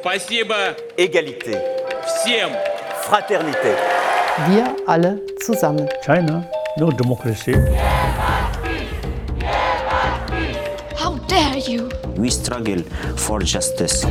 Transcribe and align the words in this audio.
Спасибо 0.00 0.76
égalité, 0.96 1.58
всем! 2.06 2.50
fraternité. 3.06 3.72
Wir 4.48 4.66
alle 4.86 5.20
zusammen. 5.46 5.88
China, 6.04 6.44
no 6.76 6.90
democracy. 6.90 7.54
How 11.02 11.12
dare 11.28 11.60
you! 11.68 11.88
We 12.16 12.30
struggle 12.30 12.82
for 13.16 13.44
justice. 13.44 14.06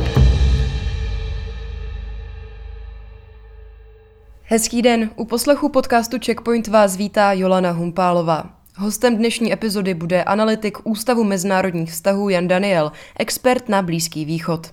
Hezký 4.42 4.82
den, 4.82 5.10
u 5.16 5.24
poslechu 5.24 5.68
podcastu 5.68 6.18
Checkpoint 6.18 6.68
vás 6.68 6.96
vítá 6.96 7.32
Jolana 7.32 7.70
Humpálová. 7.70 8.44
Hostem 8.78 9.16
dnešní 9.16 9.52
epizody 9.52 9.94
bude 9.94 10.24
analytik 10.24 10.78
Ústavu 10.84 11.24
mezinárodních 11.24 11.90
vztahů 11.92 12.28
Jan 12.28 12.48
Daniel, 12.48 12.92
expert 13.18 13.68
na 13.68 13.82
Blízký 13.82 14.24
východ. 14.24 14.66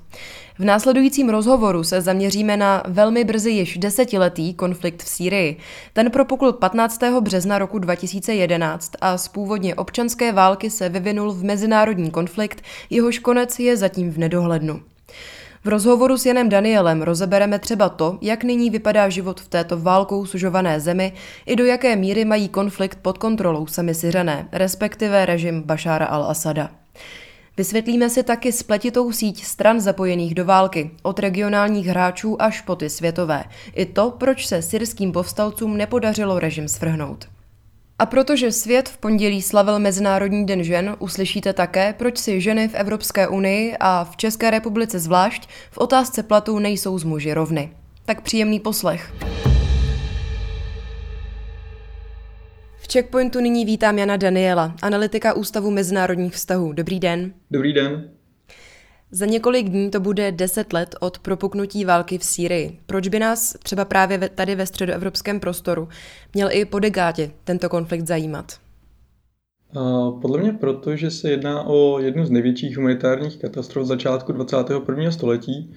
V 0.61 0.65
následujícím 0.65 1.29
rozhovoru 1.29 1.85
se 1.85 2.01
zaměříme 2.01 2.57
na 2.57 2.83
velmi 2.89 3.25
brzy 3.25 3.51
již 3.51 3.79
desetiletý 3.79 4.55
konflikt 4.55 5.03
v 5.03 5.09
Sýrii. 5.09 5.57
Ten 5.93 6.11
propukl 6.11 6.53
15. 6.53 7.03
března 7.21 7.59
roku 7.59 7.79
2011 7.79 8.93
a 9.01 9.19
z 9.19 9.29
původně 9.29 9.75
občanské 9.75 10.33
války 10.33 10.71
se 10.71 10.89
vyvinul 10.89 11.33
v 11.33 11.45
mezinárodní 11.45 12.11
konflikt, 12.11 12.63
jehož 12.91 13.19
konec 13.19 13.59
je 13.59 13.77
zatím 13.77 14.13
v 14.13 14.19
nedohlednu. 14.19 14.83
V 15.65 15.69
rozhovoru 15.69 16.19
s 16.19 16.27
Janem 16.27 16.49
Danielem 16.49 17.03
rozebereme 17.03 17.59
třeba 17.59 17.89
to, 17.89 18.19
jak 18.21 18.45
nyní 18.45 18.71
vypadá 18.71 19.09
život 19.09 19.41
v 19.41 19.49
této 19.49 19.77
válkou 19.77 20.27
sužované 20.27 20.81
zemi 20.81 21.13
i 21.47 21.57
do 21.57 21.65
jaké 21.65 21.97
míry 21.97 22.25
mají 22.25 22.49
konflikt 22.49 22.99
pod 23.03 23.19
kontrolou 23.19 23.67
sami 23.67 23.95
Syřané, 23.95 24.49
respektive 24.53 25.27
režim 25.27 25.63
Bašára 25.63 26.07
al-Asada. 26.07 26.69
Vysvětlíme 27.59 28.11
si 28.11 28.23
taky 28.23 28.53
spletitou 28.53 29.13
síť 29.13 29.45
stran 29.45 29.81
zapojených 29.81 30.35
do 30.35 30.45
války, 30.45 30.91
od 31.03 31.19
regionálních 31.19 31.87
hráčů 31.87 32.43
až 32.43 32.61
po 32.61 32.77
ty 32.77 32.91
světové. 32.91 33.45
I 33.75 33.87
to, 33.87 34.11
proč 34.11 34.47
se 34.47 34.63
syrským 34.63 35.13
povstalcům 35.13 35.77
nepodařilo 35.77 36.39
režim 36.39 36.69
svrhnout. 36.69 37.29
A 37.99 38.07
protože 38.07 38.53
svět 38.53 38.89
v 38.89 38.99
pondělí 38.99 39.43
slavil 39.43 39.79
Mezinárodní 39.79 40.47
den 40.47 40.65
žen, 40.65 40.97
uslyšíte 40.99 41.53
také, 41.53 41.93
proč 41.93 42.19
si 42.19 42.41
ženy 42.41 42.69
v 42.69 42.75
Evropské 42.75 43.29
unii 43.29 43.77
a 43.81 44.05
v 44.05 44.17
České 44.17 44.51
republice 44.51 44.99
zvlášť 44.99 45.49
v 45.71 45.79
otázce 45.79 46.23
platu 46.23 46.59
nejsou 46.59 46.99
z 46.99 47.05
muži 47.05 47.35
rovny. 47.35 47.73
Tak 48.05 48.21
příjemný 48.21 48.61
poslech. 48.61 49.13
V 52.89 52.93
Checkpointu 52.93 53.41
nyní 53.41 53.65
vítám 53.65 53.99
Jana 53.99 54.17
Daniela, 54.17 54.75
analytika 54.83 55.35
Ústavu 55.35 55.71
mezinárodních 55.71 56.33
vztahů. 56.33 56.73
Dobrý 56.73 57.01
den. 57.01 57.33
Dobrý 57.51 57.73
den. 57.73 58.11
Za 59.11 59.27
několik 59.27 59.69
dní 59.69 59.91
to 59.91 60.01
bude 60.01 60.33
10 60.33 60.73
let 60.73 60.95
od 61.01 61.19
propuknutí 61.19 61.85
války 61.85 62.19
v 62.19 62.25
Sýrii. 62.25 62.79
Proč 62.87 63.09
by 63.09 63.19
nás 63.19 63.57
třeba 63.63 63.85
právě 63.85 64.29
tady 64.29 64.55
ve 64.55 64.67
středoevropském 64.67 65.41
prostoru 65.41 65.89
měl 66.35 66.49
i 66.53 66.65
po 66.65 66.79
dekádě 66.79 67.31
tento 67.45 67.69
konflikt 67.69 68.07
zajímat? 68.07 68.53
Podle 70.23 70.39
mě 70.39 70.53
proto, 70.53 70.97
že 70.97 71.11
se 71.11 71.31
jedná 71.31 71.63
o 71.63 71.99
jednu 71.99 72.27
z 72.27 72.31
největších 72.31 72.77
humanitárních 72.77 73.37
katastrof 73.37 73.87
začátku 73.87 74.33
21. 74.33 75.11
století 75.11 75.75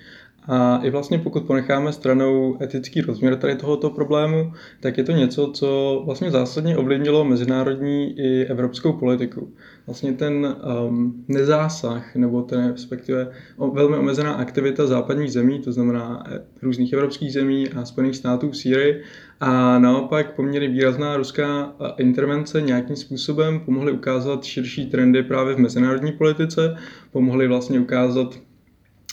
a 0.48 0.80
i 0.84 0.90
vlastně 0.90 1.20
pokud 1.20 1.44
ponecháme 1.44 1.94
stranou 1.94 2.58
etický 2.62 3.02
rozměr 3.02 3.36
tady 3.36 3.56
tohoto 3.56 3.90
problému, 3.90 4.54
tak 4.80 4.98
je 4.98 5.04
to 5.04 5.12
něco, 5.12 5.52
co 5.54 6.02
vlastně 6.06 6.32
zásadně 6.32 6.78
ovlivnilo 6.78 7.26
mezinárodní 7.26 8.20
i 8.20 8.46
evropskou 8.46 8.94
politiku. 8.94 9.54
Vlastně 9.88 10.14
ten 10.14 10.56
um, 10.88 11.26
nezásah, 11.28 12.16
nebo 12.16 12.42
ten 12.42 12.72
respektive 12.72 13.32
velmi 13.74 13.98
omezená 13.98 14.34
aktivita 14.34 14.88
západních 14.88 15.32
zemí, 15.32 15.60
to 15.60 15.72
znamená 15.72 16.24
e, 16.30 16.40
různých 16.62 16.94
evropských 16.94 17.34
zemí 17.34 17.70
a 17.70 17.86
Spojených 17.86 18.16
států 18.16 18.50
v 18.50 18.58
Sýrii, 18.58 19.02
a 19.40 19.80
naopak 19.80 20.36
poměrně 20.36 20.70
výrazná 20.70 21.18
ruská 21.18 21.76
intervence 21.98 22.62
nějakým 22.62 22.96
způsobem 22.96 23.60
pomohly 23.60 23.92
ukázat 23.92 24.44
širší 24.44 24.90
trendy 24.90 25.24
právě 25.24 25.56
v 25.56 25.60
mezinárodní 25.60 26.12
politice, 26.12 26.76
pomohly 27.12 27.48
vlastně 27.48 27.80
ukázat 27.80 28.36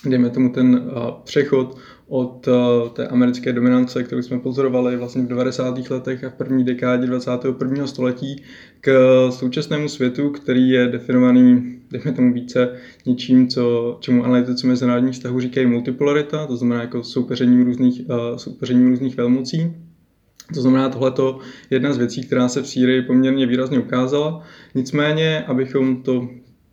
dejme 0.06 0.31
tomu 0.31 0.48
ten 0.48 0.91
přechod 1.25 1.78
od 2.09 2.48
té 2.92 3.06
americké 3.06 3.53
dominance, 3.53 4.03
kterou 4.03 4.22
jsme 4.22 4.38
pozorovali 4.38 4.97
vlastně 4.97 5.22
v 5.22 5.26
90. 5.26 5.91
letech 5.91 6.25
a 6.25 6.31
v 6.31 6.34
první 6.34 6.64
dekádě 6.64 7.06
21. 7.06 7.86
století, 7.86 8.42
k 8.81 8.91
současnému 9.31 9.88
světu, 9.88 10.31
který 10.31 10.69
je 10.69 10.86
definovaný, 10.88 11.78
dejme 11.91 12.12
tomu 12.12 12.32
více, 12.32 12.72
něčím, 13.06 13.48
co, 13.48 13.97
čemu 14.00 14.25
analytici 14.25 14.66
mezinárodních 14.66 15.14
vztahů 15.14 15.41
říkají 15.41 15.66
multipolarita, 15.66 16.47
to 16.47 16.56
znamená 16.56 16.80
jako 16.80 17.04
soupeřením 17.04 17.65
různých, 17.65 18.03
soupeřením 18.36 18.88
různých 18.88 19.16
velmocí. 19.16 19.72
To 20.54 20.60
znamená, 20.60 20.88
tohle 20.88 21.12
je 21.19 21.34
jedna 21.70 21.92
z 21.92 21.98
věcí, 21.98 22.26
která 22.26 22.48
se 22.48 22.62
v 22.62 22.69
Sýrii 22.69 23.03
poměrně 23.03 23.47
výrazně 23.47 23.78
ukázala. 23.78 24.42
Nicméně, 24.75 25.44
abychom 25.47 26.03
to 26.03 26.28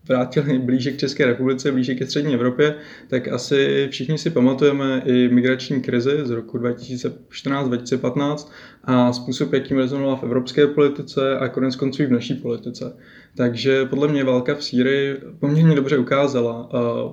vrátili 0.08 0.60
blíže 0.60 0.92
k 0.92 0.98
České 0.98 1.26
republice, 1.26 1.72
blíže 1.72 1.96
ke 1.96 2.06
střední 2.06 2.34
Evropě, 2.34 2.76
tak 3.08 3.28
asi 3.28 3.88
všichni 3.92 4.18
si 4.18 4.30
pamatujeme 4.30 5.02
i 5.06 5.30
migrační 5.30 5.82
krizi 5.82 6.20
z 6.24 6.30
roku 6.30 6.58
2014-2015 6.58 8.50
a 8.84 9.14
způsob, 9.14 9.54
jakým 9.54 9.78
rezonovala 9.78 10.16
v 10.16 10.24
evropské 10.24 10.68
politice 10.68 11.38
a 11.38 11.48
konec 11.48 11.76
konců 11.76 12.04
i 12.04 12.06
v 12.06 12.12
naší 12.12 12.34
politice. 12.34 12.98
Takže 13.38 13.86
podle 13.86 14.08
mě 14.08 14.24
válka 14.24 14.56
v 14.56 14.64
Sýrii 14.64 15.16
poměrně 15.40 15.76
dobře 15.76 15.98
ukázala 15.98 16.70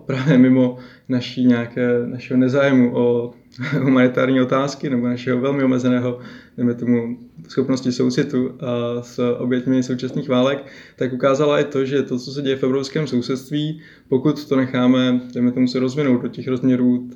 právě 0.07 0.39
mimo 0.39 0.79
naší 1.09 1.45
nějaké, 1.45 1.89
našeho 2.07 2.41
nezájmu 2.41 2.97
o 2.97 3.35
humanitární 3.81 4.41
otázky 4.41 4.91
nebo 4.91 5.07
našeho 5.07 5.41
velmi 5.41 5.65
omezeného 5.65 6.19
dejme 6.57 6.75
tomu, 6.75 7.19
schopnosti 7.49 7.93
soucitu 7.93 8.59
s 9.01 9.37
oběťmi 9.39 9.83
současných 9.83 10.29
válek, 10.29 10.67
tak 10.97 11.13
ukázala 11.13 11.61
i 11.61 11.65
to, 11.65 11.85
že 11.85 12.03
to, 12.03 12.19
co 12.19 12.33
se 12.33 12.43
děje 12.43 12.57
v 12.57 12.63
evropském 12.63 13.07
sousedství, 13.07 13.81
pokud 14.09 14.49
to 14.49 14.57
necháme, 14.57 15.21
dejme 15.35 15.53
tomu 15.53 15.69
se 15.69 15.79
rozvinout 15.79 16.23
do 16.23 16.29
těch 16.29 16.49
rozměrů 16.49 17.11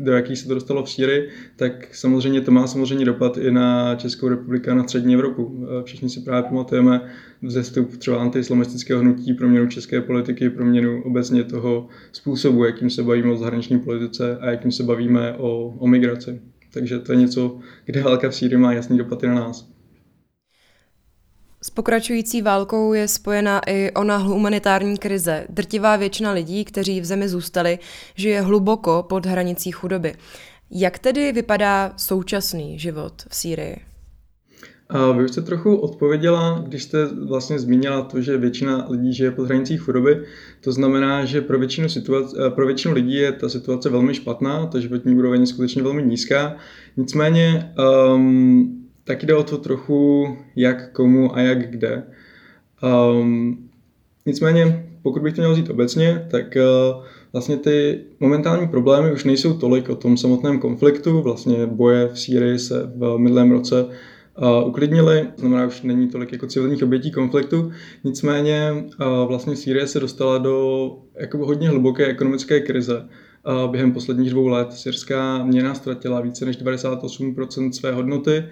do 0.00 0.12
jakých 0.12 0.38
se 0.38 0.48
to 0.48 0.54
dostalo 0.54 0.84
v 0.84 0.90
Sýrii, 0.90 1.28
tak 1.56 1.94
samozřejmě 1.94 2.40
to 2.40 2.50
má 2.50 2.66
samozřejmě 2.66 3.04
dopad 3.04 3.36
i 3.36 3.50
na 3.50 3.94
Českou 3.94 4.28
republiku 4.28 4.70
a 4.70 4.74
na 4.74 4.82
střední 4.82 5.14
Evropu. 5.14 5.66
Všichni 5.84 6.08
si 6.08 6.20
právě 6.20 6.48
pamatujeme 6.48 7.00
vzestup 7.42 7.96
třeba 7.96 8.16
antiislamistického 8.16 9.00
hnutí, 9.00 9.34
proměnu 9.34 9.66
české 9.66 10.00
politiky, 10.00 10.50
proměnu 10.50 11.02
obecně 11.02 11.44
toho 11.44 11.88
způsobu, 12.12 12.64
jakým 12.64 12.90
se 12.90 13.02
bavíme 13.02 13.32
o 13.32 13.36
zahraniční 13.36 13.78
politice 13.78 14.38
a 14.38 14.50
jakým 14.50 14.72
se 14.72 14.82
bavíme 14.82 15.32
o, 15.32 15.74
o 15.78 15.86
migraci. 15.86 16.40
Takže 16.74 16.98
to 16.98 17.12
je 17.12 17.18
něco, 17.18 17.58
kde 17.84 18.02
válka 18.02 18.28
v 18.28 18.34
Sýrii 18.34 18.58
má 18.58 18.72
jasný 18.72 18.98
dopad 18.98 19.22
i 19.22 19.26
na 19.26 19.34
nás. 19.34 19.73
Pokračující 21.74 22.42
válkou 22.42 22.92
je 22.92 23.08
spojena 23.08 23.60
i 23.66 23.90
ona 23.90 24.16
humanitární 24.16 24.98
krize. 24.98 25.46
Drtivá 25.48 25.96
většina 25.96 26.32
lidí, 26.32 26.64
kteří 26.64 27.00
v 27.00 27.04
zemi 27.04 27.28
zůstali, 27.28 27.78
žije 28.14 28.40
hluboko 28.40 29.06
pod 29.08 29.26
hranicí 29.26 29.70
chudoby. 29.70 30.14
Jak 30.70 30.98
tedy 30.98 31.32
vypadá 31.32 31.92
současný 31.96 32.78
život 32.78 33.12
v 33.28 33.36
Sýrii? 33.36 33.76
Vy 35.16 35.24
už 35.24 35.30
jste 35.30 35.42
trochu 35.42 35.76
odpověděla, 35.76 36.64
když 36.66 36.82
jste 36.82 37.06
vlastně 37.06 37.58
zmínila 37.58 38.02
to, 38.02 38.20
že 38.20 38.38
většina 38.38 38.86
lidí 38.90 39.12
žije 39.12 39.30
pod 39.30 39.44
hranicí 39.44 39.76
chudoby. 39.76 40.24
To 40.60 40.72
znamená, 40.72 41.24
že 41.24 41.40
pro 41.40 41.58
většinu, 41.58 41.88
situace, 41.88 42.36
pro 42.50 42.66
většinu 42.66 42.94
lidí 42.94 43.14
je 43.14 43.32
ta 43.32 43.48
situace 43.48 43.90
velmi 43.90 44.14
špatná, 44.14 44.66
ta 44.66 44.80
životní 44.80 45.14
úroveň 45.14 45.40
je 45.40 45.46
skutečně 45.46 45.82
velmi 45.82 46.02
nízká. 46.02 46.56
Nicméně 46.96 47.74
um, 48.14 48.83
tak 49.04 49.24
jde 49.24 49.34
o 49.34 49.42
to 49.42 49.58
trochu 49.58 50.28
jak 50.56 50.92
komu 50.92 51.36
a 51.36 51.40
jak 51.40 51.70
kde. 51.70 52.02
Um, 52.82 53.68
nicméně, 54.26 54.86
pokud 55.02 55.22
bych 55.22 55.34
to 55.34 55.40
měl 55.40 55.52
vzít 55.52 55.70
obecně, 55.70 56.26
tak 56.30 56.56
uh, 56.56 57.04
vlastně 57.32 57.56
ty 57.56 58.00
momentální 58.20 58.68
problémy 58.68 59.12
už 59.12 59.24
nejsou 59.24 59.58
tolik 59.58 59.88
o 59.88 59.94
tom 59.94 60.16
samotném 60.16 60.58
konfliktu. 60.60 61.22
Vlastně 61.22 61.66
boje 61.66 62.08
v 62.08 62.20
Sýrii 62.20 62.58
se 62.58 62.92
v 62.96 63.18
minulém 63.18 63.50
roce 63.50 63.84
uh, 63.84 64.68
uklidnili, 64.68 65.28
znamená, 65.36 65.66
už 65.66 65.82
není 65.82 66.08
tolik 66.08 66.32
jako 66.32 66.46
civilních 66.46 66.82
obětí 66.82 67.10
konfliktu. 67.10 67.72
Nicméně 68.04 68.70
uh, 68.72 69.28
vlastně 69.28 69.56
Sýrie 69.56 69.86
se 69.86 70.00
dostala 70.00 70.38
do 70.38 70.90
jako 71.20 71.38
hodně 71.38 71.68
hluboké 71.68 72.06
ekonomické 72.06 72.60
krize. 72.60 73.08
během 73.70 73.92
posledních 73.92 74.30
dvou 74.30 74.46
let 74.46 74.72
syrská 74.72 75.44
měna 75.44 75.74
ztratila 75.74 76.20
více 76.20 76.44
než 76.44 76.58
98% 76.58 77.70
své 77.70 77.92
hodnoty. 77.92 78.44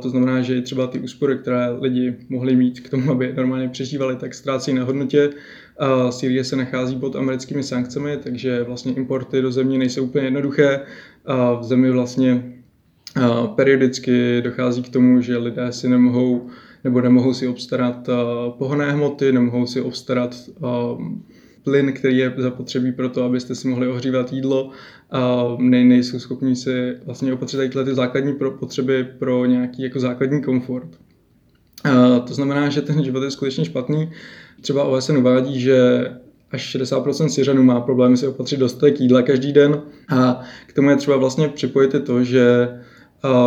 To 0.00 0.10
znamená, 0.10 0.42
že 0.42 0.62
třeba 0.62 0.86
ty 0.86 0.98
úspory, 0.98 1.38
které 1.38 1.70
lidi 1.70 2.16
mohli 2.28 2.56
mít 2.56 2.80
k 2.80 2.90
tomu, 2.90 3.12
aby 3.12 3.32
normálně 3.36 3.68
přežívali, 3.68 4.16
tak 4.16 4.34
ztrácí 4.34 4.72
na 4.72 4.84
hodnotě. 4.84 5.30
Sýrie 6.10 6.44
se 6.44 6.56
nachází 6.56 6.96
pod 6.96 7.16
americkými 7.16 7.62
sankcemi, 7.62 8.16
takže 8.22 8.62
vlastně 8.62 8.92
importy 8.92 9.42
do 9.42 9.52
země 9.52 9.78
nejsou 9.78 10.04
úplně 10.04 10.24
jednoduché. 10.24 10.80
V 11.60 11.62
zemi 11.62 11.90
vlastně 11.90 12.52
periodicky 13.54 14.42
dochází 14.42 14.82
k 14.82 14.88
tomu, 14.88 15.20
že 15.20 15.36
lidé 15.36 15.72
si 15.72 15.88
nemohou 15.88 16.46
nebo 16.84 17.00
nemohou 17.00 17.34
si 17.34 17.48
obstarat 17.48 18.08
pohonné 18.58 18.92
hmoty, 18.92 19.32
nemohou 19.32 19.66
si 19.66 19.80
obstarat 19.80 20.36
plyn, 21.64 21.92
který 21.92 22.18
je 22.18 22.34
zapotřebí 22.36 22.92
pro 22.92 23.08
to, 23.08 23.24
abyste 23.24 23.54
si 23.54 23.68
mohli 23.68 23.88
ohřívat 23.88 24.32
jídlo 24.32 24.70
a 25.10 25.44
ne, 25.58 25.84
nejsou 25.84 26.18
schopni 26.18 26.56
si 26.56 26.94
vlastně 27.04 27.32
opatřit 27.32 27.56
tyhle 27.56 27.84
ty 27.84 27.94
základní 27.94 28.32
pro, 28.32 28.50
potřeby 28.50 29.04
pro 29.04 29.46
nějaký 29.46 29.82
jako 29.82 30.00
základní 30.00 30.42
komfort. 30.42 30.88
A 31.84 32.18
to 32.18 32.34
znamená, 32.34 32.68
že 32.68 32.82
ten 32.82 33.04
život 33.04 33.22
je 33.22 33.30
skutečně 33.30 33.64
špatný. 33.64 34.10
Třeba 34.60 34.84
OSN 34.84 35.16
uvádí, 35.16 35.60
že 35.60 36.06
až 36.50 36.76
60% 36.76 37.26
Syřanů 37.26 37.62
má 37.62 37.80
problémy 37.80 38.16
si 38.16 38.26
opatřit 38.26 38.60
dostatek 38.60 39.00
jídla 39.00 39.22
každý 39.22 39.52
den 39.52 39.82
a 40.08 40.40
k 40.66 40.72
tomu 40.72 40.90
je 40.90 40.96
třeba 40.96 41.16
vlastně 41.16 41.48
připojit 41.48 41.94
i 41.94 42.00
to, 42.00 42.24
že 42.24 42.68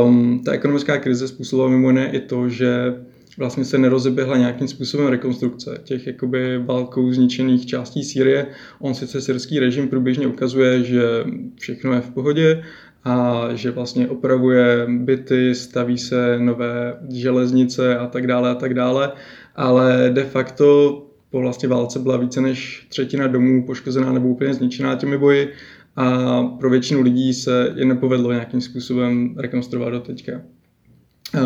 um, 0.03 0.41
ta 0.45 0.51
ekonomická 0.51 0.97
krize 0.97 1.27
způsobila 1.27 1.69
mimo 1.69 1.89
jiné 1.89 2.11
i 2.11 2.19
to, 2.19 2.49
že 2.49 2.93
vlastně 3.37 3.65
se 3.65 3.77
nerozeběhla 3.77 4.37
nějakým 4.37 4.67
způsobem 4.67 5.07
rekonstrukce 5.07 5.81
těch 5.83 6.07
jakoby 6.07 6.57
válkou 6.57 7.11
zničených 7.11 7.65
částí 7.65 8.03
Sýrie. 8.03 8.47
On 8.79 8.93
sice 8.93 9.21
syrský 9.21 9.59
režim 9.59 9.87
průběžně 9.87 10.27
ukazuje, 10.27 10.83
že 10.83 11.01
všechno 11.59 11.93
je 11.93 12.01
v 12.01 12.09
pohodě 12.09 12.63
a 13.03 13.47
že 13.53 13.71
vlastně 13.71 14.07
opravuje 14.07 14.87
byty, 14.89 15.55
staví 15.55 15.97
se 15.97 16.39
nové 16.39 16.97
železnice 17.13 17.97
a 17.97 18.07
tak 18.07 18.27
dále 18.27 18.49
a 18.49 18.55
tak 18.55 18.73
dále, 18.73 19.11
ale 19.55 20.09
de 20.13 20.23
facto 20.23 21.01
po 21.29 21.39
vlastně 21.39 21.69
válce 21.69 21.99
byla 21.99 22.17
více 22.17 22.41
než 22.41 22.87
třetina 22.89 23.27
domů 23.27 23.65
poškozená 23.65 24.13
nebo 24.13 24.27
úplně 24.27 24.53
zničená 24.53 24.95
těmi 24.95 25.17
boji 25.17 25.49
a 25.95 26.43
pro 26.43 26.69
většinu 26.69 27.01
lidí 27.01 27.33
se 27.33 27.73
je 27.75 27.85
nepovedlo 27.85 28.31
nějakým 28.31 28.61
způsobem 28.61 29.35
rekonstruovat 29.37 29.93
do 29.93 29.99
teďka. 29.99 30.41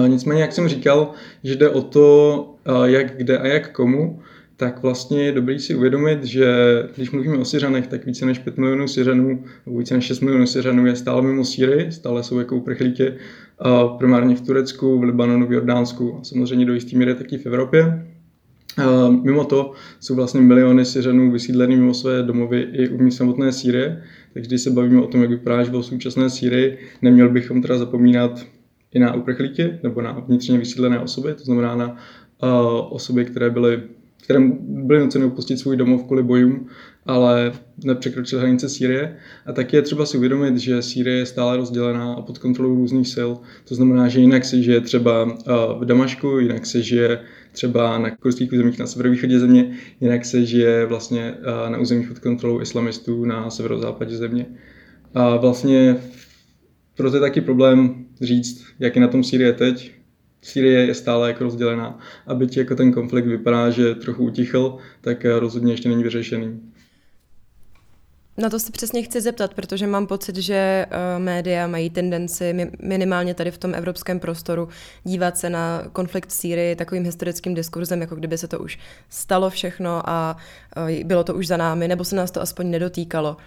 Nicméně, 0.07 0.41
jak 0.41 0.51
jsem 0.51 0.67
říkal, 0.67 1.11
že 1.43 1.55
jde 1.55 1.69
o 1.69 1.81
to, 1.81 2.55
jak 2.85 3.17
kde 3.17 3.37
a 3.37 3.47
jak 3.47 3.71
komu, 3.71 4.19
tak 4.57 4.81
vlastně 4.81 5.23
je 5.23 5.31
dobrý 5.31 5.59
si 5.59 5.75
uvědomit, 5.75 6.23
že 6.23 6.47
když 6.95 7.11
mluvíme 7.11 7.37
o 7.37 7.45
Syřanech, 7.45 7.87
tak 7.87 8.05
více 8.05 8.25
než 8.25 8.39
5 8.39 8.57
milionů 8.57 8.87
Syřanů, 8.87 9.43
více 9.77 9.93
než 9.93 10.05
6 10.05 10.19
milionů 10.19 10.47
Syřanů 10.47 10.85
je 10.85 10.95
stále 10.95 11.21
mimo 11.21 11.45
Sýrii, 11.45 11.91
stále 11.91 12.23
jsou 12.23 12.39
jako 12.39 12.55
uprchlíky 12.55 13.13
primárně 13.97 14.35
v 14.35 14.41
Turecku, 14.41 14.99
v 14.99 15.03
Libanonu, 15.03 15.47
v 15.47 15.53
Jordánsku 15.53 16.17
a 16.21 16.23
samozřejmě 16.23 16.65
do 16.65 16.73
jistý 16.73 16.97
míry 16.97 17.15
taky 17.15 17.37
v 17.37 17.45
Evropě. 17.45 18.05
Mimo 19.23 19.43
to 19.43 19.71
jsou 19.99 20.15
vlastně 20.15 20.41
miliony 20.41 20.85
Syřanů 20.85 21.31
vysídlený 21.31 21.75
mimo 21.75 21.93
své 21.93 22.23
domovy 22.23 22.67
i 22.71 22.89
uvnitř 22.89 23.17
samotné 23.17 23.51
Sýrie, 23.51 24.03
takže 24.33 24.47
když 24.47 24.61
se 24.61 24.71
bavíme 24.71 25.01
o 25.01 25.07
tom, 25.07 25.21
jak 25.21 25.29
vypadá 25.29 25.63
život 25.63 25.81
v 25.81 25.85
současné 25.85 26.29
Sýrii, 26.29 26.77
neměl 27.01 27.29
bychom 27.29 27.61
teda 27.61 27.77
zapomínat 27.77 28.45
i 28.93 28.99
na 28.99 29.13
uprchlíky 29.13 29.79
nebo 29.83 30.01
na 30.01 30.11
vnitřně 30.27 30.57
vysídlené 30.57 30.99
osoby, 30.99 31.33
to 31.33 31.43
znamená 31.43 31.75
na 31.75 31.87
uh, 31.87 32.93
osoby, 32.93 33.25
které 33.25 33.49
byly, 33.49 33.81
které 34.23 34.39
byly 34.59 34.99
nuceny 34.99 35.25
opustit 35.25 35.59
svůj 35.59 35.77
domov 35.77 36.03
kvůli 36.03 36.23
bojům, 36.23 36.67
ale 37.05 37.51
nepřekročily 37.83 38.41
hranice 38.41 38.69
Sýrie. 38.69 39.17
A 39.45 39.53
taky 39.53 39.75
je 39.75 39.81
třeba 39.81 40.05
si 40.05 40.17
uvědomit, 40.17 40.57
že 40.57 40.81
Sýrie 40.81 41.17
je 41.17 41.25
stále 41.25 41.57
rozdělená 41.57 42.13
a 42.13 42.21
pod 42.21 42.37
kontrolou 42.37 42.75
různých 42.75 43.07
sil. 43.15 43.31
To 43.67 43.75
znamená, 43.75 44.07
že 44.07 44.19
jinak 44.19 44.45
se 44.45 44.61
žije 44.61 44.81
třeba 44.81 45.23
uh, 45.23 45.33
v 45.79 45.85
Damašku, 45.85 46.39
jinak 46.39 46.65
se 46.65 46.81
žije 46.81 47.19
třeba 47.51 47.97
na 47.97 48.15
kurdských 48.15 48.53
územích 48.53 48.79
na 48.79 48.87
severovýchodě 48.87 49.39
země, 49.39 49.71
jinak 50.01 50.25
se 50.25 50.45
žije 50.45 50.85
vlastně 50.85 51.33
uh, 51.39 51.71
na 51.71 51.77
územích 51.77 52.07
pod 52.07 52.19
kontrolou 52.19 52.61
islamistů 52.61 53.25
na 53.25 53.49
severozápadě 53.49 54.17
země. 54.17 54.45
A 55.13 55.37
vlastně 55.37 55.97
proto 56.97 57.17
je 57.17 57.21
taky 57.21 57.41
problém 57.41 58.05
říct, 58.21 58.65
jak 58.79 58.95
je 58.95 59.01
na 59.01 59.07
tom 59.07 59.23
Sýrie 59.23 59.53
teď. 59.53 59.91
Sýrie 60.41 60.85
je 60.85 60.93
stále 60.93 61.27
jako 61.27 61.43
rozdělená 61.43 61.99
a 62.27 62.33
byť 62.33 62.57
jako 62.57 62.75
ten 62.75 62.91
konflikt 62.91 63.25
vypadá, 63.25 63.69
že 63.69 63.95
trochu 63.95 64.23
utichl, 64.23 64.77
tak 65.01 65.25
rozhodně 65.25 65.73
ještě 65.73 65.89
není 65.89 66.03
vyřešený. 66.03 66.59
Na 68.37 68.49
to 68.49 68.59
se 68.59 68.71
přesně 68.71 69.01
chci 69.01 69.21
zeptat, 69.21 69.53
protože 69.53 69.87
mám 69.87 70.07
pocit, 70.07 70.35
že 70.35 70.85
uh, 70.85 71.23
média 71.23 71.67
mají 71.67 71.89
tendenci 71.89 72.71
minimálně 72.81 73.33
tady 73.33 73.51
v 73.51 73.57
tom 73.57 73.75
evropském 73.75 74.19
prostoru 74.19 74.67
dívat 75.03 75.37
se 75.37 75.49
na 75.49 75.83
konflikt 75.93 76.29
v 76.29 76.33
Sýrii 76.33 76.75
takovým 76.75 77.03
historickým 77.03 77.53
diskurzem, 77.53 78.01
jako 78.01 78.15
kdyby 78.15 78.37
se 78.37 78.47
to 78.47 78.59
už 78.59 78.79
stalo 79.09 79.49
všechno 79.49 80.09
a 80.09 80.37
uh, 80.77 81.03
bylo 81.03 81.23
to 81.23 81.33
už 81.35 81.47
za 81.47 81.57
námi, 81.57 81.87
nebo 81.87 82.03
se 82.03 82.15
nás 82.15 82.31
to 82.31 82.41
aspoň 82.41 82.69
nedotýkalo. 82.69 83.37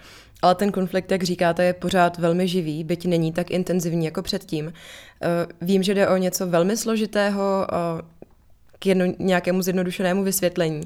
Ale 0.43 0.55
ten 0.55 0.71
konflikt, 0.71 1.11
jak 1.11 1.23
říkáte, 1.23 1.63
je 1.63 1.73
pořád 1.73 2.17
velmi 2.17 2.47
živý, 2.47 2.83
byť 2.83 3.05
není 3.05 3.31
tak 3.31 3.51
intenzivní 3.51 4.05
jako 4.05 4.21
předtím. 4.21 4.65
Uh, 4.65 4.71
vím, 5.61 5.83
že 5.83 5.93
jde 5.93 6.07
o 6.07 6.17
něco 6.17 6.47
velmi 6.47 6.77
složitého, 6.77 7.67
uh, 7.71 8.01
k 8.79 8.85
jedno, 8.85 9.05
nějakému 9.19 9.61
zjednodušenému 9.61 10.23
vysvětlení, 10.23 10.81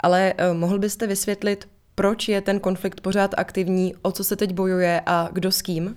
ale 0.00 0.34
uh, 0.34 0.56
mohl 0.56 0.78
byste 0.78 1.06
vysvětlit, 1.06 1.68
proč 1.94 2.28
je 2.28 2.40
ten 2.40 2.60
konflikt 2.60 3.00
pořád 3.00 3.34
aktivní, 3.36 3.94
o 4.02 4.12
co 4.12 4.24
se 4.24 4.36
teď 4.36 4.52
bojuje 4.52 5.00
a 5.06 5.28
kdo 5.32 5.52
s 5.52 5.62
kým? 5.62 5.94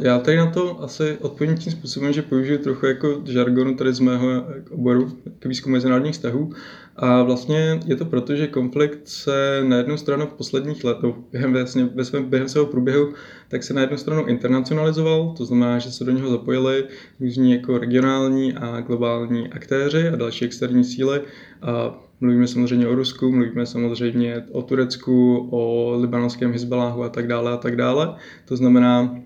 Já 0.00 0.18
tady 0.18 0.36
na 0.36 0.50
to 0.50 0.82
asi 0.82 1.18
odpovím 1.20 1.58
tím 1.58 1.72
způsobem, 1.72 2.12
že 2.12 2.22
použiju 2.22 2.58
trochu 2.58 2.86
jako 2.86 3.22
žargonu 3.24 3.74
tady 3.74 3.92
z 3.92 4.00
mého 4.00 4.26
oboru 4.70 5.18
k 5.38 5.46
výzkumu 5.46 5.72
mezinárodních 5.72 6.14
vztahů. 6.14 6.52
A 6.96 7.22
vlastně 7.22 7.80
je 7.86 7.96
to 7.96 8.04
proto, 8.04 8.36
že 8.36 8.46
konflikt 8.46 9.08
se 9.08 9.60
na 9.64 9.76
jednu 9.76 9.96
stranu 9.96 10.26
v 10.26 10.32
posledních 10.32 10.84
letech, 10.84 11.14
během, 11.32 11.52
vlastně, 11.52 11.84
ve 11.84 12.04
svém, 12.04 12.24
během 12.24 12.48
svého 12.48 12.66
průběhu, 12.66 13.12
tak 13.48 13.62
se 13.62 13.74
na 13.74 13.80
jednu 13.80 13.96
stranu 13.96 14.26
internacionalizoval, 14.26 15.34
to 15.36 15.44
znamená, 15.44 15.78
že 15.78 15.92
se 15.92 16.04
do 16.04 16.12
něho 16.12 16.30
zapojili 16.30 16.84
různí 17.20 17.52
jako 17.52 17.78
regionální 17.78 18.52
a 18.52 18.80
globální 18.80 19.48
aktéři 19.48 20.08
a 20.08 20.16
další 20.16 20.44
externí 20.44 20.84
síly. 20.84 21.20
A 21.62 21.98
Mluvíme 22.22 22.48
samozřejmě 22.48 22.88
o 22.88 22.94
Rusku, 22.94 23.32
mluvíme 23.32 23.66
samozřejmě 23.66 24.44
o 24.52 24.62
Turecku, 24.62 25.48
o 25.50 25.94
libanonském 26.00 26.52
Hezbaláhu 26.52 27.02
a 27.02 27.08
tak 27.08 27.26
dále 27.26 27.52
a 27.52 27.56
tak 27.56 27.76
dále. 27.76 28.14
To 28.44 28.56
znamená, 28.56 29.16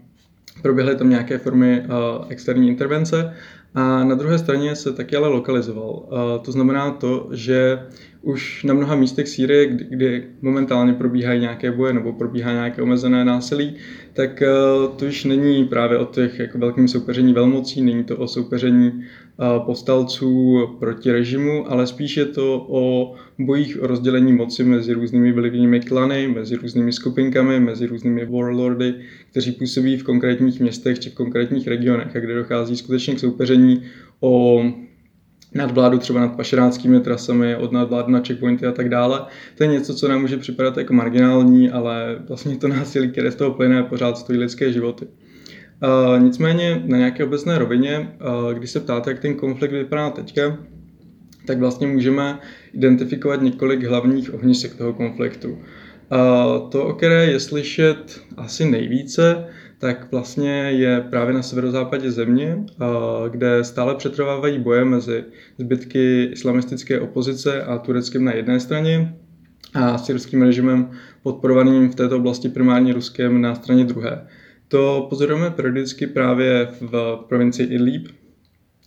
proběhly 0.62 0.96
tam 0.96 1.10
nějaké 1.10 1.38
formy 1.38 1.86
externí 2.28 2.68
intervence 2.68 3.34
a 3.74 4.04
na 4.04 4.14
druhé 4.14 4.38
straně 4.38 4.76
se 4.76 4.92
taky 4.92 5.16
ale 5.16 5.28
lokalizoval. 5.28 6.02
To 6.44 6.52
znamená 6.52 6.90
to, 6.90 7.28
že 7.32 7.86
už 8.26 8.64
na 8.64 8.74
mnoha 8.74 8.96
místech 8.96 9.28
Sýrie, 9.28 9.66
kdy, 9.66 9.86
kdy 9.90 10.24
momentálně 10.42 10.92
probíhají 10.92 11.40
nějaké 11.40 11.72
boje 11.72 11.92
nebo 11.92 12.12
probíhá 12.12 12.52
nějaké 12.52 12.82
omezené 12.82 13.24
násilí, 13.24 13.74
tak 14.12 14.42
uh, 14.42 14.96
to 14.96 15.06
už 15.06 15.24
není 15.24 15.64
právě 15.64 15.98
o 15.98 16.04
těch 16.04 16.38
jako 16.38 16.58
velkým 16.58 16.88
soupeření 16.88 17.32
velmocí, 17.32 17.82
není 17.82 18.04
to 18.04 18.16
o 18.16 18.28
soupeření 18.28 19.02
povstalců 19.66 20.60
proti 20.78 21.12
režimu, 21.12 21.72
ale 21.72 21.86
spíš 21.86 22.16
je 22.16 22.24
to 22.24 22.66
o 22.68 23.14
bojích 23.38 23.82
o 23.82 23.86
rozdělení 23.86 24.32
moci 24.32 24.64
mezi 24.64 24.92
různými 24.92 25.32
vlivnými 25.32 25.80
klany, 25.80 26.28
mezi 26.28 26.56
různými 26.56 26.92
skupinkami, 26.92 27.60
mezi 27.60 27.86
různými 27.86 28.24
warlordy, 28.24 28.94
kteří 29.30 29.52
působí 29.52 29.96
v 29.96 30.02
konkrétních 30.02 30.60
městech 30.60 30.98
či 30.98 31.10
v 31.10 31.14
konkrétních 31.14 31.68
regionech 31.68 32.16
a 32.16 32.18
kde 32.18 32.34
dochází 32.34 32.76
skutečně 32.76 33.14
k 33.14 33.18
soupeření 33.18 33.82
o 34.20 34.64
nadvládu 35.56 35.98
třeba 35.98 36.20
nad 36.20 36.36
pašeráckými 36.36 37.00
trasami, 37.00 37.56
od 37.56 37.72
nadvládu 37.72 38.10
na 38.10 38.22
checkpointy 38.26 38.66
a 38.66 38.72
tak 38.72 38.88
dále. 38.88 39.26
To 39.54 39.64
je 39.64 39.68
něco, 39.68 39.94
co 39.94 40.08
nám 40.08 40.20
může 40.20 40.36
připadat 40.36 40.76
jako 40.76 40.92
marginální, 40.92 41.70
ale 41.70 42.16
vlastně 42.28 42.56
to 42.56 42.68
násilí, 42.78 43.08
které 43.08 43.30
z 43.30 43.34
toho 43.34 43.50
plyne, 43.50 43.82
pořád 43.82 44.18
stojí 44.18 44.38
lidské 44.38 44.72
životy. 44.72 45.06
Uh, 45.82 46.22
nicméně 46.22 46.82
na 46.86 46.96
nějaké 46.96 47.24
obecné 47.24 47.58
rovině, 47.58 47.98
uh, 47.98 48.52
když 48.52 48.70
se 48.70 48.80
ptáte, 48.80 49.10
jak 49.10 49.20
ten 49.20 49.34
konflikt 49.34 49.72
vypadá 49.72 50.10
teďka, 50.10 50.58
tak 51.46 51.58
vlastně 51.58 51.86
můžeme 51.86 52.38
identifikovat 52.72 53.42
několik 53.42 53.84
hlavních 53.84 54.34
ohnisek 54.34 54.74
toho 54.74 54.92
konfliktu. 54.92 55.50
Uh, 55.50 56.70
to, 56.70 56.86
o 56.86 56.92
které 56.92 57.26
je 57.26 57.40
slyšet 57.40 58.20
asi 58.36 58.64
nejvíce, 58.64 59.46
tak 59.78 60.12
vlastně 60.12 60.50
je 60.52 61.00
právě 61.00 61.34
na 61.34 61.42
severozápadě 61.42 62.10
země, 62.10 62.64
kde 63.30 63.64
stále 63.64 63.94
přetrvávají 63.94 64.58
boje 64.58 64.84
mezi 64.84 65.24
zbytky 65.58 66.24
islamistické 66.24 67.00
opozice 67.00 67.62
a 67.62 67.78
Tureckem 67.78 68.24
na 68.24 68.32
jedné 68.32 68.60
straně 68.60 69.16
a 69.74 69.98
syrským 69.98 70.42
režimem 70.42 70.90
podporovaným 71.22 71.90
v 71.90 71.94
této 71.94 72.16
oblasti 72.16 72.48
primárně 72.48 72.92
Ruskem 72.92 73.40
na 73.40 73.54
straně 73.54 73.84
druhé. 73.84 74.26
To 74.68 75.06
pozorujeme 75.08 75.50
periodicky 75.50 76.06
právě 76.06 76.68
v 76.80 77.18
provincii 77.28 77.74
Idlib 77.74 78.08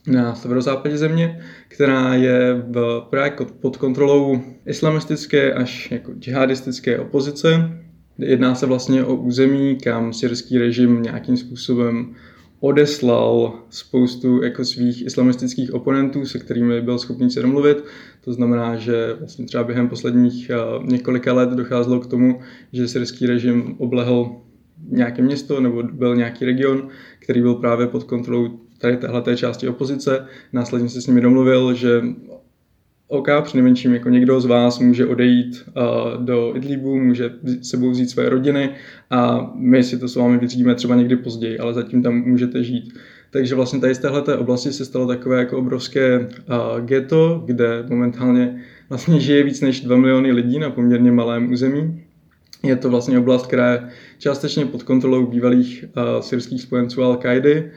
na 0.07 0.35
severozápadě 0.35 0.97
země, 0.97 1.39
která 1.67 2.13
je 2.13 2.53
v, 2.53 3.07
právě 3.09 3.31
pod 3.59 3.77
kontrolou 3.77 4.41
islamistické 4.65 5.53
až 5.53 5.91
jako 5.91 6.13
džihadistické 6.13 6.99
opozice. 6.99 7.79
Jedná 8.19 8.55
se 8.55 8.65
vlastně 8.65 9.05
o 9.05 9.15
území, 9.15 9.77
kam 9.83 10.13
syrský 10.13 10.57
režim 10.57 11.01
nějakým 11.01 11.37
způsobem 11.37 12.15
odeslal 12.59 13.59
spoustu 13.69 14.43
jako 14.43 14.65
svých 14.65 15.05
islamistických 15.05 15.73
oponentů, 15.73 16.25
se 16.25 16.39
kterými 16.39 16.81
byl 16.81 16.99
schopný 16.99 17.31
se 17.31 17.41
domluvit. 17.41 17.83
To 18.21 18.33
znamená, 18.33 18.75
že 18.75 19.15
vlastně 19.19 19.45
třeba 19.45 19.63
během 19.63 19.89
posledních 19.89 20.51
několika 20.85 21.33
let 21.33 21.49
docházelo 21.49 21.99
k 21.99 22.07
tomu, 22.07 22.39
že 22.73 22.87
syrský 22.87 23.25
režim 23.25 23.75
oblehl 23.77 24.35
nějaké 24.89 25.21
město 25.21 25.61
nebo 25.61 25.83
byl 25.83 26.15
nějaký 26.15 26.45
region, 26.45 26.87
který 27.19 27.41
byl 27.41 27.55
právě 27.55 27.87
pod 27.87 28.03
kontrolou 28.03 28.59
tady 28.77 28.97
téhle 28.97 29.35
části 29.35 29.67
opozice. 29.67 30.25
Následně 30.53 30.89
se 30.89 31.01
s 31.01 31.07
nimi 31.07 31.21
domluvil, 31.21 31.73
že 31.73 32.01
OK, 33.11 33.27
přinejmenším 33.43 33.93
jako 33.93 34.09
někdo 34.09 34.41
z 34.41 34.45
vás 34.45 34.79
může 34.79 35.05
odejít 35.05 35.63
uh, 35.67 36.23
do 36.25 36.55
Idlibu, 36.55 36.99
může 36.99 37.29
sebou 37.61 37.89
vzít 37.89 38.09
své 38.09 38.29
rodiny 38.29 38.69
a 39.09 39.51
my 39.55 39.83
si 39.83 39.97
to 39.97 40.07
s 40.07 40.15
vámi 40.15 40.37
vyřídíme 40.37 40.75
třeba 40.75 40.95
někdy 40.95 41.15
později, 41.15 41.59
ale 41.59 41.73
zatím 41.73 42.03
tam 42.03 42.21
můžete 42.21 42.63
žít. 42.63 42.93
Takže 43.31 43.55
vlastně 43.55 43.79
tady 43.79 43.95
z 43.95 43.99
téhle 43.99 44.37
oblasti 44.37 44.73
se 44.73 44.85
stalo 44.85 45.07
takové 45.07 45.39
jako 45.39 45.57
obrovské 45.57 46.19
uh, 46.19 46.25
ghetto, 46.85 47.43
kde 47.45 47.83
momentálně 47.89 48.61
vlastně 48.89 49.19
žije 49.19 49.43
víc 49.43 49.61
než 49.61 49.81
2 49.81 49.97
miliony 49.97 50.31
lidí 50.31 50.59
na 50.59 50.69
poměrně 50.69 51.11
malém 51.11 51.51
území. 51.51 52.01
Je 52.63 52.75
to 52.75 52.89
vlastně 52.89 53.19
oblast, 53.19 53.47
která 53.47 53.71
je 53.71 53.89
částečně 54.17 54.65
pod 54.65 54.83
kontrolou 54.83 55.25
bývalých 55.25 55.85
uh, 55.97 56.21
syrských 56.21 56.61
spojenců 56.61 57.01
Al-Kaidy, 57.01 57.69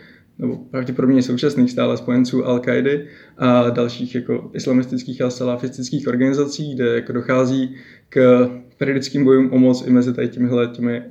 nebo 0.42 0.56
pravděpodobně 0.56 1.22
současných 1.22 1.70
stále 1.70 1.96
spojenců 1.96 2.46
al 2.46 2.58
kaidy 2.58 3.06
a 3.38 3.70
dalších 3.70 4.14
jako 4.14 4.50
islamistických 4.54 5.22
a 5.22 5.30
salafistických 5.30 6.08
organizací, 6.08 6.74
kde 6.74 6.94
jako 6.94 7.12
dochází 7.12 7.74
k 8.08 8.48
periodickým 8.78 9.24
bojům 9.24 9.52
o 9.52 9.58
moc 9.58 9.86
i 9.86 9.90
mezi 9.90 10.14
tady 10.14 10.28
těmihle 10.28 10.66
těmi 10.66 11.02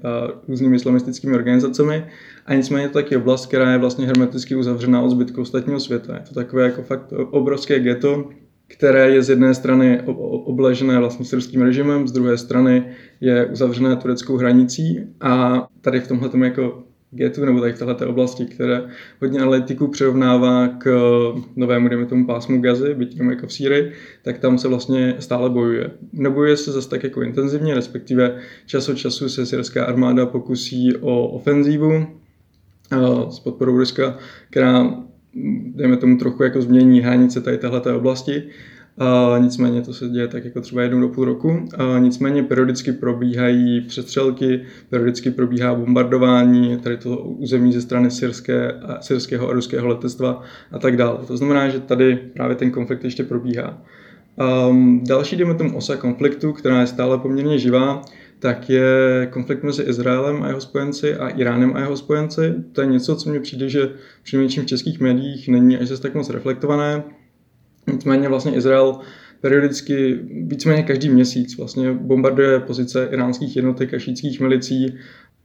různými 0.47 0.75
islamistickými 0.75 1.35
organizacemi. 1.35 2.05
A 2.45 2.53
nicméně 2.53 2.87
to 2.87 2.93
taky 2.93 3.17
oblast, 3.17 3.45
která 3.45 3.71
je 3.71 3.77
vlastně 3.77 4.05
hermeticky 4.05 4.55
uzavřená 4.55 5.01
od 5.01 5.09
zbytku 5.09 5.41
ostatního 5.41 5.79
světa. 5.79 6.13
Je 6.13 6.21
to 6.29 6.33
takové 6.33 6.63
jako 6.63 6.81
fakt 6.81 7.13
obrovské 7.29 7.79
ghetto, 7.79 8.29
které 8.67 9.09
je 9.09 9.23
z 9.23 9.29
jedné 9.29 9.53
strany 9.53 10.01
obležené 10.45 10.99
vlastně 10.99 11.25
syrským 11.25 11.61
režimem, 11.61 12.07
z 12.07 12.11
druhé 12.11 12.37
strany 12.37 12.85
je 13.21 13.45
uzavřené 13.45 13.95
tureckou 13.95 14.37
hranicí 14.37 14.99
a 15.21 15.67
tady 15.81 15.99
v 15.99 16.07
tomhle 16.07 16.29
jako 16.47 16.83
getu 17.11 17.45
nebo 17.45 17.59
tady 17.59 17.73
v 17.73 17.77
této 17.79 18.09
oblasti, 18.09 18.45
které 18.45 18.83
hodně 19.21 19.39
analytiků 19.39 19.87
přirovnává 19.87 20.67
k 20.67 20.91
novému, 21.55 21.87
dejme 21.87 22.05
tomu, 22.05 22.25
pásmu 22.25 22.61
Gazy, 22.61 22.93
byť 22.93 23.13
jenom 23.15 23.29
jako 23.29 23.47
v 23.47 23.53
Sýrii, 23.53 23.91
tak 24.21 24.39
tam 24.39 24.57
se 24.57 24.67
vlastně 24.67 25.15
stále 25.19 25.49
bojuje. 25.49 25.91
Nebojuje 26.13 26.57
se 26.57 26.71
zase 26.71 26.89
tak 26.89 27.03
jako 27.03 27.21
intenzivně, 27.21 27.75
respektive 27.75 28.39
čas 28.65 28.89
od 28.89 28.97
času 28.97 29.29
se 29.29 29.45
syrská 29.45 29.85
armáda 29.85 30.25
pokusí 30.25 30.95
o 30.95 31.27
ofenzívu 31.27 32.07
s 33.29 33.39
podporou 33.39 33.77
Ruska, 33.77 34.17
která 34.49 34.93
dejme 35.75 35.97
tomu 35.97 36.17
trochu 36.17 36.43
jako 36.43 36.61
změní 36.61 37.01
hranice 37.01 37.41
tady 37.41 37.57
této 37.57 37.97
oblasti, 37.97 38.43
nicméně 39.37 39.81
to 39.81 39.93
se 39.93 40.09
děje 40.09 40.27
tak 40.27 40.45
jako 40.45 40.61
třeba 40.61 40.81
jednou 40.81 40.99
do 40.99 41.07
půl 41.09 41.25
roku. 41.25 41.67
Nicméně 41.99 42.43
periodicky 42.43 42.91
probíhají 42.91 43.81
přestřelky, 43.81 44.61
periodicky 44.89 45.31
probíhá 45.31 45.75
bombardování 45.75 46.77
tady 46.77 46.97
toho 46.97 47.17
území 47.17 47.73
ze 47.73 47.81
strany 47.81 48.11
syrské, 48.11 48.73
syrského 48.99 49.49
a 49.49 49.53
ruského 49.53 49.87
letectva 49.87 50.43
a 50.71 50.79
tak 50.79 50.97
dále. 50.97 51.19
To 51.27 51.37
znamená, 51.37 51.69
že 51.69 51.79
tady 51.79 52.15
právě 52.33 52.55
ten 52.55 52.71
konflikt 52.71 53.03
ještě 53.03 53.23
probíhá. 53.23 53.81
Um, 54.69 55.03
další, 55.07 55.35
dejme 55.35 55.53
tomu, 55.53 55.77
osa 55.77 55.95
konfliktu, 55.95 56.53
která 56.53 56.81
je 56.81 56.87
stále 56.87 57.17
poměrně 57.17 57.59
živá, 57.59 58.01
tak 58.39 58.69
je 58.69 59.27
konflikt 59.31 59.63
mezi 59.63 59.83
Izraelem 59.83 60.43
a 60.43 60.47
jeho 60.47 60.61
spojenci 60.61 61.15
a 61.15 61.29
Iránem 61.29 61.75
a 61.75 61.79
jeho 61.79 61.97
spojenci. 61.97 62.53
To 62.71 62.81
je 62.81 62.87
něco, 62.87 63.15
co 63.15 63.29
mi 63.29 63.39
přijde, 63.39 63.69
že 63.69 63.89
přinejmenším 64.23 64.63
v 64.63 64.65
českých 64.65 64.99
médiích 64.99 65.47
není 65.47 65.77
až 65.77 65.87
zase 65.87 66.01
tak 66.01 66.15
moc 66.15 66.29
reflektované. 66.29 67.03
Nicméně 67.87 68.29
vlastně 68.29 68.55
Izrael 68.55 68.99
periodicky, 69.41 70.19
víceméně 70.43 70.83
každý 70.83 71.09
měsíc 71.09 71.57
vlastně 71.57 71.93
bombarduje 71.93 72.59
pozice 72.59 73.09
iránských 73.11 73.55
jednotek 73.55 73.93
a 73.93 73.99
šítských 73.99 74.39
milicí 74.39 74.95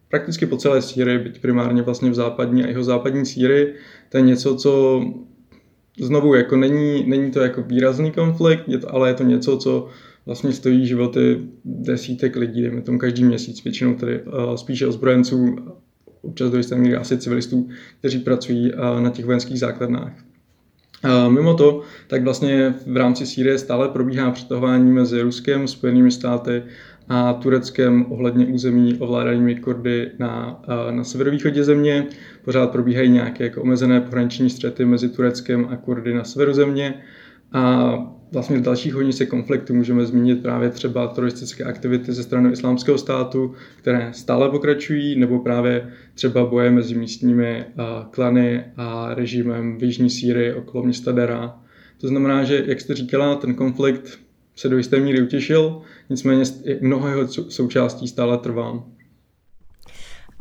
prakticky 0.08 0.46
po 0.46 0.56
celé 0.56 0.82
Sýrii, 0.82 1.18
byť 1.18 1.40
primárně 1.40 1.82
vlastně 1.82 2.10
v 2.10 2.14
západní 2.14 2.64
a 2.64 2.68
jeho 2.68 2.84
západní 2.84 3.26
Sýrii. 3.26 3.74
To 4.08 4.16
je 4.16 4.22
něco, 4.22 4.56
co 4.56 5.02
znovu 6.00 6.34
jako 6.34 6.56
není, 6.56 7.04
není 7.06 7.30
to 7.30 7.40
jako 7.40 7.62
výrazný 7.62 8.12
konflikt, 8.12 8.68
je 8.68 8.78
to, 8.78 8.94
ale 8.94 9.10
je 9.10 9.14
to 9.14 9.22
něco, 9.22 9.56
co 9.56 9.88
vlastně 10.26 10.52
stojí 10.52 10.86
životy 10.86 11.40
desítek 11.64 12.36
lidí, 12.36 12.62
dejme 12.62 12.82
tomu 12.82 12.98
každý 12.98 13.24
měsíc, 13.24 13.64
většinou 13.64 13.94
tedy 13.94 14.22
uh, 14.22 14.54
spíše 14.54 14.86
ozbrojenců, 14.86 15.56
občas 16.22 16.50
do 16.50 16.56
jisté 16.56 16.76
míry 16.76 16.96
asi 16.96 17.18
civilistů, 17.18 17.68
kteří 17.98 18.18
pracují 18.18 18.72
uh, 18.72 19.00
na 19.00 19.10
těch 19.10 19.24
vojenských 19.24 19.58
základnách. 19.58 20.12
Mimo 21.28 21.54
to, 21.54 21.80
tak 22.06 22.24
vlastně 22.24 22.74
v 22.86 22.96
rámci 22.96 23.26
Sýrie 23.26 23.58
stále 23.58 23.88
probíhá 23.88 24.30
přetahování 24.30 24.92
mezi 24.92 25.22
Ruskem, 25.22 25.68
Spojenými 25.68 26.10
státy 26.10 26.62
a 27.08 27.32
Tureckem 27.32 28.06
ohledně 28.08 28.46
území 28.46 28.98
ovládanými 28.98 29.56
Kurdy 29.56 30.10
na, 30.18 30.62
na 30.90 31.04
severovýchodě 31.04 31.64
země. 31.64 32.06
Pořád 32.44 32.70
probíhají 32.70 33.10
nějaké 33.10 33.44
jako 33.44 33.62
omezené 33.62 34.00
pohraniční 34.00 34.50
střety 34.50 34.84
mezi 34.84 35.08
Tureckem 35.08 35.68
a 35.70 35.76
Kurdy 35.76 36.14
na 36.14 36.24
severu 36.24 36.52
země. 36.52 36.94
A 37.52 37.92
vlastně 38.32 38.58
z 38.58 38.62
dalších 38.62 38.94
se 39.10 39.26
konfliktů 39.26 39.74
můžeme 39.74 40.06
zmínit 40.06 40.42
právě 40.42 40.70
třeba 40.70 41.06
teroristické 41.06 41.64
aktivity 41.64 42.12
ze 42.12 42.22
strany 42.22 42.52
islámského 42.52 42.98
státu, 42.98 43.54
které 43.78 44.08
stále 44.12 44.50
pokračují, 44.50 45.18
nebo 45.18 45.38
právě 45.38 45.92
třeba 46.14 46.46
boje 46.46 46.70
mezi 46.70 46.94
místními 46.94 47.64
klany 48.10 48.64
a 48.76 49.14
režimem 49.14 49.78
v 49.78 49.82
Jižní 49.82 50.10
Sýrii 50.10 50.52
okolo 50.52 50.84
města 50.84 51.12
Dera. 51.12 51.60
To 52.00 52.08
znamená, 52.08 52.44
že, 52.44 52.64
jak 52.66 52.80
jste 52.80 52.94
říkala, 52.94 53.34
ten 53.34 53.54
konflikt 53.54 54.18
se 54.56 54.68
do 54.68 54.76
jisté 54.76 55.00
míry 55.00 55.22
utěšil, 55.22 55.82
nicméně 56.10 56.44
mnoho 56.80 57.08
jeho 57.08 57.28
součástí 57.28 58.08
stále 58.08 58.38
trvá. 58.38 58.84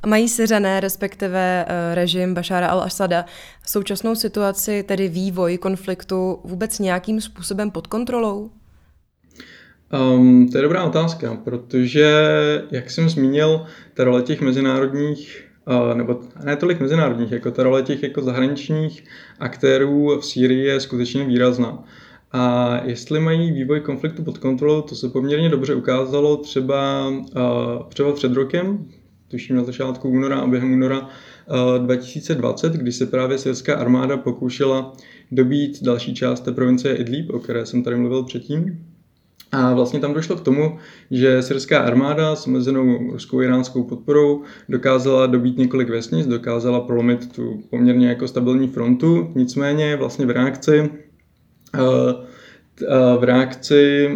Mají 0.08 0.30
Syřané, 0.30 0.80
respektive 0.80 1.66
eh, 1.68 1.96
režim 1.96 2.34
Bašára 2.34 2.74
al-Asada, 2.74 3.26
současnou 3.68 4.16
situaci, 4.16 4.84
tedy 4.84 5.08
vývoj 5.08 5.58
konfliktu, 5.58 6.40
vůbec 6.44 6.80
nějakým 6.80 7.22
způsobem 7.22 7.72
pod 7.72 7.88
kontrolou? 7.88 8.52
Um, 9.94 10.50
to 10.50 10.58
je 10.58 10.62
dobrá 10.62 10.84
otázka, 10.84 11.38
protože, 11.44 12.14
jak 12.72 12.92
jsem 12.92 13.10
zmínil, 13.10 13.66
ta 13.94 14.04
role 14.04 14.22
těch 14.22 14.42
mezinárodních, 14.42 15.48
uh, 15.68 15.98
nebo 15.98 16.20
ne 16.44 16.56
tolik 16.56 16.80
mezinárodních, 16.80 17.32
jako 17.32 17.52
ta 17.52 17.64
role 17.64 17.84
těch 17.84 18.04
jako 18.04 18.22
zahraničních 18.22 19.04
aktérů 19.40 20.20
v 20.20 20.26
Sýrii 20.26 20.66
je 20.66 20.80
skutečně 20.80 21.26
výrazná. 21.26 21.84
A 22.32 22.76
jestli 22.84 23.20
mají 23.20 23.52
vývoj 23.52 23.80
konfliktu 23.80 24.24
pod 24.24 24.38
kontrolou, 24.38 24.82
to 24.82 24.96
se 24.96 25.10
poměrně 25.10 25.50
dobře 25.50 25.76
ukázalo 25.76 26.38
třeba, 26.38 27.08
uh, 27.10 27.24
třeba 27.90 28.14
před 28.14 28.34
rokem, 28.34 28.88
tuším 29.28 29.56
na 29.56 29.64
začátku 29.64 30.10
února 30.10 30.40
a 30.40 30.48
během 30.48 30.74
února 30.74 31.10
2020, 31.78 32.76
eh, 32.76 32.78
kdy 32.78 32.92
se 32.92 33.06
právě 33.06 33.38
syrská 33.38 33.76
armáda 33.76 34.18
pokoušela 34.18 34.94
dobít 35.32 35.84
další 35.84 36.14
část 36.14 36.40
té 36.40 36.52
provincie 36.52 36.96
Idlib, 36.96 37.30
o 37.30 37.40
které 37.40 37.66
jsem 37.66 37.84
tady 37.84 37.96
mluvil 37.96 38.24
předtím. 38.24 38.86
A 39.52 39.74
vlastně 39.74 40.00
tam 40.00 40.14
došlo 40.14 40.36
k 40.36 40.42
tomu, 40.42 40.78
že 41.12 41.42
syrská 41.42 41.80
armáda 41.80 42.36
s 42.36 42.48
omezenou 42.48 43.12
ruskou 43.12 43.42
iránskou 43.42 43.84
podporou 43.84 44.44
dokázala 44.70 45.28
dobít 45.28 45.58
několik 45.58 45.90
vesnic, 45.90 46.28
dokázala 46.28 46.80
prolomit 46.80 47.34
tu 47.36 47.64
poměrně 47.70 48.08
jako 48.08 48.28
stabilní 48.28 48.68
frontu, 48.68 49.32
nicméně 49.36 49.96
vlastně 49.96 50.26
v 50.26 50.30
reakci 50.30 50.80
uh, 50.80 52.26
v 53.20 53.24
reakci 53.24 54.10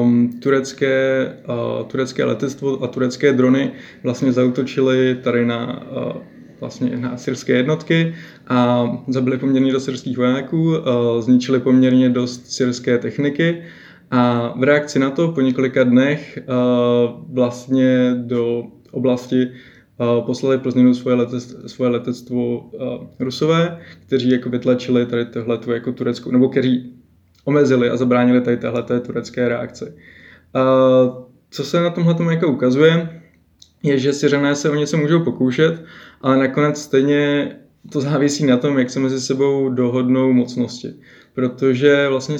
um, 0.00 0.30
turecké, 0.40 1.32
uh, 1.48 1.86
turecké 1.86 2.24
letectvo 2.24 2.84
a 2.84 2.86
turecké 2.86 3.32
drony 3.32 3.72
vlastně 4.02 4.32
zautočily 4.32 5.18
tady 5.22 5.46
na 5.46 5.82
uh, 5.90 6.22
vlastně 6.60 6.96
na 6.96 7.16
syrské 7.16 7.52
jednotky 7.52 8.14
a 8.48 8.88
zabili 9.08 9.38
poměrně 9.38 9.72
dost 9.72 9.84
syrských 9.84 10.16
vojáků, 10.18 10.62
uh, 10.62 10.76
zničili 11.20 11.60
poměrně 11.60 12.08
dost 12.08 12.52
syrské 12.52 12.98
techniky. 12.98 13.62
A 14.10 14.52
v 14.58 14.62
reakci 14.62 14.98
na 14.98 15.10
to 15.10 15.28
po 15.32 15.40
několika 15.40 15.84
dnech 15.84 16.38
uh, 16.38 17.34
vlastně 17.34 18.14
do 18.16 18.64
oblasti 18.90 19.46
uh, 19.46 20.26
poslali 20.26 20.58
pro 20.58 20.70
změnu 20.70 20.94
svoje, 20.94 21.16
letectvo, 21.16 21.68
svoje 21.68 21.90
letectvo 21.90 22.58
uh, 22.58 23.06
Rusové, 23.18 23.78
kteří 24.06 24.30
jako 24.30 24.50
vytlačili 24.50 25.06
tady 25.06 25.24
tohle 25.24 25.58
jako 25.74 25.92
tureckou, 25.92 26.30
nebo 26.30 26.48
kteří 26.48 26.95
omezili 27.46 27.90
a 27.90 27.96
zabránili 27.96 28.40
tady 28.40 28.56
téhle 28.56 28.82
turecké 28.82 29.48
reakci. 29.48 29.84
A 30.54 30.62
co 31.50 31.64
se 31.64 31.80
na 31.80 31.90
tomhle 31.90 32.34
jako 32.34 32.48
ukazuje, 32.48 33.20
je, 33.82 33.98
že 33.98 34.12
Syřané 34.12 34.54
se 34.54 34.70
o 34.70 34.74
něco 34.74 34.96
můžou 34.96 35.24
pokoušet, 35.24 35.84
ale 36.20 36.36
nakonec 36.36 36.82
stejně 36.82 37.52
to 37.92 38.00
závisí 38.00 38.46
na 38.46 38.56
tom, 38.56 38.78
jak 38.78 38.90
se 38.90 39.00
mezi 39.00 39.20
sebou 39.20 39.68
dohodnou 39.68 40.32
mocnosti. 40.32 40.94
protože 41.36 42.08
vlastně 42.08 42.38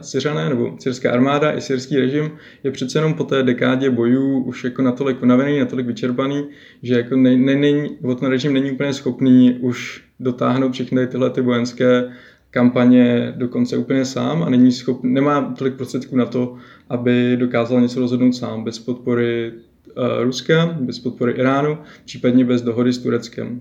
Syřané 0.00 0.48
nebo 0.48 0.76
syrská 0.80 1.12
armáda 1.12 1.52
i 1.52 1.60
syrský 1.60 1.96
režim 1.96 2.30
je 2.64 2.70
přece 2.70 2.98
jenom 2.98 3.14
po 3.14 3.24
té 3.24 3.42
dekádě 3.42 3.90
bojů 3.90 4.42
už 4.42 4.64
jako 4.64 4.82
natolik 4.82 5.22
unavený, 5.22 5.58
natolik 5.58 5.86
vyčerpaný, 5.86 6.48
že 6.82 6.94
jako 6.94 7.16
ne, 7.16 7.36
ne, 7.36 7.54
ne, 7.54 7.88
ten 8.20 8.28
režim 8.28 8.52
není 8.52 8.70
úplně 8.70 8.92
schopný 8.92 9.58
už 9.60 10.04
dotáhnout 10.20 10.72
všechny 10.72 11.06
tyhle 11.06 11.30
ty 11.30 11.40
vojenské 11.40 12.12
kampaně 12.56 13.34
dokonce 13.36 13.76
úplně 13.76 14.04
sám 14.04 14.42
a 14.42 14.50
není 14.50 14.72
schop, 14.72 15.02
nemá 15.02 15.54
tolik 15.58 15.74
prostředků 15.74 16.16
na 16.16 16.26
to, 16.26 16.56
aby 16.88 17.36
dokázal 17.36 17.80
něco 17.80 18.00
rozhodnout 18.00 18.32
sám 18.32 18.64
bez 18.64 18.78
podpory 18.78 19.52
uh, 19.52 20.22
Ruska, 20.22 20.66
bez 20.80 20.98
podpory 20.98 21.32
Iránu, 21.32 21.78
případně 22.04 22.44
bez 22.44 22.62
dohody 22.62 22.92
s 22.92 22.98
Tureckem. 22.98 23.60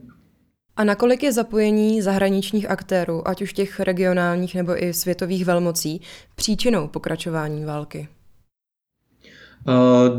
A 0.75 0.84
nakolik 0.84 1.24
je 1.24 1.32
zapojení 1.32 2.02
zahraničních 2.02 2.70
aktérů, 2.70 3.28
ať 3.28 3.42
už 3.42 3.54
těch 3.54 3.80
regionálních 3.80 4.56
nebo 4.56 4.84
i 4.84 4.94
světových 4.94 5.46
velmocí, 5.46 6.02
příčinou 6.36 6.88
pokračování 6.88 7.66
války? 7.66 8.08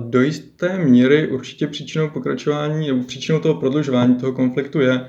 Do 0.08 0.22
jisté 0.22 0.78
míry 0.78 1.28
určitě 1.28 1.66
příčinou 1.66 2.10
pokračování 2.10 2.88
nebo 2.88 3.04
příčinou 3.04 3.40
toho 3.40 3.54
prodlužování 3.54 4.14
toho 4.14 4.32
konfliktu 4.32 4.80
je, 4.80 5.06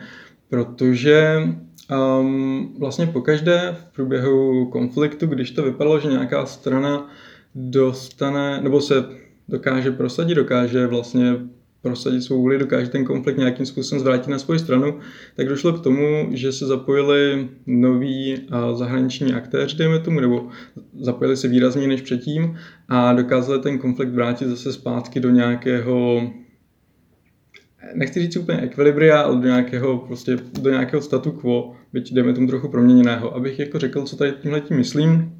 protože 0.49 1.41
um, 1.91 2.75
vlastně 2.79 3.07
pokaždé 3.07 3.75
v 3.79 3.95
průběhu 3.95 4.65
konfliktu, 4.65 5.25
když 5.25 5.51
to 5.51 5.63
vypadalo, 5.63 5.99
že 5.99 6.07
nějaká 6.07 6.45
strana 6.45 7.09
dostane 7.55 8.61
nebo 8.61 8.81
se 8.81 9.05
dokáže 9.49 9.91
prosadit, 9.91 10.35
dokáže 10.35 10.87
vlastně 10.87 11.35
prosadit 11.81 12.21
svou 12.21 12.37
vůli, 12.37 12.57
dokáže 12.57 12.89
ten 12.89 13.05
konflikt 13.05 13.37
nějakým 13.37 13.65
způsobem 13.65 13.99
zvrátit 13.99 14.29
na 14.29 14.39
svou 14.39 14.57
stranu, 14.57 14.99
tak 15.35 15.47
došlo 15.47 15.73
k 15.73 15.83
tomu, 15.83 16.29
že 16.31 16.51
se 16.51 16.65
zapojili 16.65 17.49
noví 17.67 18.47
zahraniční 18.73 19.33
aktéři, 19.33 19.77
dejme 19.77 19.99
tomu, 19.99 20.19
nebo 20.19 20.47
zapojili 20.99 21.37
se 21.37 21.47
výrazněji 21.47 21.87
než 21.87 22.01
předtím 22.01 22.57
a 22.89 23.13
dokázali 23.13 23.61
ten 23.61 23.77
konflikt 23.79 24.09
vrátit 24.09 24.47
zase 24.47 24.73
zpátky 24.73 25.19
do 25.19 25.29
nějakého 25.29 26.21
nechci 27.93 28.21
říct 28.21 28.37
úplně 28.37 28.61
ekvilibria, 28.61 29.21
ale 29.21 29.35
do 29.35 29.47
nějakého, 29.47 29.97
prostě, 29.97 30.37
do 30.61 30.69
nějakého 30.69 31.01
statu 31.01 31.31
quo, 31.31 31.75
byť 31.93 32.13
jdeme 32.13 32.33
tomu 32.33 32.47
trochu 32.47 32.67
proměněného. 32.67 33.35
Abych 33.35 33.59
jako 33.59 33.79
řekl, 33.79 34.03
co 34.03 34.15
tady 34.15 34.31
tímhle 34.31 34.61
tím 34.61 34.77
myslím, 34.77 35.33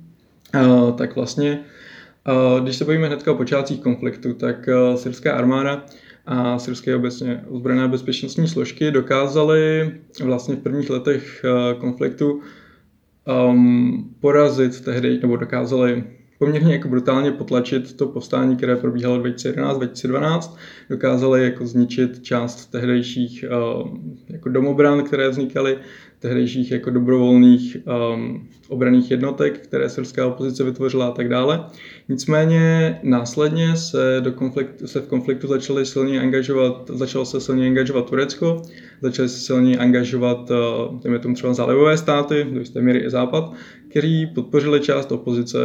tak 0.97 1.15
vlastně, 1.15 1.59
když 2.63 2.75
se 2.75 2.85
bavíme 2.85 3.07
hnedka 3.07 3.31
o 3.31 3.35
počátcích 3.35 3.81
konfliktu, 3.81 4.33
tak 4.33 4.69
syrská 4.95 5.33
armáda 5.33 5.85
a 6.25 6.59
syrské 6.59 6.95
obecně 6.95 7.43
ozbrojené 7.47 7.87
bezpečnostní 7.87 8.47
složky 8.47 8.91
dokázaly 8.91 9.91
vlastně 10.23 10.55
v 10.55 10.59
prvních 10.59 10.89
letech 10.89 11.45
konfliktu 11.79 12.41
um, 13.49 14.15
porazit 14.19 14.81
tehdy, 14.81 15.19
nebo 15.21 15.37
dokázali 15.37 16.03
poměrně 16.37 16.73
jako 16.73 16.87
brutálně 16.87 17.31
potlačit 17.31 17.97
to 17.97 18.07
povstání, 18.07 18.55
které 18.55 18.75
probíhalo 18.75 19.17
2011-2012. 19.17 20.57
Dokázali 20.89 21.43
jako 21.43 21.67
zničit 21.67 22.23
část 22.23 22.65
tehdejších 22.65 23.45
um, 23.83 24.17
jako 24.29 24.49
domobran, 24.49 25.03
které 25.03 25.29
vznikaly, 25.29 25.77
tehdejších 26.19 26.71
jako 26.71 26.89
dobrovolných 26.89 27.77
um, 28.13 28.47
obraných 28.67 29.11
jednotek, 29.11 29.59
které 29.59 29.89
srbská 29.89 30.27
opozice 30.27 30.63
vytvořila 30.63 31.07
a 31.07 31.11
tak 31.11 31.29
dále. 31.29 31.65
Nicméně 32.09 32.99
následně 33.03 33.75
se, 33.75 34.17
do 34.19 34.31
konfliktu, 34.31 34.87
se 34.87 35.01
v 35.01 35.07
konfliktu 35.07 35.47
začaly 35.47 35.85
silně 35.85 36.21
angažovat, 36.21 36.91
začalo 36.93 37.25
se 37.25 37.41
silně 37.41 37.67
angažovat 37.67 38.09
Turecko, 38.09 38.61
začaly 39.01 39.29
se 39.29 39.39
silně 39.39 39.77
angažovat, 39.77 40.51
uh, 41.05 41.19
tomu 41.19 41.35
třeba 41.35 41.53
zálivové 41.53 41.97
státy, 41.97 42.47
do 42.51 42.59
jisté 42.59 42.81
míry 42.81 42.99
i 42.99 43.09
Západ, 43.09 43.53
který 43.89 44.25
podpořili 44.25 44.79
část 44.79 45.11
opozice 45.11 45.57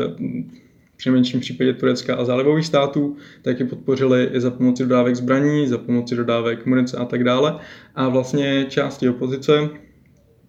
při 1.03 1.11
menším 1.11 1.41
případě 1.41 1.73
Turecka 1.73 2.17
a 2.17 2.25
zálivových 2.25 2.67
států, 2.67 3.17
taky 3.43 3.65
podpořili 3.65 4.31
i 4.33 4.41
za 4.41 4.51
pomoci 4.51 4.83
dodávek 4.83 5.17
zbraní, 5.17 5.69
za 5.69 5.79
pomoci 5.79 6.17
dodávek 6.17 6.67
munice 6.67 6.97
a 6.97 7.05
tak 7.05 7.25
dále. 7.25 7.59
A 7.95 8.09
vlastně 8.09 8.67
části 8.69 9.09
opozice, 9.09 9.69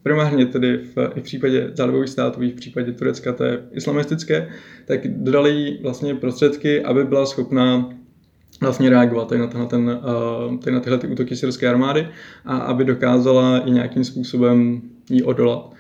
primárně 0.03 0.45
tedy 0.45 0.77
v, 0.77 1.11
i 1.15 1.19
v 1.19 1.23
případě 1.23 1.71
zálivových 1.73 2.09
států, 2.09 2.43
i 2.43 2.50
v 2.50 2.55
případě 2.55 2.91
Turecka, 2.91 3.33
to 3.33 3.43
je 3.43 3.63
islamistické, 3.72 4.50
tak 4.85 5.07
dodali 5.07 5.79
vlastně 5.81 6.15
prostředky, 6.15 6.83
aby 6.83 7.03
byla 7.03 7.25
schopná 7.25 7.89
vlastně 8.63 8.89
reagovat 8.89 9.27
tady 9.27 9.41
na, 9.41 9.47
tenhle, 9.47 9.67
ten, 9.67 9.99
tady 10.63 10.73
na 10.73 10.79
tyhle 10.79 10.97
ty 10.97 11.07
útoky 11.07 11.35
syrské 11.35 11.69
armády 11.69 12.07
a 12.45 12.57
aby 12.57 12.85
dokázala 12.85 13.59
i 13.59 13.71
nějakým 13.71 14.03
způsobem 14.03 14.81
jí 15.09 15.23
odolat. 15.23 15.73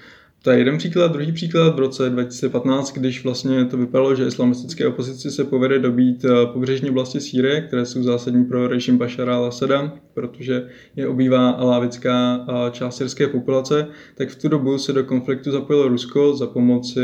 To 0.43 0.51
je 0.51 0.57
jeden 0.57 0.77
příklad. 0.77 1.11
Druhý 1.11 1.31
příklad 1.31 1.75
v 1.75 1.79
roce 1.79 2.09
2015, 2.09 2.91
když 2.91 3.23
vlastně 3.23 3.65
to 3.65 3.77
vypadalo, 3.77 4.15
že 4.15 4.27
islamistické 4.27 4.87
opozici 4.87 5.31
se 5.31 5.43
povede 5.43 5.79
dobít 5.79 6.25
eh, 6.25 6.45
pobřežní 6.53 6.89
oblasti 6.89 7.19
Sýrie, 7.19 7.61
které 7.61 7.85
jsou 7.85 8.03
zásadní 8.03 8.45
pro 8.45 8.67
režim 8.67 8.97
Bashara 8.97 9.37
al-Assada, 9.37 9.91
protože 10.13 10.67
je 10.95 11.07
obývá 11.07 11.49
alávická 11.49 12.45
eh, 12.49 12.71
část 12.71 12.97
syrské 12.97 13.27
populace, 13.27 13.87
tak 14.15 14.29
v 14.29 14.41
tu 14.41 14.47
dobu 14.47 14.77
se 14.77 14.93
do 14.93 15.03
konfliktu 15.03 15.51
zapojilo 15.51 15.87
Rusko 15.87 16.35
za 16.35 16.47
pomoci 16.47 17.01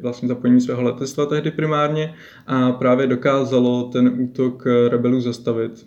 vlastně 0.00 0.28
zapojení 0.28 0.60
svého 0.60 0.82
letectva 0.82 1.26
tehdy 1.26 1.50
primárně 1.50 2.14
a 2.46 2.72
právě 2.72 3.06
dokázalo 3.06 3.82
ten 3.92 4.16
útok 4.20 4.64
eh, 4.66 4.88
rebelů 4.88 5.20
zastavit 5.20 5.86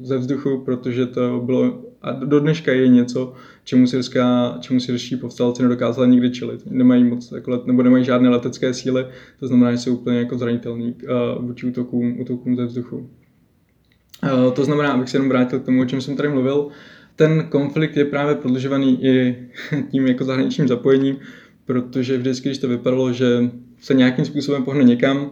ze 0.00 0.18
vzduchu, 0.18 0.62
protože 0.64 1.06
to 1.06 1.42
bylo 1.46 1.91
a 2.02 2.12
do 2.12 2.40
dneška 2.40 2.72
je 2.72 2.88
něco, 2.88 3.34
čemu, 3.64 3.86
syrská, 3.86 4.56
čemu 4.60 4.80
syrští 4.80 5.16
povstalci 5.16 5.62
nedokázali 5.62 6.08
nikdy 6.08 6.30
čelit. 6.30 6.60
Nemají 6.70 7.04
moc, 7.04 7.32
jako 7.32 7.50
let, 7.50 7.66
nebo 7.66 7.82
nemají 7.82 8.04
žádné 8.04 8.28
letecké 8.28 8.74
síly, 8.74 9.06
to 9.40 9.46
znamená, 9.46 9.72
že 9.72 9.78
jsou 9.78 9.94
úplně 9.94 10.18
jako 10.18 10.38
zranitelní 10.38 10.94
uh, 11.02 11.46
vůči 11.46 11.66
útokům, 11.66 12.20
útokům 12.20 12.56
ze 12.56 12.66
vzduchu. 12.66 12.96
Uh, 12.96 14.52
to 14.52 14.64
znamená, 14.64 14.92
abych 14.92 15.08
se 15.08 15.16
jenom 15.16 15.28
vrátil 15.28 15.60
k 15.60 15.64
tomu, 15.64 15.82
o 15.82 15.84
čem 15.84 16.00
jsem 16.00 16.16
tady 16.16 16.28
mluvil, 16.28 16.68
ten 17.16 17.46
konflikt 17.48 17.96
je 17.96 18.04
právě 18.04 18.34
prodlužovaný 18.34 19.04
i 19.04 19.36
tím 19.90 20.06
jako 20.06 20.24
zahraničním 20.24 20.68
zapojením, 20.68 21.16
protože 21.64 22.18
vždycky, 22.18 22.48
když 22.48 22.58
to 22.58 22.68
vypadalo, 22.68 23.12
že 23.12 23.50
se 23.80 23.94
nějakým 23.94 24.24
způsobem 24.24 24.64
pohne 24.64 24.84
někam, 24.84 25.30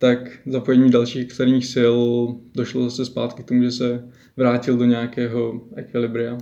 tak 0.00 0.18
zapojení 0.46 0.90
dalších 0.90 1.22
externích 1.22 1.66
sil 1.74 1.96
došlo 2.54 2.90
zase 2.90 3.04
zpátky 3.04 3.42
k 3.42 3.46
tomu, 3.46 3.62
že 3.62 3.70
se 3.70 4.04
vrátil 4.36 4.76
do 4.76 4.84
nějakého 4.84 5.60
ekvilibria. 5.76 6.38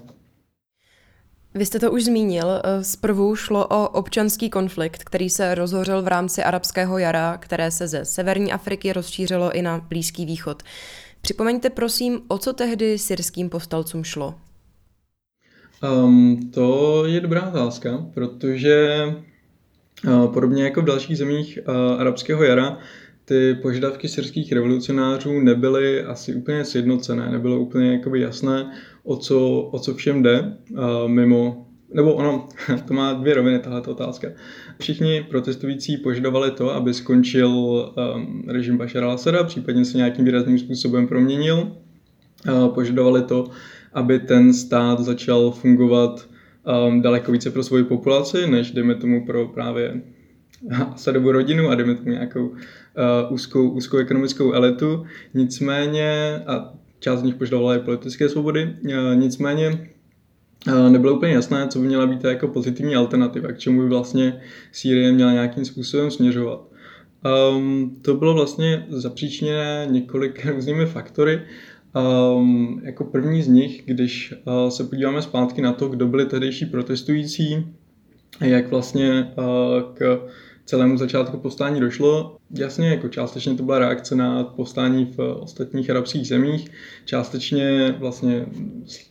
Vy 1.55 1.67
jste 1.67 1.79
to 1.79 1.93
už 1.93 2.05
zmínil. 2.05 2.47
Zprvu 2.83 3.37
šlo 3.37 3.67
o 3.67 3.89
občanský 3.89 4.51
konflikt, 4.51 5.05
který 5.05 5.31
se 5.31 5.55
rozhořel 5.55 6.03
v 6.03 6.09
rámci 6.09 6.43
arabského 6.43 6.99
jara, 6.99 7.39
které 7.39 7.71
se 7.71 7.89
ze 7.89 8.05
severní 8.05 8.53
Afriky 8.53 8.93
rozšířilo 8.93 9.53
i 9.53 9.63
na 9.63 9.79
Blízký 9.89 10.27
východ. 10.27 10.63
Připomeňte 11.21 11.71
prosím, 11.71 12.21
o 12.29 12.39
co 12.39 12.53
tehdy 12.53 12.99
syrským 12.99 13.51
povstalcům 13.51 14.05
šlo? 14.05 14.35
Um, 16.05 16.51
to 16.55 17.03
je 17.07 17.21
dobrá 17.21 17.49
otázka, 17.49 18.07
protože 18.15 19.05
uh, 20.07 20.33
podobně 20.33 20.65
jako 20.65 20.83
v 20.83 20.85
dalších 20.85 21.19
zemích 21.19 21.59
uh, 21.69 22.01
arabského 22.01 22.45
jara, 22.45 22.79
ty 23.29 23.55
požadavky 23.63 24.09
syrských 24.09 24.53
revolucionářů 24.53 25.41
nebyly 25.41 26.03
asi 26.03 26.35
úplně 26.35 26.65
sjednocené, 26.65 27.33
nebylo 27.33 27.61
úplně 27.61 27.93
jakoby 27.93 28.21
jasné, 28.21 28.73
o 29.05 29.17
co, 29.17 29.61
o 29.61 29.79
co 29.79 29.95
všem 29.95 30.23
jde 30.23 30.57
mimo, 31.07 31.67
nebo 31.95 32.15
ono, 32.15 32.49
to 32.89 32.95
má 32.95 33.13
dvě 33.13 33.35
roviny 33.35 33.59
tahle 33.59 33.81
otázka. 33.81 34.29
Všichni 34.81 35.27
protestující 35.31 35.97
požadovali 35.97 36.51
to, 36.51 36.75
aby 36.75 36.95
skončil 36.95 37.51
um, 37.51 38.45
režim 38.49 38.79
Bashar 38.79 39.03
al-Assada, 39.03 39.45
případně 39.45 39.85
se 39.85 39.97
nějakým 39.97 40.25
výrazným 40.25 40.59
způsobem 40.59 41.09
proměnil. 41.09 41.73
Uh, 42.49 42.75
požadovali 42.75 43.23
to, 43.23 43.45
aby 43.93 44.19
ten 44.19 44.53
stát 44.53 45.01
začal 45.01 45.51
fungovat 45.51 46.29
um, 46.89 47.03
daleko 47.03 47.33
více 47.33 47.51
pro 47.51 47.63
svoji 47.63 47.85
populaci, 47.85 48.47
než 48.51 48.71
dejme 48.71 48.95
tomu 48.95 49.27
pro 49.27 49.49
právě 49.49 50.03
Asadovu 50.95 51.33
rodinu 51.33 51.69
a 51.69 51.75
dejme 51.75 51.95
tomu 51.95 52.11
nějakou 52.11 52.55
uh, 52.99 53.33
úzkou, 53.33 53.69
úzkou 53.69 53.97
ekonomickou 53.97 54.53
elitu. 54.53 55.05
Nicméně, 55.35 56.41
a 56.47 56.75
část 57.01 57.21
z 57.21 57.23
nich 57.23 57.35
požadovala 57.35 57.77
i 57.77 57.81
politické 57.81 58.29
svobody, 58.29 58.77
uh, 58.85 58.91
nicméně 59.15 59.89
uh, 60.67 60.91
nebylo 60.91 61.17
úplně 61.17 61.33
jasné, 61.33 61.69
co 61.69 61.79
by 61.79 61.87
měla 61.87 62.07
být 62.07 62.25
jako 62.25 62.49
pozitivní 62.49 62.97
alternativa, 62.97 63.53
k 63.53 63.59
čemu 63.59 63.83
by 63.83 63.89
vlastně 63.89 64.41
Sýrie 64.73 65.13
měla 65.13 65.33
nějakým 65.33 65.65
způsobem 65.65 66.11
směřovat. 66.11 66.69
Um, 67.55 67.97
to 68.03 68.15
bylo 68.15 68.35
vlastně 68.35 68.87
zapříčněné 68.89 69.87
několik 69.91 70.47
různými 70.55 70.87
faktory. 70.87 71.41
Um, 72.35 72.81
jako 72.85 73.05
první 73.05 73.43
z 73.43 73.49
nich, 73.49 73.83
když 73.85 74.35
uh, 74.45 74.69
se 74.69 74.85
podíváme 74.85 75.23
zpátky 75.23 75.63
na 75.63 75.73
to, 75.73 75.89
kdo 75.89 76.07
byli 76.07 76.27
tehdejší 76.27 76.67
protestující, 76.67 77.67
jak 78.41 78.71
vlastně 78.71 79.33
uh, 79.39 79.95
k 79.95 80.21
celému 80.69 80.97
začátku 80.97 81.37
povstání 81.37 81.81
došlo. 81.81 82.37
Jasně, 82.51 82.89
jako 82.89 83.09
částečně 83.09 83.55
to 83.55 83.63
byla 83.63 83.79
reakce 83.79 84.17
na 84.17 84.45
povstání 84.45 85.05
v 85.17 85.19
ostatních 85.19 85.91
arabských 85.91 86.29
zemích, 86.29 86.71
částečně 87.05 87.95
vlastně 87.99 88.47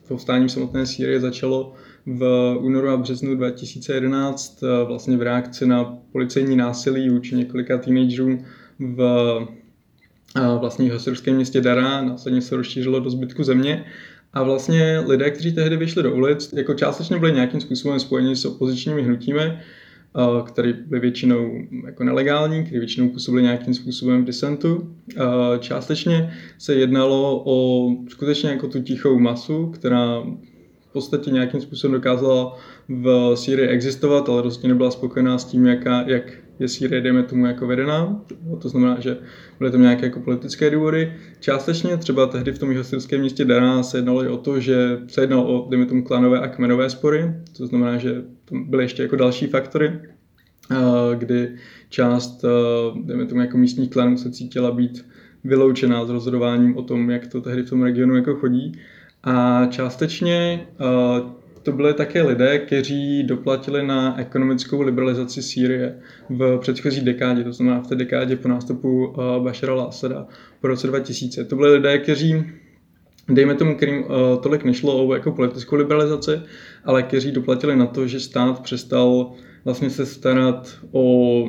povstání 0.07 0.47
v 0.47 0.51
samotné 0.51 0.85
Sýrie 0.85 1.19
začalo 1.19 1.73
v 2.05 2.53
únoru 2.59 2.89
a 2.89 2.97
březnu 2.97 3.35
2011 3.35 4.63
vlastně 4.87 5.17
v 5.17 5.21
reakci 5.21 5.65
na 5.65 5.97
policejní 6.11 6.55
násilí 6.55 7.09
vůči 7.09 7.35
několika 7.35 7.77
teenagerům 7.77 8.45
v 8.79 8.97
vlastně 10.59 10.85
jeho 10.85 10.99
syrském 10.99 11.35
městě 11.35 11.61
Dara, 11.61 12.01
následně 12.01 12.41
se 12.41 12.55
rozšířilo 12.55 12.99
do 12.99 13.09
zbytku 13.09 13.43
země. 13.43 13.85
A 14.33 14.43
vlastně 14.43 15.03
lidé, 15.07 15.31
kteří 15.31 15.51
tehdy 15.51 15.77
vyšli 15.77 16.03
do 16.03 16.15
ulic, 16.15 16.53
jako 16.53 16.73
částečně 16.73 17.19
byli 17.19 17.33
nějakým 17.33 17.61
způsobem 17.61 17.99
spojeni 17.99 18.35
s 18.35 18.45
opozičními 18.45 19.03
hnutími, 19.03 19.59
které 20.45 20.73
byly 20.73 21.01
většinou 21.01 21.51
jako 21.85 22.03
nelegální, 22.03 22.63
které 22.63 22.79
většinou 22.79 23.09
působily 23.09 23.43
nějakým 23.43 23.73
způsobem 23.73 24.21
v 24.21 24.25
disentu. 24.25 24.95
Částečně 25.59 26.33
se 26.57 26.75
jednalo 26.75 27.43
o 27.45 27.89
skutečně 28.09 28.49
jako 28.49 28.67
tu 28.67 28.81
tichou 28.81 29.19
masu, 29.19 29.67
která 29.67 30.23
v 30.79 30.93
podstatě 30.93 31.31
nějakým 31.31 31.61
způsobem 31.61 31.93
dokázala 31.93 32.57
v 32.89 33.35
Sýrii 33.35 33.67
existovat, 33.67 34.29
ale 34.29 34.41
rozhodně 34.41 34.69
nebyla 34.69 34.91
spokojená 34.91 35.37
s 35.37 35.45
tím, 35.45 35.65
jaká, 35.65 36.03
jak 36.07 36.23
je 36.59 36.67
Sýrie, 36.67 37.01
dejme 37.01 37.23
tomu, 37.23 37.45
jako 37.45 37.67
vedená. 37.67 38.21
To 38.61 38.69
znamená, 38.69 38.99
že 38.99 39.17
byly 39.59 39.71
tam 39.71 39.81
nějaké 39.81 40.05
jako 40.05 40.19
politické 40.19 40.69
důvody. 40.69 41.13
Částečně 41.39 41.97
třeba 41.97 42.25
tehdy 42.25 42.51
v 42.51 42.59
tom 42.59 42.71
jihosilském 42.71 43.19
městě 43.19 43.45
Dana 43.45 43.83
se 43.83 43.97
jednalo 43.97 44.33
o 44.33 44.37
to, 44.37 44.59
že 44.59 44.99
se 45.07 45.21
jednalo 45.21 45.47
o, 45.47 45.69
dejme 45.69 45.85
tomu, 45.85 46.03
klanové 46.03 46.39
a 46.39 46.47
kmenové 46.47 46.89
spory. 46.89 47.33
To 47.57 47.67
znamená, 47.67 47.97
že 47.97 48.23
tam 48.45 48.69
byly 48.69 48.83
ještě 48.83 49.01
jako 49.01 49.15
další 49.15 49.47
faktory, 49.47 49.99
kdy 51.17 51.55
část, 51.89 52.45
dejme 53.03 53.25
tomu, 53.25 53.41
jako 53.41 53.57
místních 53.57 53.89
klanů 53.89 54.17
se 54.17 54.31
cítila 54.31 54.71
být 54.71 55.05
vyloučená 55.43 56.05
s 56.05 56.09
rozhodováním 56.09 56.77
o 56.77 56.81
tom, 56.81 57.09
jak 57.09 57.27
to 57.27 57.41
tehdy 57.41 57.63
v 57.63 57.69
tom 57.69 57.83
regionu 57.83 58.15
jako 58.15 58.35
chodí. 58.35 58.71
A 59.23 59.65
částečně 59.65 60.67
to 61.67 61.71
byly 61.71 61.93
také 61.93 62.23
lidé, 62.23 62.59
kteří 62.59 63.23
doplatili 63.23 63.87
na 63.87 64.19
ekonomickou 64.19 64.81
liberalizaci 64.81 65.41
Sýrie 65.41 65.99
v 66.29 66.57
předchozí 66.57 67.01
dekádě, 67.01 67.43
to 67.43 67.53
znamená 67.53 67.81
v 67.81 67.87
té 67.87 67.95
dekádě 67.95 68.35
po 68.35 68.47
nástupu 68.47 69.13
eh, 69.13 69.39
Bashara 69.39 69.73
al-Assada 69.73 70.25
po 70.61 70.67
roce 70.67 70.87
2000. 70.87 71.45
To 71.45 71.55
byly 71.55 71.71
lidé, 71.71 71.97
kteří 71.97 72.45
dejme 73.29 73.55
tomu, 73.55 73.75
kterým 73.75 74.03
uh, 74.03 74.09
tolik 74.41 74.63
nešlo 74.63 75.07
o 75.07 75.13
jako 75.13 75.31
politickou 75.31 75.75
liberalizaci, 75.75 76.31
ale 76.85 77.03
kteří 77.03 77.31
doplatili 77.31 77.75
na 77.75 77.85
to, 77.85 78.07
že 78.07 78.19
stát 78.19 78.59
přestal 78.59 79.31
vlastně 79.65 79.89
se 79.89 80.05
starat 80.05 80.77
o 80.91 81.47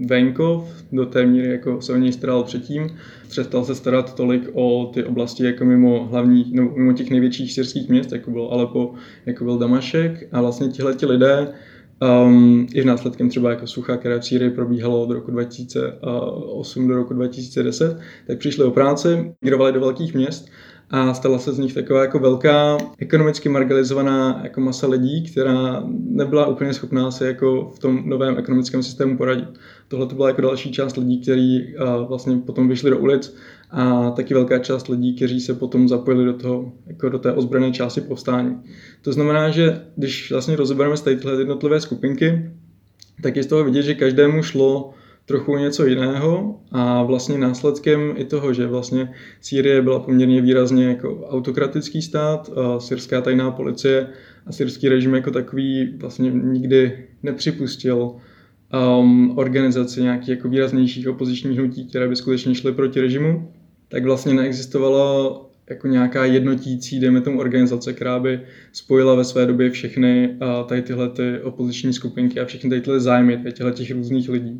venkov 0.00 0.84
do 0.92 1.06
té 1.06 1.26
míry, 1.26 1.48
jako 1.48 1.80
se 1.80 1.92
o 1.92 1.96
něj 1.96 2.12
staral 2.12 2.44
předtím. 2.44 2.86
Přestal 3.28 3.64
se 3.64 3.74
starat 3.74 4.14
tolik 4.14 4.50
o 4.52 4.90
ty 4.94 5.04
oblasti 5.04 5.44
jako 5.44 5.64
mimo 5.64 6.08
hlavní, 6.10 6.52
no, 6.54 6.72
mimo 6.76 6.92
těch 6.92 7.10
největších 7.10 7.52
syrských 7.52 7.88
měst, 7.88 8.12
jako 8.12 8.30
byl 8.30 8.48
Alepo, 8.52 8.94
jako 9.26 9.44
byl 9.44 9.58
Damašek 9.58 10.28
a 10.32 10.40
vlastně 10.40 10.68
tihle 10.68 10.94
ti 10.94 11.06
lidé 11.06 11.52
Um, 12.26 12.66
I 12.74 12.82
v 12.82 12.84
následkem 12.84 13.28
třeba 13.28 13.50
jako 13.50 13.66
sucha, 13.66 13.96
které 13.96 14.18
v 14.18 14.24
Sýrii 14.24 14.50
probíhalo 14.50 15.02
od 15.02 15.10
roku 15.10 15.30
2008 15.30 16.88
do 16.88 16.96
roku 16.96 17.14
2010, 17.14 17.98
tak 18.26 18.38
přišli 18.38 18.64
o 18.64 18.70
práci, 18.70 19.34
migrovali 19.42 19.72
do 19.72 19.80
velkých 19.80 20.14
měst 20.14 20.48
a 20.92 21.14
stala 21.14 21.38
se 21.38 21.52
z 21.52 21.58
nich 21.58 21.74
taková 21.74 22.00
jako 22.00 22.18
velká 22.18 22.78
ekonomicky 22.98 23.48
marginalizovaná 23.48 24.40
jako 24.42 24.60
masa 24.60 24.86
lidí, 24.86 25.30
která 25.30 25.82
nebyla 25.88 26.46
úplně 26.46 26.74
schopná 26.74 27.10
se 27.10 27.26
jako 27.26 27.72
v 27.74 27.78
tom 27.78 28.02
novém 28.04 28.38
ekonomickém 28.38 28.82
systému 28.82 29.16
poradit. 29.16 29.48
Tohle 29.88 30.06
to 30.06 30.14
byla 30.14 30.28
jako 30.28 30.40
další 30.40 30.72
část 30.72 30.96
lidí, 30.96 31.20
kteří 31.20 31.74
vlastně 32.08 32.36
potom 32.36 32.68
vyšli 32.68 32.90
do 32.90 32.98
ulic 32.98 33.36
a 33.70 34.10
taky 34.10 34.34
velká 34.34 34.58
část 34.58 34.88
lidí, 34.88 35.16
kteří 35.16 35.40
se 35.40 35.54
potom 35.54 35.88
zapojili 35.88 36.24
do, 36.24 36.32
toho, 36.32 36.72
jako 36.86 37.08
do 37.08 37.18
té 37.18 37.32
ozbrojené 37.32 37.72
části 37.72 38.00
povstání. 38.00 38.62
To 39.02 39.12
znamená, 39.12 39.50
že 39.50 39.80
když 39.96 40.30
vlastně 40.30 40.56
rozebereme 40.56 40.96
z 40.96 41.00
tyhle 41.00 41.32
jednotlivé 41.32 41.80
skupinky, 41.80 42.50
tak 43.22 43.36
je 43.36 43.42
z 43.42 43.46
toho 43.46 43.64
vidět, 43.64 43.82
že 43.82 43.94
každému 43.94 44.42
šlo 44.42 44.94
trochu 45.26 45.56
něco 45.56 45.86
jiného 45.86 46.60
a 46.72 47.02
vlastně 47.02 47.38
následkem 47.38 48.14
i 48.16 48.24
toho, 48.24 48.52
že 48.52 48.66
vlastně 48.66 49.12
Sýrie 49.40 49.82
byla 49.82 50.00
poměrně 50.00 50.42
výrazně 50.42 50.84
jako 50.84 51.26
autokratický 51.28 52.02
stát, 52.02 52.50
syrská 52.78 53.20
tajná 53.20 53.50
policie 53.50 54.06
a 54.46 54.52
syrský 54.52 54.88
režim 54.88 55.14
jako 55.14 55.30
takový 55.30 55.94
vlastně 55.98 56.30
nikdy 56.30 57.06
nepřipustil 57.22 58.12
um, 58.98 59.38
organizaci 59.38 60.02
nějakých 60.02 60.28
jako 60.28 60.48
výraznějších 60.48 61.08
opozičních 61.08 61.58
hnutí, 61.58 61.88
které 61.88 62.08
by 62.08 62.16
skutečně 62.16 62.54
šly 62.54 62.72
proti 62.72 63.00
režimu, 63.00 63.52
tak 63.88 64.04
vlastně 64.04 64.34
neexistovala 64.34 65.40
jako 65.70 65.88
nějaká 65.88 66.24
jednotící, 66.24 67.00
dejme 67.00 67.20
tomu 67.20 67.40
organizace, 67.40 67.92
která 67.92 68.18
by 68.18 68.40
spojila 68.72 69.14
ve 69.14 69.24
své 69.24 69.46
době 69.46 69.70
všechny 69.70 70.36
a 70.40 70.62
tady 70.62 70.82
tyhle 70.82 71.08
ty 71.08 71.40
opoziční 71.42 71.92
skupinky 71.92 72.40
a 72.40 72.44
všechny 72.44 72.80
tyhle 72.80 73.00
zájmy 73.00 73.36
těchto 73.44 73.70
těch 73.70 73.90
různých 73.90 74.28
lidí. 74.28 74.58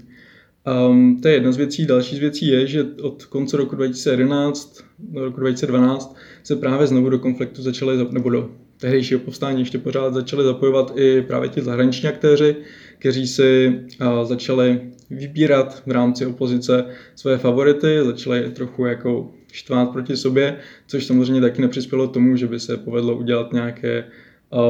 Um, 0.67 1.21
to 1.21 1.29
je 1.29 1.35
jedna 1.35 1.53
z 1.53 1.57
věcí. 1.57 1.87
Další 1.87 2.17
z 2.17 2.19
věcí 2.19 2.47
je, 2.47 2.67
že 2.67 2.87
od 3.03 3.25
konce 3.25 3.57
roku 3.57 3.77
2011 3.77 4.85
do 4.99 5.25
roku 5.25 5.41
2012 5.41 6.17
se 6.43 6.57
právě 6.57 6.87
znovu 6.87 7.11
do 7.11 7.19
konfliktu 7.19 7.63
začaly, 7.63 8.07
nebo 8.11 8.31
do 8.31 8.51
tehdejšího 8.81 9.21
povstání 9.21 9.61
ještě 9.61 9.79
pořád 9.79 10.15
začaly 10.15 10.45
zapojovat 10.45 10.93
i 10.97 11.23
právě 11.23 11.49
ti 11.49 11.61
zahraniční 11.61 12.09
aktéři, 12.09 12.57
kteří 12.99 13.27
si 13.27 13.81
uh, 14.01 14.25
začali 14.25 14.81
vybírat 15.11 15.83
v 15.87 15.91
rámci 15.91 16.27
opozice 16.27 16.85
své 17.15 17.39
favority, 17.39 17.99
začali 18.05 18.51
trochu 18.51 18.87
jako 18.87 19.31
štvát 19.53 19.91
proti 19.91 20.17
sobě, 20.17 20.57
což 20.87 21.05
samozřejmě 21.05 21.41
taky 21.41 21.63
nepřispělo 21.63 22.09
tomu, 22.09 22.37
že 22.37 22.47
by 22.47 22.61
se 22.61 22.77
povedlo 22.77 23.17
udělat 23.17 23.53
nějaké 23.53 24.05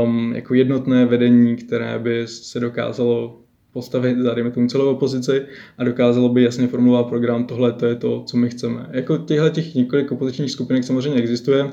um, 0.05 0.33
jako 0.35 0.55
jednotné 0.55 1.07
vedení, 1.07 1.57
které 1.57 1.99
by 1.99 2.27
se 2.27 2.61
dokázalo 2.61 3.42
postavit 3.73 4.17
dejme 4.35 4.51
tomu, 4.51 4.69
celou 4.69 4.91
opozici 4.91 5.43
a 5.79 5.85
dokázalo 5.85 6.29
by 6.29 6.43
jasně 6.43 6.67
formulovat 6.67 7.07
program, 7.07 7.45
tohle 7.45 7.73
to 7.73 7.87
je 7.87 7.95
to, 7.95 8.23
co 8.27 8.37
my 8.37 8.49
chceme. 8.49 8.87
Jako 8.91 9.19
těchto 9.19 9.49
těch 9.49 9.75
několik 9.75 10.13
opozičních 10.13 10.51
skupinek 10.51 10.85
samozřejmě 10.85 11.21
existuje, 11.21 11.73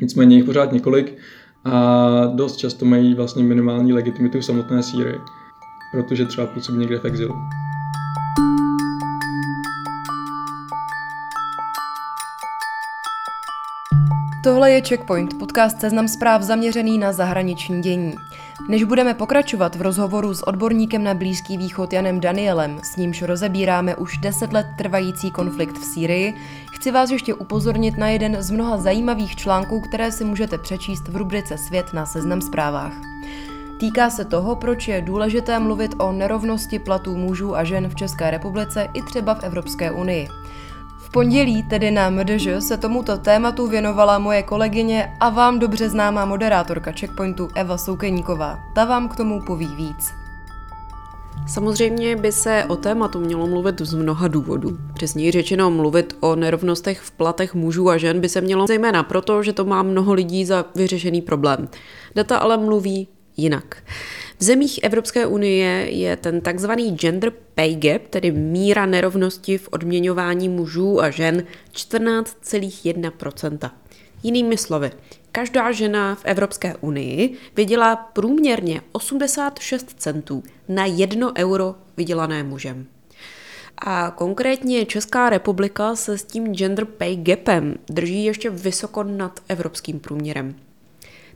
nicméně 0.00 0.36
jich 0.36 0.44
pořád 0.44 0.72
několik 0.72 1.18
a 1.64 2.26
dost 2.34 2.56
často 2.56 2.84
mají 2.84 3.14
vlastně 3.14 3.44
minimální 3.44 3.92
legitimitu 3.92 4.38
v 4.38 4.44
samotné 4.44 4.82
Sýrii, 4.82 5.16
protože 5.92 6.24
třeba 6.24 6.46
působí 6.46 6.78
někde 6.78 6.98
v 6.98 7.04
exilu. 7.04 7.34
Tohle 14.42 14.70
je 14.70 14.80
Checkpoint, 14.80 15.38
podcast 15.38 15.80
seznam 15.80 16.08
zpráv 16.08 16.42
zaměřený 16.42 16.98
na 16.98 17.12
zahraniční 17.12 17.82
dění. 17.82 18.14
Než 18.68 18.84
budeme 18.84 19.14
pokračovat 19.14 19.76
v 19.76 19.82
rozhovoru 19.82 20.34
s 20.34 20.48
odborníkem 20.48 21.04
na 21.04 21.14
Blízký 21.14 21.56
východ 21.56 21.92
Janem 21.92 22.20
Danielem, 22.20 22.80
s 22.82 22.96
nímž 22.96 23.22
rozebíráme 23.22 23.96
už 23.96 24.18
deset 24.18 24.52
let 24.52 24.66
trvající 24.78 25.30
konflikt 25.30 25.78
v 25.78 25.84
Sýrii, 25.84 26.34
chci 26.72 26.90
vás 26.90 27.10
ještě 27.10 27.34
upozornit 27.34 27.98
na 27.98 28.08
jeden 28.08 28.42
z 28.42 28.50
mnoha 28.50 28.76
zajímavých 28.78 29.36
článků, 29.36 29.80
které 29.80 30.12
si 30.12 30.24
můžete 30.24 30.58
přečíst 30.58 31.08
v 31.08 31.16
rubrice 31.16 31.58
Svět 31.58 31.92
na 31.92 32.06
seznam 32.06 32.40
zprávách. 32.40 32.92
Týká 33.80 34.10
se 34.10 34.24
toho, 34.24 34.56
proč 34.56 34.88
je 34.88 35.00
důležité 35.00 35.58
mluvit 35.58 35.94
o 35.98 36.12
nerovnosti 36.12 36.78
platů 36.78 37.16
mužů 37.16 37.56
a 37.56 37.64
žen 37.64 37.88
v 37.88 37.94
České 37.94 38.30
republice 38.30 38.88
i 38.94 39.02
třeba 39.02 39.34
v 39.34 39.42
Evropské 39.42 39.90
unii 39.90 40.28
pondělí, 41.12 41.62
tedy 41.62 41.90
na 41.90 42.10
MDŽ, 42.10 42.48
se 42.58 42.76
tomuto 42.76 43.18
tématu 43.18 43.66
věnovala 43.66 44.18
moje 44.18 44.42
kolegyně 44.42 45.12
a 45.20 45.28
vám 45.28 45.58
dobře 45.58 45.88
známá 45.88 46.24
moderátorka 46.24 46.92
Checkpointu 46.92 47.48
Eva 47.54 47.78
Soukeníková. 47.78 48.58
Ta 48.74 48.84
vám 48.84 49.08
k 49.08 49.16
tomu 49.16 49.40
poví 49.46 49.68
víc. 49.76 50.10
Samozřejmě 51.48 52.16
by 52.16 52.32
se 52.32 52.64
o 52.68 52.76
tématu 52.76 53.20
mělo 53.20 53.46
mluvit 53.46 53.80
z 53.80 53.94
mnoha 53.94 54.28
důvodů. 54.28 54.78
Přesněji 54.94 55.30
řečeno, 55.30 55.70
mluvit 55.70 56.16
o 56.20 56.36
nerovnostech 56.36 57.00
v 57.00 57.10
platech 57.10 57.54
mužů 57.54 57.90
a 57.90 57.98
žen 57.98 58.20
by 58.20 58.28
se 58.28 58.40
mělo 58.40 58.66
zejména 58.66 59.02
proto, 59.02 59.42
že 59.42 59.52
to 59.52 59.64
má 59.64 59.82
mnoho 59.82 60.12
lidí 60.12 60.44
za 60.44 60.64
vyřešený 60.74 61.22
problém. 61.22 61.68
Data 62.14 62.38
ale 62.38 62.56
mluví 62.56 63.08
jinak. 63.36 63.76
V 64.40 64.44
zemích 64.44 64.80
Evropské 64.82 65.26
unie 65.26 65.90
je 65.90 66.16
ten 66.16 66.40
takzvaný 66.40 66.96
gender 66.96 67.32
pay 67.54 67.74
gap, 67.74 68.02
tedy 68.10 68.30
míra 68.30 68.86
nerovnosti 68.86 69.58
v 69.58 69.68
odměňování 69.70 70.48
mužů 70.48 71.00
a 71.00 71.10
žen, 71.10 71.44
14,1%. 71.72 73.70
Jinými 74.22 74.56
slovy, 74.56 74.90
každá 75.32 75.72
žena 75.72 76.14
v 76.14 76.24
Evropské 76.24 76.76
unii 76.76 77.36
vydělá 77.56 77.96
průměrně 77.96 78.80
86 78.92 79.94
centů 79.98 80.42
na 80.68 80.86
1 80.86 81.32
euro 81.36 81.74
vydělané 81.96 82.42
mužem. 82.42 82.86
A 83.78 84.10
konkrétně 84.10 84.86
Česká 84.86 85.30
republika 85.30 85.96
se 85.96 86.18
s 86.18 86.24
tím 86.24 86.54
gender 86.54 86.84
pay 86.84 87.16
gapem 87.16 87.74
drží 87.88 88.24
ještě 88.24 88.50
vysoko 88.50 89.02
nad 89.02 89.40
evropským 89.48 90.00
průměrem. 90.00 90.54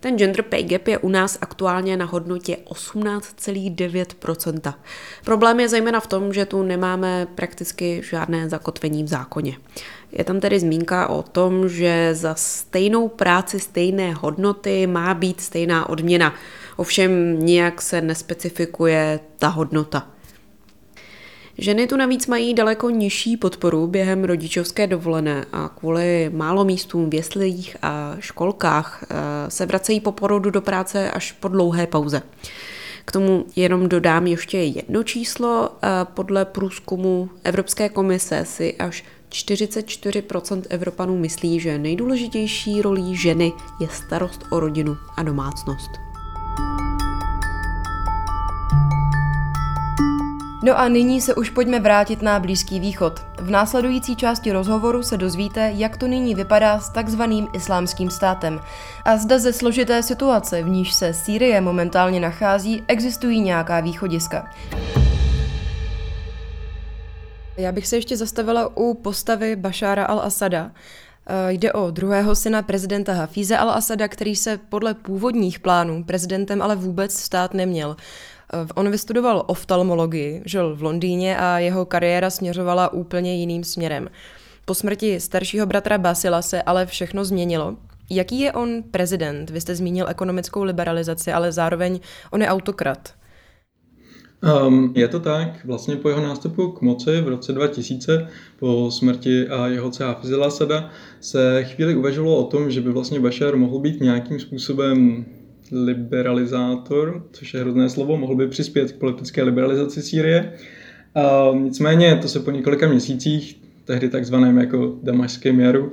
Ten 0.04 0.18
gender 0.18 0.42
pay 0.42 0.62
gap 0.62 0.88
je 0.88 0.98
u 0.98 1.08
nás 1.08 1.38
aktuálně 1.40 1.96
na 1.96 2.04
hodnotě 2.04 2.56
18,9%. 2.64 4.74
Problém 5.24 5.60
je 5.60 5.68
zejména 5.68 6.00
v 6.00 6.06
tom, 6.06 6.32
že 6.32 6.46
tu 6.46 6.62
nemáme 6.62 7.26
prakticky 7.34 8.02
žádné 8.04 8.48
zakotvení 8.48 9.04
v 9.04 9.08
zákoně. 9.08 9.56
Je 10.12 10.24
tam 10.24 10.40
tedy 10.40 10.60
zmínka 10.60 11.08
o 11.08 11.22
tom, 11.22 11.68
že 11.68 12.14
za 12.14 12.34
stejnou 12.34 13.08
práci 13.08 13.60
stejné 13.60 14.12
hodnoty 14.12 14.86
má 14.86 15.14
být 15.14 15.40
stejná 15.40 15.88
odměna. 15.88 16.34
Ovšem 16.76 17.40
nijak 17.40 17.82
se 17.82 18.00
nespecifikuje 18.00 19.20
ta 19.38 19.48
hodnota. 19.48 20.13
Ženy 21.58 21.86
tu 21.86 21.96
navíc 21.96 22.26
mají 22.26 22.54
daleko 22.54 22.90
nižší 22.90 23.36
podporu 23.36 23.86
během 23.86 24.24
rodičovské 24.24 24.86
dovolené 24.86 25.44
a 25.52 25.68
kvůli 25.68 26.30
málo 26.34 26.64
místům 26.64 27.10
v 27.10 27.14
jeslích 27.14 27.76
a 27.82 28.16
školkách 28.20 29.04
eh, 29.10 29.14
se 29.50 29.66
vracejí 29.66 30.00
po 30.00 30.12
porodu 30.12 30.50
do 30.50 30.60
práce 30.60 31.10
až 31.10 31.32
po 31.32 31.48
dlouhé 31.48 31.86
pauze. 31.86 32.22
K 33.04 33.12
tomu 33.12 33.46
jenom 33.56 33.88
dodám 33.88 34.26
ještě 34.26 34.58
jedno 34.58 35.02
číslo. 35.02 35.70
Eh, 35.82 35.88
podle 36.14 36.44
průzkumu 36.44 37.30
Evropské 37.44 37.88
komise 37.88 38.44
si 38.44 38.76
až 38.76 39.04
44% 39.30 40.62
Evropanů 40.68 41.18
myslí, 41.18 41.60
že 41.60 41.78
nejdůležitější 41.78 42.82
rolí 42.82 43.16
ženy 43.16 43.52
je 43.80 43.88
starost 43.88 44.44
o 44.50 44.60
rodinu 44.60 44.96
a 45.16 45.22
domácnost. 45.22 45.90
No 50.64 50.78
a 50.78 50.88
nyní 50.88 51.20
se 51.20 51.34
už 51.34 51.50
pojďme 51.50 51.80
vrátit 51.80 52.22
na 52.22 52.40
Blízký 52.40 52.80
východ. 52.80 53.20
V 53.40 53.50
následující 53.50 54.16
části 54.16 54.52
rozhovoru 54.52 55.02
se 55.02 55.16
dozvíte, 55.16 55.72
jak 55.74 55.96
to 55.96 56.06
nyní 56.06 56.34
vypadá 56.34 56.80
s 56.80 56.88
takzvaným 56.88 57.48
islámským 57.54 58.10
státem. 58.10 58.60
A 59.04 59.16
zda 59.16 59.38
ze 59.38 59.52
složité 59.52 60.02
situace, 60.02 60.62
v 60.62 60.68
níž 60.68 60.92
se 60.92 61.14
Sýrie 61.14 61.60
momentálně 61.60 62.20
nachází, 62.20 62.82
existují 62.88 63.40
nějaká 63.40 63.80
východiska. 63.80 64.50
Já 67.56 67.72
bych 67.72 67.86
se 67.86 67.96
ještě 67.96 68.16
zastavila 68.16 68.76
u 68.76 68.94
postavy 68.94 69.56
Bašára 69.56 70.06
al-Asada. 70.06 70.70
Eh, 71.26 71.52
jde 71.52 71.72
o 71.72 71.90
druhého 71.90 72.34
syna 72.34 72.62
prezidenta 72.62 73.12
Hafize 73.12 73.56
al-Asada, 73.56 74.08
který 74.08 74.36
se 74.36 74.58
podle 74.68 74.94
původních 74.94 75.58
plánů 75.58 76.04
prezidentem 76.04 76.62
ale 76.62 76.76
vůbec 76.76 77.18
stát 77.18 77.54
neměl. 77.54 77.96
Eh, 78.52 78.66
on 78.74 78.90
vystudoval 78.90 79.44
oftalmologii, 79.46 80.42
žil 80.44 80.76
v 80.76 80.82
Londýně 80.82 81.38
a 81.38 81.58
jeho 81.58 81.84
kariéra 81.84 82.30
směřovala 82.30 82.92
úplně 82.92 83.34
jiným 83.34 83.64
směrem. 83.64 84.08
Po 84.64 84.74
smrti 84.74 85.20
staršího 85.20 85.66
bratra 85.66 85.98
Basila 85.98 86.42
se 86.42 86.62
ale 86.62 86.86
všechno 86.86 87.24
změnilo. 87.24 87.76
Jaký 88.10 88.40
je 88.40 88.52
on 88.52 88.82
prezident? 88.90 89.50
Vy 89.50 89.60
jste 89.60 89.74
zmínil 89.74 90.08
ekonomickou 90.08 90.62
liberalizaci, 90.62 91.32
ale 91.32 91.52
zároveň 91.52 92.00
on 92.30 92.42
je 92.42 92.48
autokrat. 92.48 93.14
Um, 94.66 94.92
je 94.96 95.08
to 95.08 95.20
tak, 95.20 95.64
vlastně 95.64 95.96
po 95.96 96.08
jeho 96.08 96.22
nástupu 96.22 96.68
k 96.68 96.80
moci 96.80 97.20
v 97.20 97.28
roce 97.28 97.52
2000, 97.52 98.28
po 98.58 98.90
smrti 98.90 99.48
a 99.48 99.66
jeho 99.66 99.90
Hafizela 100.00 100.50
Sada, 100.50 100.90
se 101.20 101.64
chvíli 101.64 101.94
uvažovalo 101.94 102.36
o 102.36 102.44
tom, 102.44 102.70
že 102.70 102.80
by 102.80 102.90
vlastně 102.90 103.20
Bashar 103.20 103.56
mohl 103.56 103.78
být 103.78 104.00
nějakým 104.00 104.40
způsobem 104.40 105.24
liberalizátor, 105.72 107.26
což 107.32 107.54
je 107.54 107.60
hrozné 107.60 107.88
slovo, 107.88 108.16
mohl 108.16 108.34
by 108.34 108.48
přispět 108.48 108.92
k 108.92 108.98
politické 108.98 109.42
liberalizaci 109.42 110.02
Sýrie. 110.02 110.52
Nicméně 111.54 112.18
to 112.22 112.28
se 112.28 112.40
po 112.40 112.50
několika 112.50 112.88
měsících, 112.88 113.60
tehdy 113.84 114.08
takzvaném 114.08 114.58
jako 114.58 114.98
damašském 115.02 115.60
jaru, 115.60 115.92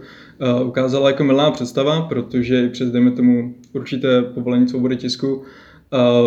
ukázala 0.65 1.09
jako 1.09 1.23
milá 1.23 1.51
představa, 1.51 2.01
protože 2.01 2.69
přes, 2.69 2.91
dejme 2.91 3.11
tomu, 3.11 3.55
určité 3.73 4.21
povolení 4.21 4.67
svobody 4.67 4.97
tisku 4.97 5.43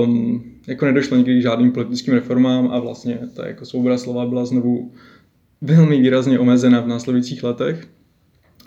um, 0.04 0.44
jako 0.66 0.84
nedošlo 0.84 1.16
nikdy 1.16 1.38
k 1.38 1.42
žádným 1.42 1.72
politickým 1.72 2.14
reformám 2.14 2.68
a 2.72 2.78
vlastně 2.78 3.18
ta 3.34 3.46
jako 3.46 3.64
svoboda 3.64 3.98
slova 3.98 4.26
byla 4.26 4.44
znovu 4.44 4.92
velmi 5.60 6.00
výrazně 6.00 6.38
omezena 6.38 6.80
v 6.80 6.88
následujících 6.88 7.44
letech. 7.44 7.88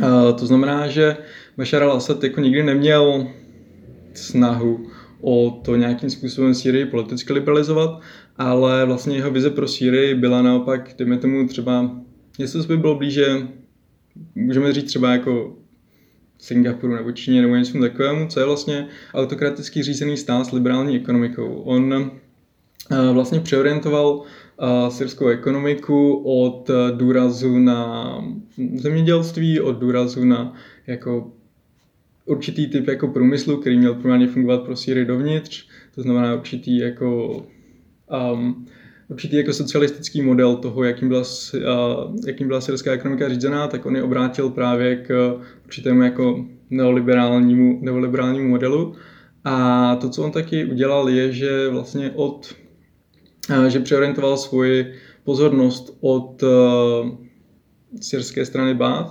Uh, 0.01 0.37
to 0.39 0.45
znamená, 0.45 0.87
že 0.87 1.17
Bashar 1.57 1.83
al-Assad 1.83 2.23
jako 2.23 2.41
nikdy 2.41 2.63
neměl 2.63 3.27
snahu 4.17 4.87
o 5.21 5.61
to 5.65 5.75
nějakým 5.75 6.09
způsobem 6.09 6.53
Sýrii 6.53 6.85
politicky 6.85 7.33
liberalizovat, 7.33 8.01
ale 8.37 8.85
vlastně 8.85 9.15
jeho 9.15 9.31
vize 9.31 9.49
pro 9.49 9.67
Sýrii 9.67 10.15
byla 10.15 10.41
naopak, 10.41 10.95
dejme 10.97 11.17
tomu 11.17 11.47
třeba, 11.47 11.91
jestli 12.39 12.67
by 12.67 12.77
bylo 12.77 12.95
blíže, 12.95 13.47
můžeme 14.35 14.73
říct 14.73 14.87
třeba 14.87 15.11
jako 15.11 15.57
Singapuru 16.39 16.95
nebo 16.95 17.11
Číně 17.11 17.41
nebo 17.41 17.55
něco 17.55 17.79
takovému, 17.79 18.27
co 18.27 18.39
je 18.39 18.45
vlastně 18.45 18.87
autokraticky 19.13 19.83
řízený 19.83 20.17
stát 20.17 20.45
s 20.45 20.51
liberální 20.51 20.95
ekonomikou. 20.95 21.61
On 21.61 22.11
eh, 22.91 23.13
vlastně 23.13 23.39
přeorientoval 23.39 24.23
eh, 24.61 24.91
syrskou 24.91 25.27
ekonomiku 25.27 26.13
od 26.15 26.69
důrazu 26.95 27.59
na 27.59 28.11
zemědělství, 28.75 29.59
od 29.59 29.79
důrazu 29.79 30.25
na 30.25 30.53
jako 30.87 31.31
určitý 32.27 32.67
typ 32.67 32.87
jako 32.87 33.07
průmyslu, 33.07 33.57
který 33.57 33.77
měl 33.77 33.93
primárně 33.93 34.27
fungovat 34.27 34.63
pro 34.63 34.75
Syrii 34.75 35.05
dovnitř, 35.05 35.67
to 35.95 36.01
znamená 36.01 36.35
určitý 36.35 36.77
jako 36.77 37.41
um, 38.33 38.65
určitý 39.07 39.35
jako 39.35 39.53
socialistický 39.53 40.21
model 40.21 40.55
toho, 40.55 40.83
jakým 40.83 41.07
byla, 41.07 41.21
uh, 41.21 42.15
jakým 42.27 42.47
byla 42.47 42.61
syrská 42.61 42.91
ekonomika 42.91 43.29
řízená, 43.29 43.67
tak 43.67 43.85
on 43.85 43.95
je 43.95 44.03
obrátil 44.03 44.49
právě 44.49 44.95
k 44.95 45.39
určitému 45.65 46.01
jako 46.01 46.45
neoliberálnímu, 46.69 47.79
neoliberálnímu 47.81 48.49
modelu. 48.49 48.95
A 49.43 49.95
to, 49.95 50.09
co 50.09 50.23
on 50.23 50.31
taky 50.31 50.65
udělal, 50.65 51.09
je, 51.09 51.31
že 51.31 51.69
vlastně 51.69 52.11
od, 52.15 52.53
uh, 53.49 53.65
že 53.65 53.79
přeorientoval 53.79 54.37
svoji 54.37 54.93
pozornost 55.23 55.97
od 56.01 56.43
uh, 56.43 56.49
syrské 58.01 58.45
strany 58.45 58.73
uh, 58.73 59.03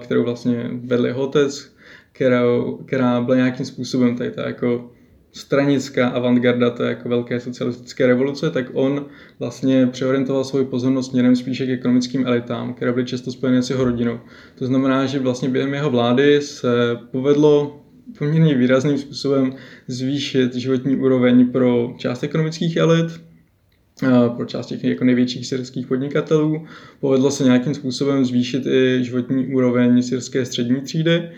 kterou 0.00 0.24
vlastně 0.24 0.70
vedl 0.84 1.06
jeho 1.06 1.22
otec, 1.22 1.79
kterou, 2.12 2.80
která 2.86 3.20
byla 3.20 3.36
nějakým 3.36 3.66
způsobem 3.66 4.16
tady 4.16 4.30
ta 4.30 4.46
jako 4.46 4.90
stranická 5.32 6.08
avantgarda 6.08 6.70
to 6.70 6.82
jako 6.82 7.08
velké 7.08 7.40
socialistické 7.40 8.06
revoluce, 8.06 8.50
tak 8.50 8.66
on 8.72 9.06
vlastně 9.38 9.86
přeorientoval 9.86 10.44
svou 10.44 10.64
pozornost 10.64 11.10
směrem 11.10 11.36
spíše 11.36 11.66
k 11.66 11.70
ekonomickým 11.70 12.26
elitám, 12.26 12.74
které 12.74 12.92
byly 12.92 13.06
často 13.06 13.32
spojené 13.32 13.62
s 13.62 13.70
jeho 13.70 13.84
rodinou. 13.84 14.20
To 14.58 14.66
znamená, 14.66 15.06
že 15.06 15.18
vlastně 15.18 15.48
během 15.48 15.74
jeho 15.74 15.90
vlády 15.90 16.40
se 16.40 16.98
povedlo 17.10 17.80
poměrně 18.18 18.54
výrazným 18.54 18.98
způsobem 18.98 19.54
zvýšit 19.88 20.54
životní 20.54 20.96
úroveň 20.96 21.50
pro 21.50 21.94
část 21.98 22.22
ekonomických 22.22 22.76
elit, 22.76 23.20
pro 24.36 24.44
část 24.46 24.66
těch 24.66 24.84
jako 24.84 25.04
největších 25.04 25.46
syrských 25.46 25.86
podnikatelů. 25.86 26.66
Povedlo 27.00 27.30
se 27.30 27.44
nějakým 27.44 27.74
způsobem 27.74 28.24
zvýšit 28.24 28.66
i 28.66 29.04
životní 29.04 29.54
úroveň 29.54 30.02
syrské 30.02 30.44
střední 30.44 30.80
třídy 30.80 31.30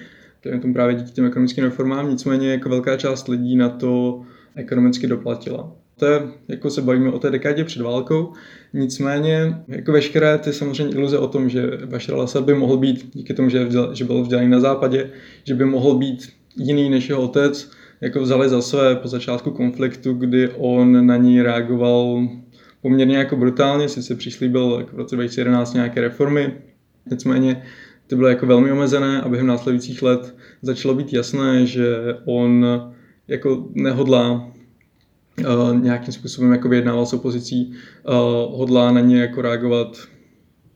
je 0.44 0.58
tomu 0.58 0.74
právě 0.74 0.94
díky 0.94 1.10
těm 1.10 1.24
ekonomickým 1.24 1.64
reformám, 1.64 2.10
nicméně 2.10 2.50
jako 2.50 2.68
velká 2.68 2.96
část 2.96 3.28
lidí 3.28 3.56
na 3.56 3.68
to 3.68 4.22
ekonomicky 4.54 5.06
doplatila. 5.06 5.72
To 5.96 6.06
je, 6.06 6.22
jako 6.48 6.70
se 6.70 6.82
bavíme 6.82 7.10
o 7.10 7.18
té 7.18 7.30
dekádě 7.30 7.64
před 7.64 7.82
válkou, 7.82 8.32
nicméně 8.72 9.62
jako 9.68 9.92
veškeré 9.92 10.38
ty 10.38 10.52
samozřejmě 10.52 10.94
iluze 10.94 11.18
o 11.18 11.28
tom, 11.28 11.48
že 11.48 11.70
Bashar 11.86 12.14
al-Assad 12.14 12.44
by 12.44 12.54
mohl 12.54 12.76
být, 12.76 13.10
díky 13.14 13.34
tomu, 13.34 13.48
že, 13.48 13.64
vzal, 13.64 13.94
že 13.94 14.04
byl 14.04 14.22
vzdělaný 14.22 14.48
na 14.48 14.60
západě, 14.60 15.10
že 15.44 15.54
by 15.54 15.64
mohl 15.64 15.94
být 15.94 16.32
jiný 16.56 16.90
než 16.90 17.08
jeho 17.08 17.22
otec, 17.22 17.70
jako 18.00 18.20
vzali 18.20 18.48
za 18.48 18.62
své 18.62 18.96
po 18.96 19.08
začátku 19.08 19.50
konfliktu, 19.50 20.12
kdy 20.12 20.48
on 20.48 21.06
na 21.06 21.16
ní 21.16 21.42
reagoval 21.42 22.28
poměrně 22.80 23.16
jako 23.16 23.36
brutálně, 23.36 23.88
sice 23.88 24.14
přislíbil 24.14 24.76
jako 24.78 24.96
v 24.96 24.98
roce 24.98 25.16
2011 25.16 25.74
nějaké 25.74 26.00
reformy, 26.00 26.52
nicméně 27.10 27.62
ty 28.12 28.16
byly 28.16 28.30
jako 28.30 28.46
velmi 28.46 28.72
omezené 28.72 29.20
a 29.20 29.28
během 29.28 29.46
následujících 29.46 30.02
let 30.02 30.36
začalo 30.62 30.94
být 30.94 31.12
jasné, 31.12 31.66
že 31.66 31.96
on 32.24 32.66
jako 33.28 33.68
nehodlá 33.74 34.52
uh, 35.38 35.78
nějakým 35.80 36.12
způsobem 36.12 36.52
jako 36.52 36.68
vyjednával 36.68 37.06
s 37.06 37.12
opozicí, 37.12 37.72
uh, 37.72 38.58
hodlá 38.58 38.92
na 38.92 39.00
ně 39.00 39.20
jako 39.20 39.42
reagovat 39.42 39.98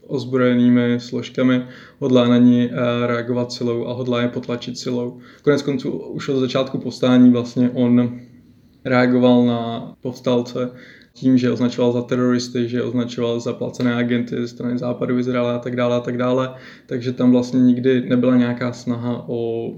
ozbrojenými 0.06 1.00
složkami, 1.00 1.66
hodlá 1.98 2.28
na 2.28 2.38
ní 2.38 2.68
uh, 2.68 3.06
reagovat 3.06 3.52
silou 3.52 3.86
a 3.86 3.92
hodlá 3.92 4.22
je 4.22 4.28
potlačit 4.28 4.78
silou. 4.78 5.20
Konec 5.42 5.62
konců 5.62 5.90
už 5.90 6.28
od 6.28 6.40
začátku 6.40 6.78
povstání 6.78 7.30
vlastně 7.30 7.70
on 7.70 8.20
reagoval 8.84 9.46
na 9.46 9.92
povstalce 10.00 10.70
tím, 11.16 11.38
že 11.38 11.50
označoval 11.50 11.92
za 11.92 12.02
teroristy, 12.02 12.68
že 12.68 12.82
označoval 12.82 13.40
za 13.40 13.52
placené 13.52 13.94
agenty 13.94 14.36
ze 14.36 14.48
strany 14.48 14.78
západu 14.78 15.18
Izraele 15.18 15.54
a 15.54 15.58
tak 15.58 15.76
dále 15.76 15.96
a 15.96 16.00
tak 16.00 16.16
dále. 16.16 16.54
Takže 16.86 17.12
tam 17.12 17.32
vlastně 17.32 17.60
nikdy 17.60 18.08
nebyla 18.08 18.36
nějaká 18.36 18.72
snaha 18.72 19.24
o, 19.28 19.70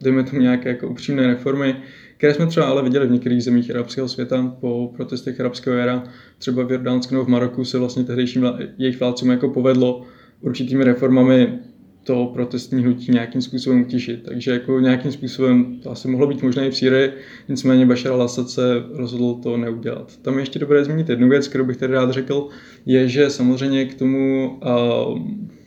dejme 0.00 0.24
tomu 0.24 0.42
nějaké 0.42 0.68
jako 0.68 0.88
upřímné 0.88 1.26
reformy, 1.26 1.76
které 2.16 2.34
jsme 2.34 2.46
třeba 2.46 2.66
ale 2.66 2.82
viděli 2.82 3.06
v 3.06 3.10
některých 3.10 3.44
zemích 3.44 3.70
arabského 3.70 4.08
světa 4.08 4.56
po 4.60 4.92
protestech 4.96 5.40
arabského 5.40 5.76
jara. 5.76 6.04
Třeba 6.38 6.64
v 6.64 6.72
Jordánsku 6.72 7.14
nebo 7.14 7.24
v 7.24 7.28
Maroku 7.28 7.64
se 7.64 7.78
vlastně 7.78 8.04
tehdejším 8.04 8.46
jejich 8.78 9.00
vládcům 9.00 9.30
jako 9.30 9.48
povedlo 9.48 10.02
určitými 10.40 10.84
reformami 10.84 11.58
to 12.06 12.30
protestní 12.34 12.82
hnutí 12.82 13.12
nějakým 13.12 13.42
způsobem 13.42 13.80
utěšit. 13.80 14.22
Takže 14.24 14.50
jako 14.50 14.80
nějakým 14.80 15.12
způsobem 15.12 15.80
to 15.82 15.90
asi 15.90 16.08
mohlo 16.08 16.26
být 16.26 16.42
možné 16.42 16.66
i 16.66 16.70
v 16.70 16.76
Sýrii, 16.76 17.10
nicméně 17.48 17.86
Bashar 17.86 18.12
al-Assad 18.12 18.46
se 18.46 18.62
rozhodl 18.92 19.34
to 19.34 19.56
neudělat. 19.56 20.16
Tam 20.22 20.34
je 20.34 20.40
ještě 20.40 20.58
dobré 20.58 20.84
zmínit 20.84 21.08
jednu 21.08 21.28
věc, 21.28 21.48
kterou 21.48 21.64
bych 21.64 21.76
tady 21.76 21.92
rád 21.92 22.10
řekl, 22.10 22.48
je, 22.86 23.08
že 23.08 23.30
samozřejmě 23.30 23.84
k 23.84 23.94
tomu, 23.94 24.58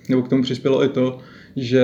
nebo 0.10 0.22
k 0.22 0.28
tomu 0.28 0.44
přispělo 0.44 0.84
i 0.84 0.90
to, 0.90 1.20
že 1.56 1.84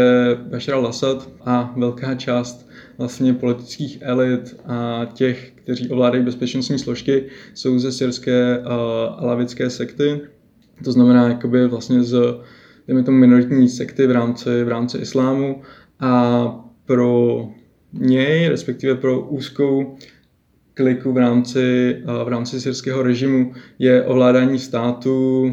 Bashar 0.50 0.76
al-Assad 0.76 1.22
a 1.46 1.74
velká 1.78 2.16
část 2.16 2.70
vlastně 2.98 3.34
politických 3.34 3.98
elit 4.02 4.56
a 4.66 5.08
těch, 5.14 5.52
kteří 5.56 5.90
ovládají 5.90 6.24
bezpečnostní 6.24 6.80
složky, 6.80 7.24
jsou 7.54 7.80
ze 7.80 7.92
syrské 7.92 8.60
uh, 8.60 8.66
alavické 9.18 9.70
sekty. 9.70 10.22
To 10.84 10.92
znamená 10.92 11.28
jakoby 11.28 11.68
vlastně 11.68 12.04
z 12.04 12.40
dejme 12.88 13.04
tomu 13.04 13.18
minoritní 13.18 13.70
sekty 13.70 14.08
v 14.08 14.12
rámci, 14.12 14.64
v 14.64 14.68
rámci 14.68 14.98
islámu 14.98 15.62
a 16.00 16.66
pro 16.86 17.48
něj, 17.94 18.48
respektive 18.48 18.96
pro 18.96 19.22
úzkou 19.22 19.96
kliku 20.74 21.14
v 21.14 21.18
rámci, 21.18 21.98
v 22.26 22.28
rámci 22.28 22.62
syrského 22.62 23.04
režimu 23.04 23.54
je 23.80 24.04
ovládání 24.04 24.60
státu 24.60 25.46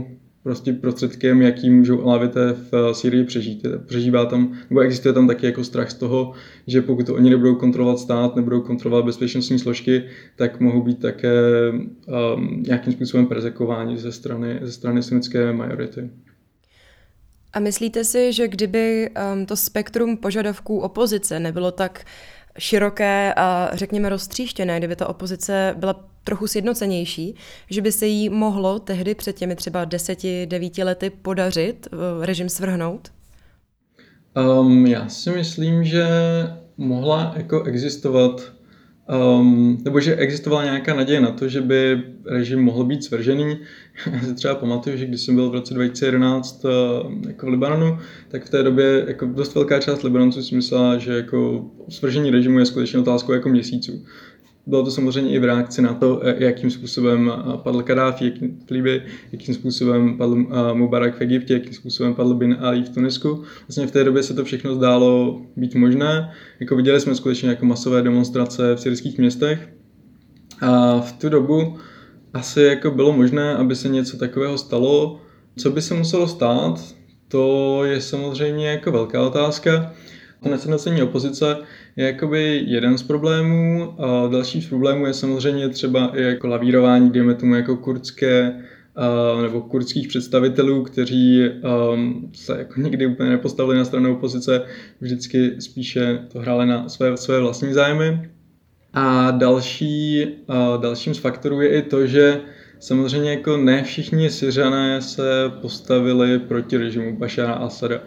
prostě 0.42 0.72
prostředkem, 0.72 1.42
jaký 1.42 1.70
můžou 1.70 2.02
Alavité 2.02 2.54
v 2.70 2.94
Syrii 2.94 3.24
přežít. 3.24 3.66
Přežívá 3.86 4.24
tam, 4.26 4.52
nebo 4.70 4.80
existuje 4.80 5.14
tam 5.14 5.26
taky 5.26 5.46
jako 5.46 5.64
strach 5.64 5.90
z 5.90 5.94
toho, 5.94 6.32
že 6.66 6.82
pokud 6.82 7.06
to 7.06 7.14
oni 7.14 7.30
nebudou 7.30 7.54
kontrolovat 7.54 7.98
stát, 7.98 8.36
nebudou 8.36 8.60
kontrolovat 8.60 9.04
bezpečnostní 9.04 9.58
složky, 9.58 10.02
tak 10.36 10.60
mohou 10.60 10.82
být 10.82 10.98
také 11.00 11.32
um, 11.70 12.62
nějakým 12.66 12.92
způsobem 12.92 13.26
persekováni 13.26 13.98
ze 13.98 14.12
strany, 14.12 14.58
ze 14.62 14.72
strany 14.72 15.02
sunnické 15.02 15.52
majority. 15.52 16.10
A 17.52 17.60
myslíte 17.60 18.04
si, 18.04 18.32
že 18.32 18.48
kdyby 18.48 19.10
um, 19.34 19.46
to 19.46 19.56
spektrum 19.56 20.16
požadavků 20.16 20.78
opozice 20.78 21.40
nebylo 21.40 21.70
tak 21.72 22.04
široké 22.58 23.34
a 23.36 23.70
řekněme 23.72 24.08
roztříštěné, 24.08 24.78
kdyby 24.78 24.96
ta 24.96 25.08
opozice 25.08 25.74
byla 25.78 26.04
trochu 26.24 26.46
sjednocenější, 26.46 27.34
že 27.70 27.82
by 27.82 27.92
se 27.92 28.06
jí 28.06 28.28
mohlo 28.28 28.78
tehdy 28.78 29.14
před 29.14 29.36
těmi 29.36 29.56
třeba 29.56 29.84
deseti, 29.84 30.46
devíti 30.46 30.84
lety 30.84 31.10
podařit 31.10 31.88
uh, 31.92 32.24
režim 32.24 32.48
svrhnout? 32.48 33.12
Um, 34.60 34.86
já 34.86 35.08
si 35.08 35.30
myslím, 35.30 35.84
že 35.84 36.06
mohla 36.76 37.32
jako 37.36 37.62
existovat 37.62 38.52
Um, 39.12 39.78
nebo 39.84 40.00
že 40.00 40.16
existovala 40.16 40.64
nějaká 40.64 40.94
naděje 40.94 41.20
na 41.20 41.30
to, 41.30 41.48
že 41.48 41.60
by 41.60 42.02
režim 42.26 42.60
mohl 42.60 42.84
být 42.84 43.04
svržený. 43.04 43.58
Já 44.12 44.20
si 44.20 44.34
třeba 44.34 44.54
pamatuju, 44.54 44.96
že 44.96 45.06
když 45.06 45.20
jsem 45.20 45.34
byl 45.34 45.50
v 45.50 45.54
roce 45.54 45.74
2011 45.74 46.64
uh, 46.64 46.70
ehm, 46.70 47.22
jako 47.28 47.46
v 47.46 47.48
Libanonu, 47.48 47.98
tak 48.28 48.44
v 48.44 48.50
té 48.50 48.62
době 48.62 49.04
jako 49.06 49.26
dost 49.26 49.54
velká 49.54 49.80
část 49.80 50.02
Libanonců 50.02 50.42
si 50.42 50.54
myslela, 50.54 50.98
že 50.98 51.12
jako 51.12 51.70
svržení 51.88 52.30
režimu 52.30 52.58
je 52.58 52.66
skutečně 52.66 52.98
otázkou 52.98 53.32
jako 53.32 53.48
měsíců. 53.48 54.04
Bylo 54.66 54.84
to 54.84 54.90
samozřejmě 54.90 55.30
i 55.30 55.38
v 55.38 55.44
reakci 55.44 55.82
na 55.82 55.94
to, 55.94 56.26
e, 56.26 56.44
jakým 56.44 56.70
způsobem 56.70 57.32
e, 57.32 57.56
padl 57.56 57.82
Kadáfi 57.82 58.32
v 58.66 58.70
Libii, 58.70 59.02
jakým 59.32 59.54
způsobem 59.54 60.18
padl 60.18 60.46
e, 60.50 60.74
Mubarak 60.74 61.18
v 61.18 61.20
Egyptě, 61.20 61.54
jakým 61.54 61.72
způsobem 61.72 62.14
padl 62.14 62.34
Bin 62.34 62.56
Ali 62.60 62.82
v 62.82 62.88
Tunisku. 62.88 63.42
Vlastně 63.68 63.86
v 63.86 63.90
té 63.90 64.04
době 64.04 64.22
se 64.22 64.34
to 64.34 64.44
všechno 64.44 64.74
zdálo 64.74 65.40
být 65.56 65.74
možné. 65.74 66.32
Jako 66.60 66.76
viděli 66.76 67.00
jsme 67.00 67.14
skutečně 67.14 67.48
jako 67.48 67.66
masové 67.66 68.02
demonstrace 68.02 68.74
v 68.74 68.80
syrských 68.80 69.18
městech. 69.18 69.68
A 70.60 71.00
v 71.00 71.12
tu 71.12 71.28
dobu 71.28 71.76
asi 72.34 72.62
jako 72.62 72.90
bylo 72.90 73.12
možné, 73.12 73.54
aby 73.54 73.76
se 73.76 73.88
něco 73.88 74.16
takového 74.16 74.58
stalo. 74.58 75.20
Co 75.56 75.70
by 75.70 75.82
se 75.82 75.94
muselo 75.94 76.28
stát, 76.28 76.94
to 77.28 77.80
je 77.84 78.00
samozřejmě 78.00 78.66
jako 78.66 78.92
velká 78.92 79.26
otázka. 79.26 79.92
To 80.42 80.48
nesjednocení 80.48 81.02
opozice 81.02 81.56
je 81.96 82.06
jakoby 82.06 82.62
jeden 82.66 82.98
z 82.98 83.02
problémů. 83.02 83.94
A 84.00 84.28
další 84.28 84.62
z 84.62 84.68
problémů 84.68 85.06
je 85.06 85.14
samozřejmě 85.14 85.68
třeba 85.68 86.12
i 86.16 86.22
jako 86.22 86.48
lavírování, 86.48 87.10
dejme 87.10 87.34
tomu 87.34 87.54
jako 87.54 87.76
kurdské 87.76 88.62
nebo 89.42 89.60
kurdských 89.60 90.08
představitelů, 90.08 90.82
kteří 90.82 91.42
um, 91.92 92.30
se 92.34 92.58
jako 92.58 92.80
nikdy 92.80 93.06
úplně 93.06 93.30
nepostavili 93.30 93.78
na 93.78 93.84
stranu 93.84 94.16
opozice, 94.16 94.62
vždycky 95.00 95.60
spíše 95.60 96.18
to 96.32 96.38
hráli 96.38 96.66
na 96.66 96.88
své, 96.88 97.16
své 97.16 97.40
vlastní 97.40 97.72
zájmy. 97.72 98.30
A 98.92 99.30
další, 99.30 100.26
a 100.48 100.76
dalším 100.76 101.14
z 101.14 101.18
faktorů 101.18 101.60
je 101.60 101.68
i 101.68 101.82
to, 101.82 102.06
že 102.06 102.40
samozřejmě 102.80 103.30
jako 103.30 103.56
ne 103.56 103.82
všichni 103.82 104.30
Syřané 104.30 105.02
se 105.02 105.52
postavili 105.60 106.38
proti 106.38 106.76
režimu 106.76 107.16
Bašara 107.16 107.52
Asada. 107.52 108.00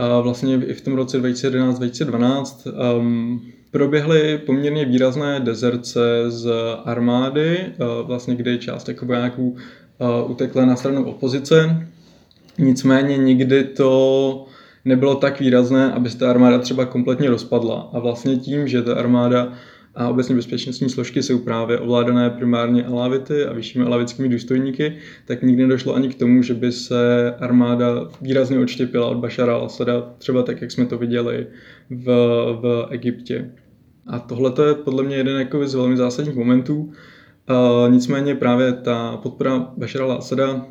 A 0.00 0.20
vlastně 0.20 0.54
i 0.54 0.74
v 0.74 0.80
tom 0.80 0.94
roce 0.94 1.22
2011-2012 1.22 2.72
um, 2.98 3.40
proběhly 3.70 4.38
poměrně 4.38 4.84
výrazné 4.84 5.40
dezerce 5.40 6.00
z 6.28 6.50
armády, 6.84 7.58
uh, 7.60 8.06
vlastně 8.06 8.34
kde 8.34 8.58
část 8.58 8.88
jako 8.88 9.06
vojáků 9.06 9.56
uh, 9.98 10.30
utekla 10.30 10.64
na 10.64 10.76
stranu 10.76 11.04
opozice. 11.04 11.86
Nicméně 12.58 13.16
nikdy 13.16 13.64
to 13.64 14.46
nebylo 14.84 15.14
tak 15.14 15.40
výrazné, 15.40 15.92
aby 15.92 16.10
se 16.10 16.18
ta 16.18 16.30
armáda 16.30 16.58
třeba 16.58 16.84
kompletně 16.84 17.30
rozpadla. 17.30 17.90
A 17.92 17.98
vlastně 17.98 18.36
tím, 18.36 18.68
že 18.68 18.82
ta 18.82 18.94
armáda 18.94 19.52
a 19.94 20.08
obecně 20.08 20.34
bezpečnostní 20.34 20.88
složky 20.88 21.22
jsou 21.22 21.38
právě 21.38 21.78
ovládané 21.78 22.30
primárně 22.30 22.84
alávity 22.84 23.44
a 23.44 23.52
vyššími 23.52 23.84
alavickými 23.84 24.28
důstojníky, 24.28 24.96
tak 25.26 25.42
nikdy 25.42 25.62
nedošlo 25.62 25.94
ani 25.94 26.08
k 26.08 26.18
tomu, 26.18 26.42
že 26.42 26.54
by 26.54 26.72
se 26.72 27.34
armáda 27.38 28.08
výrazně 28.20 28.58
odštěpila 28.58 29.06
od 29.06 29.18
Bashara 29.18 29.58
al-Assada, 29.58 30.04
třeba 30.18 30.42
tak, 30.42 30.60
jak 30.60 30.70
jsme 30.70 30.86
to 30.86 30.98
viděli 30.98 31.46
v, 31.90 32.04
v 32.60 32.86
Egyptě. 32.90 33.50
A 34.06 34.18
tohle 34.18 34.52
je 34.68 34.74
podle 34.74 35.02
mě 35.02 35.16
jeden 35.16 35.38
jako 35.38 35.68
z 35.68 35.74
velmi 35.74 35.96
zásadních 35.96 36.36
momentů. 36.36 36.76
Uh, 36.80 37.92
nicméně 37.92 38.34
právě 38.34 38.72
ta 38.72 39.16
podpora 39.16 39.72
Bashara 39.76 40.06
al-Assada 40.06 40.64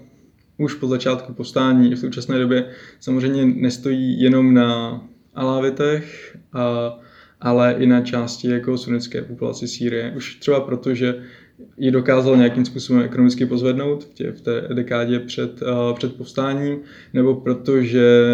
už 0.58 0.74
po 0.74 0.88
začátku 0.88 1.34
povstání 1.34 1.96
v 1.96 2.00
současné 2.00 2.40
době 2.40 2.66
samozřejmě 3.00 3.46
nestojí 3.46 4.22
jenom 4.22 4.54
na 4.54 5.02
alávitech 5.36 6.38
a 6.54 6.94
ale 7.42 7.76
i 7.80 7.88
na 7.88 8.02
části 8.02 8.50
jako 8.50 8.78
sunnické 8.78 9.22
populaci 9.22 9.68
Sýrie. 9.68 10.14
Už 10.18 10.36
třeba 10.36 10.60
proto, 10.60 10.96
že 10.96 11.16
ji 11.78 11.92
dokázal 11.92 12.38
nějakým 12.38 12.66
způsobem 12.66 13.02
ekonomicky 13.02 13.46
pozvednout 13.46 14.04
v, 14.04 14.14
tě, 14.14 14.32
v 14.32 14.42
té 14.42 14.68
dekádě 14.74 15.20
před, 15.20 15.62
uh, 15.62 15.96
před 15.96 16.16
povstáním, 16.16 16.80
nebo 17.14 17.36
protože 17.36 18.28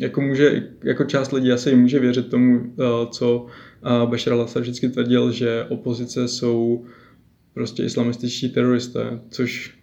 jako, 0.00 0.20
může, 0.20 0.68
jako 0.84 1.04
část 1.04 1.32
lidí 1.32 1.52
asi 1.52 1.76
může 1.76 1.98
věřit 1.98 2.28
tomu, 2.28 2.60
uh, 2.60 2.64
co 3.10 3.36
uh, 3.36 4.10
Bashar 4.10 4.34
al-Assad 4.34 4.60
vždycky 4.60 4.88
tvrdil, 4.88 5.32
že 5.32 5.64
opozice 5.68 6.28
jsou 6.28 6.84
prostě 7.54 7.84
islamističtí 7.84 8.48
teroristé, 8.48 9.20
což 9.30 9.74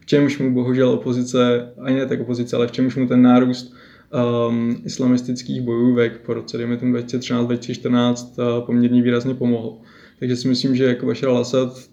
v 0.00 0.06
čemž 0.06 0.38
mu 0.38 0.54
bohužel 0.54 0.88
opozice, 0.88 1.72
ani 1.78 1.96
ne 1.96 2.06
tak 2.06 2.20
opozice, 2.20 2.56
ale 2.56 2.66
v 2.66 2.72
čemž 2.72 2.96
mu 2.96 3.06
ten 3.06 3.22
nárůst 3.22 3.74
um, 4.10 4.82
islamistických 4.84 5.62
bojůvek 5.62 6.20
po 6.20 6.34
roce, 6.34 6.58
dejme 6.58 6.76
tomu 6.76 6.94
2013-2014, 6.94 8.58
uh, 8.58 8.66
poměrně 8.66 9.02
výrazně 9.02 9.34
pomohl. 9.34 9.76
Takže 10.18 10.36
si 10.36 10.48
myslím, 10.48 10.76
že 10.76 10.84
jako 10.84 11.06
Bashar 11.06 11.30
al-Assad 11.30 11.90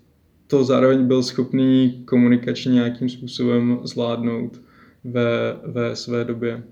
to 0.48 0.64
zároveň 0.64 1.08
byl 1.08 1.24
schopný 1.24 2.04
komunikačně 2.06 2.74
nějakým 2.74 3.10
způsobem 3.10 3.80
zvládnout 3.84 4.62
ve, 5.04 5.56
ve 5.66 5.96
své 5.96 6.26
době. 6.26 6.64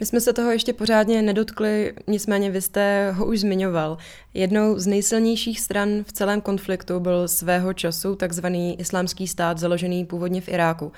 My 0.00 0.06
jsme 0.06 0.20
se 0.20 0.32
toho 0.32 0.50
ještě 0.50 0.72
pořádně 0.72 1.22
nedotkli, 1.22 1.92
nicméně 2.06 2.50
vy 2.50 2.60
jste 2.60 3.10
ho 3.10 3.26
už 3.26 3.40
zmiňoval. 3.40 3.98
Jednou 4.34 4.78
z 4.78 4.86
nejsilnějších 4.86 5.60
stran 5.60 6.04
v 6.04 6.12
celém 6.12 6.40
konfliktu 6.40 7.00
byl 7.00 7.28
svého 7.28 7.72
času 7.72 8.14
takzvaný 8.14 8.80
islámský 8.80 9.28
stát 9.28 9.58
založený 9.58 10.04
původně 10.04 10.40
v 10.40 10.48
Iráku. 10.48 10.92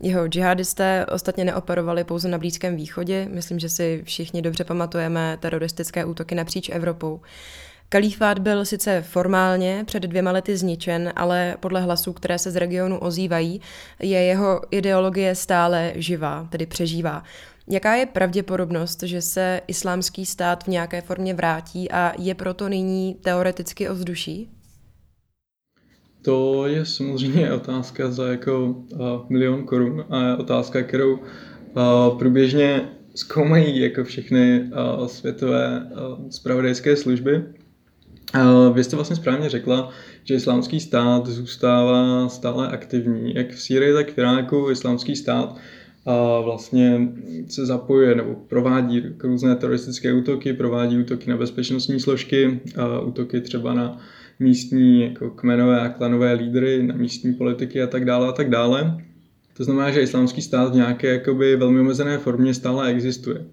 Jeho 0.00 0.28
džihadisté 0.28 1.06
ostatně 1.06 1.44
neoperovali 1.44 2.04
pouze 2.04 2.28
na 2.28 2.38
Blízkém 2.38 2.76
východě, 2.76 3.28
myslím, 3.30 3.58
že 3.58 3.68
si 3.68 4.02
všichni 4.04 4.42
dobře 4.42 4.64
pamatujeme 4.64 5.38
teroristické 5.40 6.04
útoky 6.04 6.34
napříč 6.34 6.68
Evropou. 6.68 7.20
Kalífát 7.88 8.38
byl 8.38 8.64
sice 8.64 9.02
formálně 9.02 9.82
před 9.86 10.02
dvěma 10.02 10.32
lety 10.32 10.56
zničen, 10.56 11.12
ale 11.16 11.56
podle 11.60 11.80
hlasů, 11.80 12.12
které 12.12 12.38
se 12.38 12.50
z 12.50 12.56
regionu 12.56 12.98
ozývají, 12.98 13.60
je 14.00 14.22
jeho 14.22 14.60
ideologie 14.70 15.34
stále 15.34 15.92
živá, 15.94 16.48
tedy 16.50 16.66
přežívá. 16.66 17.22
Jaká 17.70 17.94
je 17.94 18.06
pravděpodobnost, 18.06 19.02
že 19.02 19.22
se 19.22 19.60
islámský 19.66 20.26
stát 20.26 20.64
v 20.64 20.68
nějaké 20.68 21.00
formě 21.00 21.34
vrátí 21.34 21.90
a 21.90 22.12
je 22.18 22.34
proto 22.34 22.68
nyní 22.68 23.14
teoreticky 23.14 23.88
ovzduší? 23.88 24.50
To 26.22 26.66
je 26.66 26.86
samozřejmě 26.86 27.52
otázka 27.52 28.10
za 28.10 28.28
jako 28.28 28.66
uh, 28.66 28.98
milion 29.28 29.64
korun 29.64 30.04
a 30.10 30.36
otázka, 30.36 30.82
kterou 30.82 31.12
uh, 31.12 32.18
průběžně 32.18 32.88
zkoumají 33.14 33.80
jako 33.80 34.04
všechny 34.04 34.60
uh, 34.60 35.06
světové 35.06 35.90
uh, 35.90 36.28
spravodajské 36.30 36.96
služby. 36.96 37.44
Uh, 38.34 38.74
vy 38.74 38.84
jste 38.84 38.96
vlastně 38.96 39.16
správně 39.16 39.48
řekla, 39.48 39.90
že 40.24 40.34
islámský 40.34 40.80
stát 40.80 41.26
zůstává 41.26 42.28
stále 42.28 42.68
aktivní. 42.68 43.34
Jak 43.34 43.50
v 43.50 43.62
Sýrii, 43.62 43.92
tak 43.92 44.12
v 44.12 44.18
Iráku 44.18 44.70
islámský 44.70 45.16
stát 45.16 45.56
a 46.08 46.40
vlastně 46.40 47.08
se 47.48 47.66
zapojuje 47.66 48.14
nebo 48.14 48.34
provádí 48.34 49.02
různé 49.22 49.56
teroristické 49.56 50.12
útoky, 50.12 50.52
provádí 50.52 50.98
útoky 50.98 51.30
na 51.30 51.36
bezpečnostní 51.36 52.00
složky, 52.00 52.60
a 52.76 53.00
útoky 53.00 53.40
třeba 53.40 53.74
na 53.74 53.98
místní 54.38 55.02
jako 55.02 55.30
kmenové 55.30 55.80
a 55.80 55.88
klanové 55.88 56.32
lídry, 56.32 56.82
na 56.82 56.94
místní 56.94 57.34
politiky 57.34 57.82
a 57.82 57.86
tak 57.86 58.04
dále 58.04 58.28
a 58.28 58.32
tak 58.32 58.50
dále. 58.50 59.04
To 59.56 59.64
znamená, 59.64 59.90
že 59.90 60.02
islámský 60.02 60.42
stát 60.42 60.72
v 60.72 60.76
nějaké 60.76 61.08
jakoby 61.12 61.56
velmi 61.56 61.80
omezené 61.80 62.18
formě 62.18 62.54
stále 62.54 62.88
existuje. 62.88 63.44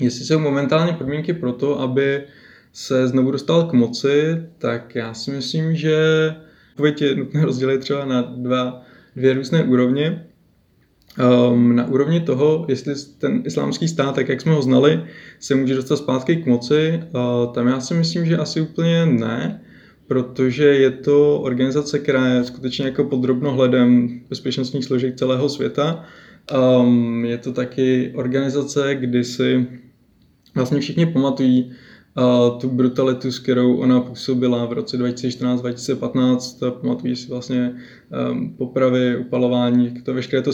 Jestli 0.00 0.24
jsou 0.24 0.38
momentálně 0.38 0.92
podmínky 0.92 1.32
pro 1.32 1.52
to, 1.52 1.80
aby 1.80 2.22
se 2.72 3.08
znovu 3.08 3.30
dostal 3.30 3.64
k 3.64 3.72
moci, 3.72 4.42
tak 4.58 4.94
já 4.94 5.14
si 5.14 5.30
myslím, 5.30 5.76
že 5.76 5.96
odpověď 6.70 7.02
je 7.02 7.14
nutné 7.14 7.44
rozdělit 7.44 7.78
třeba 7.78 8.04
na 8.04 8.22
dva, 8.22 8.82
dvě 9.16 9.34
různé 9.34 9.64
úrovně. 9.64 10.26
Um, 11.18 11.76
na 11.76 11.86
úrovni 11.86 12.20
toho, 12.20 12.66
jestli 12.68 12.94
ten 13.18 13.42
islámský 13.46 13.88
stát, 13.88 14.14
tak 14.14 14.28
jak 14.28 14.40
jsme 14.40 14.52
ho 14.52 14.62
znali, 14.62 15.04
se 15.40 15.54
může 15.54 15.74
dostat 15.74 15.96
zpátky 15.96 16.36
k 16.36 16.46
moci, 16.46 17.00
uh, 17.14 17.52
tam 17.52 17.66
já 17.66 17.80
si 17.80 17.94
myslím, 17.94 18.26
že 18.26 18.36
asi 18.36 18.60
úplně 18.60 19.06
ne, 19.06 19.60
protože 20.06 20.64
je 20.64 20.90
to 20.90 21.40
organizace, 21.40 21.98
která 21.98 22.26
je 22.26 22.44
skutečně 22.44 22.84
jako 22.84 23.04
podrobno 23.04 23.52
hledem 23.52 24.20
bezpečnostních 24.28 24.84
složek 24.84 25.16
celého 25.16 25.48
světa. 25.48 26.04
Um, 26.80 27.24
je 27.24 27.38
to 27.38 27.52
taky 27.52 28.12
organizace, 28.14 28.94
kdy 28.94 29.24
si 29.24 29.66
vlastně 30.54 30.80
všichni 30.80 31.06
pamatují 31.06 31.72
uh, 32.16 32.58
tu 32.60 32.68
brutalitu, 32.68 33.32
s 33.32 33.38
kterou 33.38 33.76
ona 33.76 34.00
působila 34.00 34.66
v 34.66 34.72
roce 34.72 34.98
2014-2015. 34.98 36.70
Pamatují 36.70 37.16
si 37.16 37.28
vlastně 37.28 37.74
um, 38.30 38.54
popravy, 38.56 39.16
upalování, 39.16 39.90
to 40.02 40.14
veškeré 40.14 40.42
to 40.42 40.52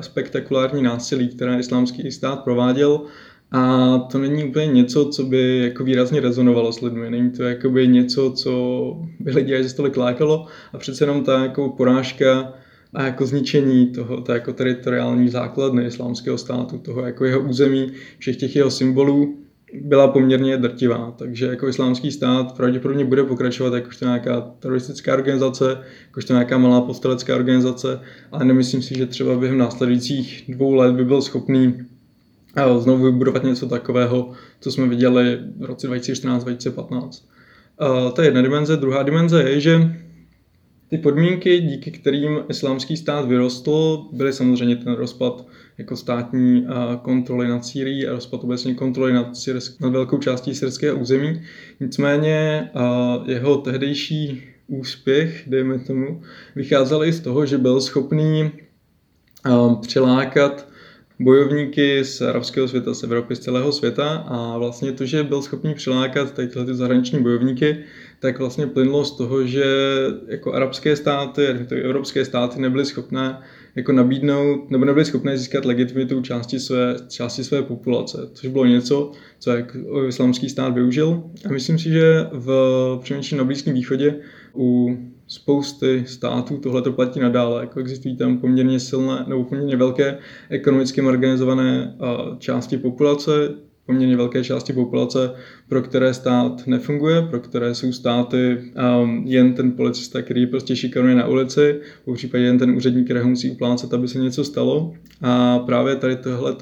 spektakulární 0.00 0.82
násilí, 0.82 1.28
které 1.28 1.58
islámský 1.58 2.12
stát 2.12 2.44
prováděl. 2.44 3.00
A 3.52 3.98
to 3.98 4.18
není 4.18 4.44
úplně 4.44 4.66
něco, 4.66 5.08
co 5.08 5.24
by 5.24 5.58
jako 5.58 5.84
výrazně 5.84 6.20
rezonovalo 6.20 6.72
s 6.72 6.80
lidmi. 6.80 7.10
Není 7.10 7.30
to 7.30 7.42
jakoby 7.42 7.88
něco, 7.88 8.30
co 8.30 8.52
by 9.20 9.30
lidi 9.30 9.56
až 9.56 9.72
tolik 9.72 9.96
lákalo. 9.96 10.46
A 10.72 10.78
přece 10.78 11.04
jenom 11.04 11.24
ta 11.24 11.42
jako 11.42 11.68
porážka 11.68 12.52
a 12.94 13.02
jako 13.02 13.26
zničení 13.26 13.86
toho, 13.86 14.20
té 14.20 14.32
jako 14.32 14.52
teritoriální 14.52 15.28
základny 15.28 15.86
islámského 15.86 16.38
státu, 16.38 16.78
toho 16.78 17.00
jako 17.00 17.24
jeho 17.24 17.40
území, 17.40 17.92
všech 18.18 18.36
těch 18.36 18.56
jeho 18.56 18.70
symbolů, 18.70 19.38
byla 19.80 20.08
poměrně 20.08 20.56
drtivá. 20.56 21.14
Takže 21.18 21.46
jako 21.46 21.68
islámský 21.68 22.12
stát 22.12 22.56
pravděpodobně 22.56 23.04
bude 23.04 23.24
pokračovat 23.24 23.74
jakožto 23.74 24.04
nějaká 24.04 24.40
teroristická 24.40 25.14
organizace, 25.14 25.78
jakožto 26.06 26.32
nějaká 26.32 26.58
malá 26.58 26.80
postelecká 26.80 27.36
organizace, 27.36 28.00
ale 28.32 28.44
nemyslím 28.44 28.82
si, 28.82 28.98
že 28.98 29.06
třeba 29.06 29.36
během 29.36 29.58
následujících 29.58 30.44
dvou 30.48 30.74
let 30.74 30.94
by 30.94 31.04
byl 31.04 31.22
schopný 31.22 31.74
znovu 32.78 33.04
vybudovat 33.04 33.44
něco 33.44 33.68
takového, 33.68 34.32
co 34.60 34.72
jsme 34.72 34.86
viděli 34.86 35.38
v 35.58 35.64
roce 35.64 35.88
2014-2015. 35.88 37.10
To 38.14 38.22
je 38.22 38.28
jedna 38.28 38.42
dimenze. 38.42 38.76
Druhá 38.76 39.02
dimenze 39.02 39.42
je, 39.42 39.60
že 39.60 39.96
ty 40.88 40.98
podmínky, 40.98 41.60
díky 41.60 41.90
kterým 41.90 42.38
islámský 42.48 42.96
stát 42.96 43.28
vyrostl, 43.28 44.04
byly 44.12 44.32
samozřejmě 44.32 44.76
ten 44.76 44.92
rozpad 44.92 45.46
jako 45.80 45.96
státní 45.96 46.66
kontroly 47.02 47.48
nad 47.48 47.64
Sýrií 47.64 48.06
a 48.06 48.12
rozpad 48.12 48.44
obecně 48.44 48.74
kontroly 48.74 49.12
nad, 49.12 49.36
syrsk, 49.36 49.80
nad 49.80 49.92
velkou 49.92 50.18
částí 50.18 50.54
syrského 50.54 50.98
území. 50.98 51.42
Nicméně 51.80 52.70
jeho 53.26 53.56
tehdejší 53.56 54.42
úspěch, 54.66 55.44
dejme 55.46 55.78
tomu, 55.78 56.22
vycházel 56.56 57.04
i 57.04 57.12
z 57.12 57.20
toho, 57.20 57.46
že 57.46 57.58
byl 57.58 57.80
schopný 57.80 58.50
přilákat 59.80 60.68
bojovníky 61.20 62.04
z 62.04 62.20
arabského 62.20 62.68
světa, 62.68 62.94
z 62.94 63.02
Evropy, 63.02 63.36
z 63.36 63.38
celého 63.38 63.72
světa 63.72 64.08
a 64.28 64.58
vlastně 64.58 64.92
to, 64.92 65.06
že 65.06 65.22
byl 65.22 65.42
schopný 65.42 65.74
přilákat 65.74 66.34
tyhle 66.34 66.64
ty 66.64 66.74
zahraniční 66.74 67.22
bojovníky, 67.22 67.84
tak 68.20 68.38
vlastně 68.38 68.66
plynulo 68.66 69.04
z 69.04 69.16
toho, 69.16 69.46
že 69.46 69.64
jako 70.28 70.52
arabské 70.52 70.96
státy, 70.96 71.46
evropské 71.70 72.24
státy 72.24 72.60
nebyly 72.60 72.84
schopné 72.84 73.38
jako 73.76 73.92
nabídnout, 73.92 74.70
nebo 74.70 74.84
nebyly 74.84 75.04
schopné 75.04 75.36
získat 75.36 75.64
legitimitu 75.64 76.20
části 76.20 76.60
své, 76.60 76.96
části 77.08 77.44
své 77.44 77.62
populace, 77.62 78.18
což 78.32 78.48
bylo 78.48 78.66
něco, 78.66 79.12
co 79.38 79.50
jak 79.50 79.76
islamský 80.08 80.48
stát 80.48 80.74
využil. 80.74 81.22
A 81.48 81.52
myslím 81.52 81.78
si, 81.78 81.90
že 81.90 82.26
v 82.32 82.98
přemýšlím 83.02 83.38
na 83.38 83.44
Blízkém 83.44 83.74
východě 83.74 84.16
u 84.54 84.98
spousty 85.26 86.04
států 86.06 86.56
tohle 86.56 86.82
to 86.82 86.92
platí 86.92 87.20
nadále. 87.20 87.60
Jako 87.60 87.80
existují 87.80 88.16
tam 88.16 88.38
poměrně 88.38 88.80
silné 88.80 89.24
nebo 89.28 89.44
poměrně 89.44 89.76
velké 89.76 90.18
ekonomicky 90.48 91.02
organizované 91.02 91.96
části 92.38 92.76
populace, 92.76 93.30
poměrně 93.90 94.16
velké 94.16 94.44
části 94.44 94.72
populace, 94.72 95.30
pro 95.68 95.82
které 95.82 96.14
stát 96.14 96.66
nefunguje, 96.66 97.22
pro 97.22 97.40
které 97.40 97.74
jsou 97.74 97.92
státy 97.92 98.58
um, 99.02 99.22
jen 99.26 99.54
ten 99.54 99.72
policista, 99.72 100.22
který 100.22 100.46
prostě 100.46 100.76
šikanuje 100.76 101.14
na 101.14 101.26
ulici, 101.26 101.80
v 102.06 102.14
případě 102.14 102.44
jen 102.44 102.58
ten 102.58 102.70
úředník, 102.70 103.04
který 103.04 103.26
musí 103.26 103.50
uplácet, 103.50 103.94
aby 103.94 104.08
se 104.08 104.18
něco 104.18 104.44
stalo. 104.44 104.94
A 105.22 105.58
právě 105.58 105.96
tady 105.96 106.16
tohle 106.16 106.56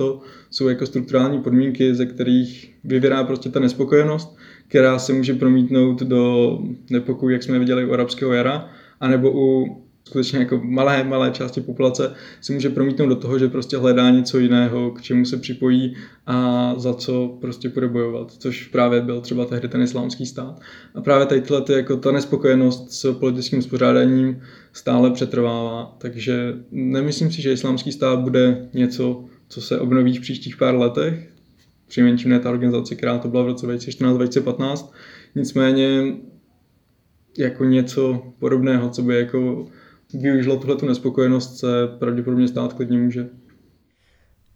jsou 0.51 0.69
jako 0.69 0.87
strukturální 0.87 1.41
podmínky, 1.41 1.95
ze 1.95 2.07
kterých 2.07 2.75
vyvírá 2.85 3.25
prostě 3.25 3.49
ta 3.49 3.61
nespokojenost, 3.61 4.37
která 4.69 4.99
se 4.99 5.13
může 5.13 5.35
promítnout 5.35 6.03
do 6.03 6.59
nepokoju, 6.91 7.33
jak 7.33 7.43
jsme 7.43 7.59
viděli 7.59 7.85
u 7.85 7.93
arabského 7.93 8.33
jara, 8.33 8.69
anebo 9.01 9.33
u 9.35 9.77
skutečně 10.09 10.39
jako 10.39 10.61
malé, 10.65 11.05
malé 11.05 11.31
části 11.31 11.61
populace 11.61 12.15
se 12.41 12.53
může 12.53 12.71
promítnout 12.71 13.07
do 13.07 13.17
toho, 13.17 13.39
že 13.39 13.49
prostě 13.49 13.77
hledá 13.77 14.11
něco 14.11 14.39
jiného, 14.39 14.91
k 14.91 15.03
čemu 15.03 15.25
se 15.25 15.37
připojí 15.37 15.97
a 16.27 16.75
za 16.77 16.95
co 16.95 17.39
prostě 17.41 17.69
bude 17.69 17.89
bojovat, 17.89 18.33
což 18.33 18.69
právě 18.69 19.01
byl 19.01 19.21
třeba 19.21 19.45
tehdy 19.45 19.69
ten 19.69 19.83
islámský 19.83 20.27
stát. 20.27 20.61
A 20.95 21.01
právě 21.01 21.27
tady 21.27 21.43
ty, 21.65 21.73
jako 21.73 21.97
ta 21.97 22.13
nespokojenost 22.13 22.93
s 22.93 23.15
politickým 23.15 23.59
uspořádáním 23.59 24.41
stále 24.73 25.11
přetrvává, 25.11 25.97
takže 25.99 26.55
nemyslím 26.71 27.33
si, 27.33 27.43
že 27.43 27.53
islámský 27.53 27.93
stát 27.93 28.19
bude 28.19 28.69
něco, 28.75 29.25
co 29.49 29.61
se 29.61 29.81
obnoví 29.81 30.19
v 30.19 30.21
příštích 30.21 30.57
pár 30.57 30.75
letech, 30.75 31.29
přinejmenším 31.89 32.31
ne 32.31 32.41
ta 32.41 32.51
organizace, 32.51 32.95
která 32.95 33.19
to 33.19 33.29
byla 33.29 33.43
v 33.43 33.47
roce 33.47 33.67
2014-2015, 33.67 34.89
nicméně 35.35 36.15
jako 37.39 37.65
něco 37.65 38.23
podobného, 38.39 38.91
co 38.91 39.03
by 39.03 39.17
jako 39.17 39.67
využilo 40.15 40.57
tuhle 40.57 40.77
tu 40.77 40.87
nespokojenost, 40.87 41.59
se 41.59 41.67
pravděpodobně 41.99 42.49
stát 42.49 42.73
klidně 42.73 42.99
může. 42.99 43.29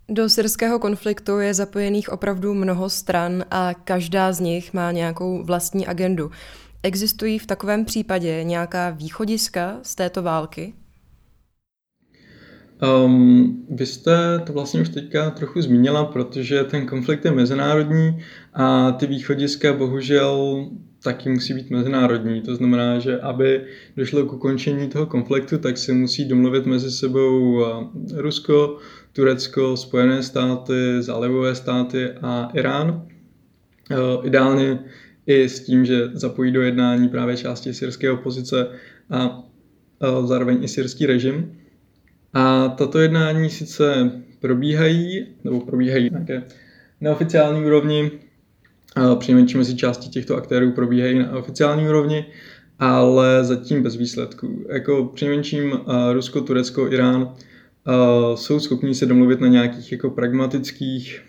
Do 0.08 0.28
syrského 0.28 0.78
konfliktu 0.78 1.38
je 1.38 1.54
zapojených 1.54 2.12
opravdu 2.12 2.54
mnoho 2.54 2.90
stran 2.90 3.44
a 3.50 3.74
každá 3.74 4.32
z 4.32 4.40
nich 4.40 4.74
má 4.74 4.92
nějakou 4.92 5.42
vlastní 5.44 5.86
agendu. 5.86 6.30
Existují 6.82 7.38
v 7.38 7.46
takovém 7.46 7.84
případě 7.84 8.44
nějaká 8.44 8.90
východiska 8.90 9.78
z 9.82 9.94
této 9.94 10.22
války? 10.22 10.74
Um, 13.04 13.66
vy 13.70 13.86
jste 13.86 14.38
to 14.46 14.52
vlastně 14.52 14.80
už 14.80 14.88
teďka 14.88 15.30
trochu 15.30 15.62
zmínila, 15.62 16.04
protože 16.04 16.64
ten 16.64 16.86
konflikt 16.86 17.24
je 17.24 17.30
mezinárodní 17.30 18.18
a 18.54 18.92
ty 18.92 19.06
východiska 19.06 19.72
bohužel 19.72 20.66
taky 21.02 21.28
musí 21.28 21.54
být 21.54 21.70
mezinárodní. 21.70 22.40
To 22.40 22.56
znamená, 22.56 22.98
že 22.98 23.20
aby 23.20 23.64
došlo 23.96 24.24
k 24.24 24.32
ukončení 24.32 24.88
toho 24.88 25.06
konfliktu, 25.06 25.58
tak 25.58 25.78
se 25.78 25.92
musí 25.92 26.24
domluvit 26.24 26.66
mezi 26.66 26.90
sebou 26.90 27.64
Rusko, 28.14 28.78
Turecko, 29.12 29.76
Spojené 29.76 30.22
státy, 30.22 31.02
zálivové 31.02 31.54
státy 31.54 32.10
a 32.22 32.50
Irán. 32.54 33.06
Ideálně 34.22 34.78
i 35.26 35.48
s 35.48 35.60
tím, 35.60 35.84
že 35.84 36.08
zapojí 36.12 36.52
do 36.52 36.62
jednání 36.62 37.08
právě 37.08 37.36
části 37.36 37.74
syrské 37.74 38.10
opozice 38.10 38.66
a 39.10 39.42
zároveň 40.24 40.64
i 40.64 40.68
syrský 40.68 41.06
režim. 41.06 41.58
A 42.34 42.68
tato 42.68 42.98
jednání 42.98 43.50
sice 43.50 44.12
probíhají, 44.40 45.26
nebo 45.44 45.60
probíhají 45.60 46.10
nějaké 46.10 46.42
neoficiální 47.00 47.64
úrovni, 47.64 48.10
přinejmenším 49.18 49.58
mezi 49.58 49.76
části 49.76 50.08
těchto 50.08 50.36
aktérů 50.36 50.72
probíhají 50.72 51.18
na 51.18 51.32
oficiální 51.32 51.88
úrovni, 51.88 52.26
ale 52.78 53.44
zatím 53.44 53.82
bez 53.82 53.96
výsledků. 53.96 54.66
Jako 54.68 55.10
přinejmenším 55.14 55.80
Rusko, 56.12 56.40
Turecko, 56.40 56.88
Irán 56.88 57.34
jsou 58.34 58.60
schopní 58.60 58.94
se 58.94 59.06
domluvit 59.06 59.40
na 59.40 59.48
nějakých 59.48 59.92
jako 59.92 60.10
pragmatických 60.10 61.22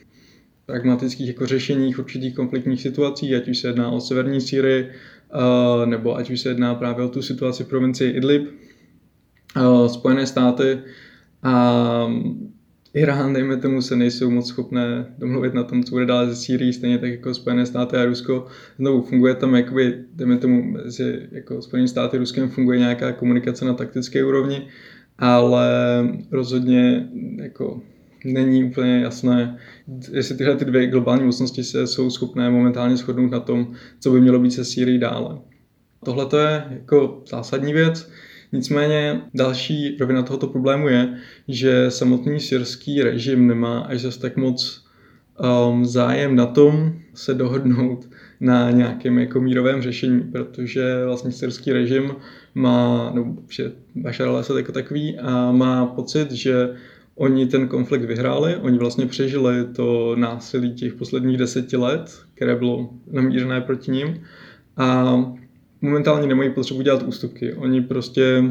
pragmatických 0.65 1.27
jako 1.27 1.45
řešeních 1.45 1.99
určitých 1.99 2.35
konfliktních 2.35 2.81
situací, 2.81 3.35
ať 3.35 3.47
už 3.47 3.57
se 3.57 3.67
jedná 3.67 3.89
o 3.89 3.99
severní 3.99 4.41
Sýrii, 4.41 4.89
nebo 5.85 6.17
ať 6.17 6.29
už 6.29 6.39
se 6.39 6.49
jedná 6.49 6.75
právě 6.75 7.05
o 7.05 7.09
tu 7.09 7.21
situaci 7.21 7.63
v 7.63 7.67
provincii 7.67 8.11
Idlib. 8.11 8.49
Spojené 9.87 10.27
státy 10.27 10.79
a 11.43 12.07
Irán, 12.95 13.33
dejme 13.33 13.57
tomu, 13.57 13.81
se 13.81 13.95
nejsou 13.95 14.29
moc 14.29 14.47
schopné 14.47 15.05
domluvit 15.17 15.53
na 15.53 15.63
tom, 15.63 15.83
co 15.83 15.91
bude 15.91 16.05
dále 16.05 16.29
ze 16.29 16.35
Sýrií, 16.35 16.73
stejně 16.73 16.97
tak 16.97 17.09
jako 17.09 17.33
Spojené 17.33 17.65
státy 17.65 17.97
a 17.97 18.05
Rusko. 18.05 18.47
Znovu 18.77 19.01
funguje 19.01 19.35
tam, 19.35 19.55
jakoby, 19.55 20.03
dejme 20.13 20.37
tomu, 20.37 20.63
mezi 20.63 21.27
jako 21.31 21.61
Spojené 21.61 21.87
státy 21.87 22.17
a 22.17 22.19
Ruskem 22.19 22.49
funguje 22.49 22.79
nějaká 22.79 23.11
komunikace 23.11 23.65
na 23.65 23.73
taktické 23.73 24.25
úrovni, 24.25 24.67
ale 25.19 25.67
rozhodně 26.31 27.09
jako 27.41 27.81
není 28.25 28.63
úplně 28.63 28.99
jasné, 28.99 29.57
jestli 30.11 30.35
tyhle 30.35 30.55
ty 30.55 30.65
dvě 30.65 30.87
globální 30.87 31.23
mocnosti 31.23 31.63
se 31.63 31.87
jsou 31.87 32.09
schopné 32.09 32.49
momentálně 32.49 32.95
shodnout 32.95 33.31
na 33.31 33.39
tom, 33.39 33.73
co 33.99 34.11
by 34.11 34.21
mělo 34.21 34.39
být 34.39 34.51
se 34.51 34.65
Sýrií 34.65 34.99
dále. 34.99 35.39
Tohle 36.05 36.25
to 36.25 36.37
je 36.37 36.63
jako 36.69 37.23
zásadní 37.29 37.73
věc. 37.73 38.09
Nicméně 38.53 39.21
další 39.33 39.97
rovina 39.99 40.23
tohoto 40.23 40.47
problému 40.47 40.87
je, 40.87 41.17
že 41.47 41.91
samotný 41.91 42.39
syrský 42.39 43.03
režim 43.03 43.47
nemá 43.47 43.79
až 43.79 44.01
zase 44.01 44.19
tak 44.19 44.37
moc 44.37 44.85
um, 45.69 45.85
zájem 45.85 46.35
na 46.35 46.45
tom 46.45 46.93
se 47.13 47.33
dohodnout 47.33 48.09
na 48.39 48.71
nějakém 48.71 49.19
jako 49.19 49.41
mírovém 49.41 49.81
řešení, 49.81 50.21
protože 50.21 51.05
vlastně 51.05 51.31
syrský 51.31 51.73
režim 51.73 52.15
má, 52.55 53.11
no, 53.15 53.35
že 53.49 53.71
Bashar 53.95 54.27
al-Assad 54.27 54.57
jako 54.57 54.71
takový 54.71 55.19
a 55.19 55.51
má 55.51 55.85
pocit, 55.85 56.31
že 56.31 56.69
oni 57.15 57.45
ten 57.45 57.67
konflikt 57.67 58.03
vyhráli, 58.03 58.55
oni 58.55 58.77
vlastně 58.77 59.05
přežili 59.05 59.65
to 59.75 60.15
násilí 60.15 60.73
těch 60.73 60.93
posledních 60.93 61.37
deseti 61.37 61.77
let, 61.77 62.19
které 62.33 62.55
bylo 62.55 62.89
namířené 63.11 63.61
proti 63.61 63.91
ním 63.91 64.21
a 64.77 65.15
momentálně 65.83 66.27
nemají 66.27 66.49
potřebu 66.49 66.81
dělat 66.81 67.03
ústupky. 67.03 67.53
Oni 67.53 67.81
prostě 67.81 68.43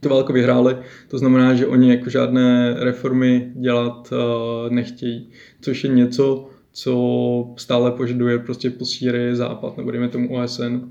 tu 0.00 0.08
válku 0.08 0.32
vyhráli, 0.32 0.76
to 1.08 1.18
znamená, 1.18 1.54
že 1.54 1.66
oni 1.66 1.90
jako 1.90 2.10
žádné 2.10 2.76
reformy 2.78 3.52
dělat 3.54 4.12
uh, 4.12 4.72
nechtějí, 4.72 5.30
což 5.60 5.84
je 5.84 5.90
něco, 5.90 6.48
co 6.72 7.54
stále 7.56 7.90
požaduje 7.90 8.38
prostě 8.38 8.70
po 8.70 8.84
Sýrii 8.84 9.36
západ, 9.36 9.76
nebo 9.76 9.90
dejme 9.90 10.08
tomu 10.08 10.36
OSN 10.36 10.90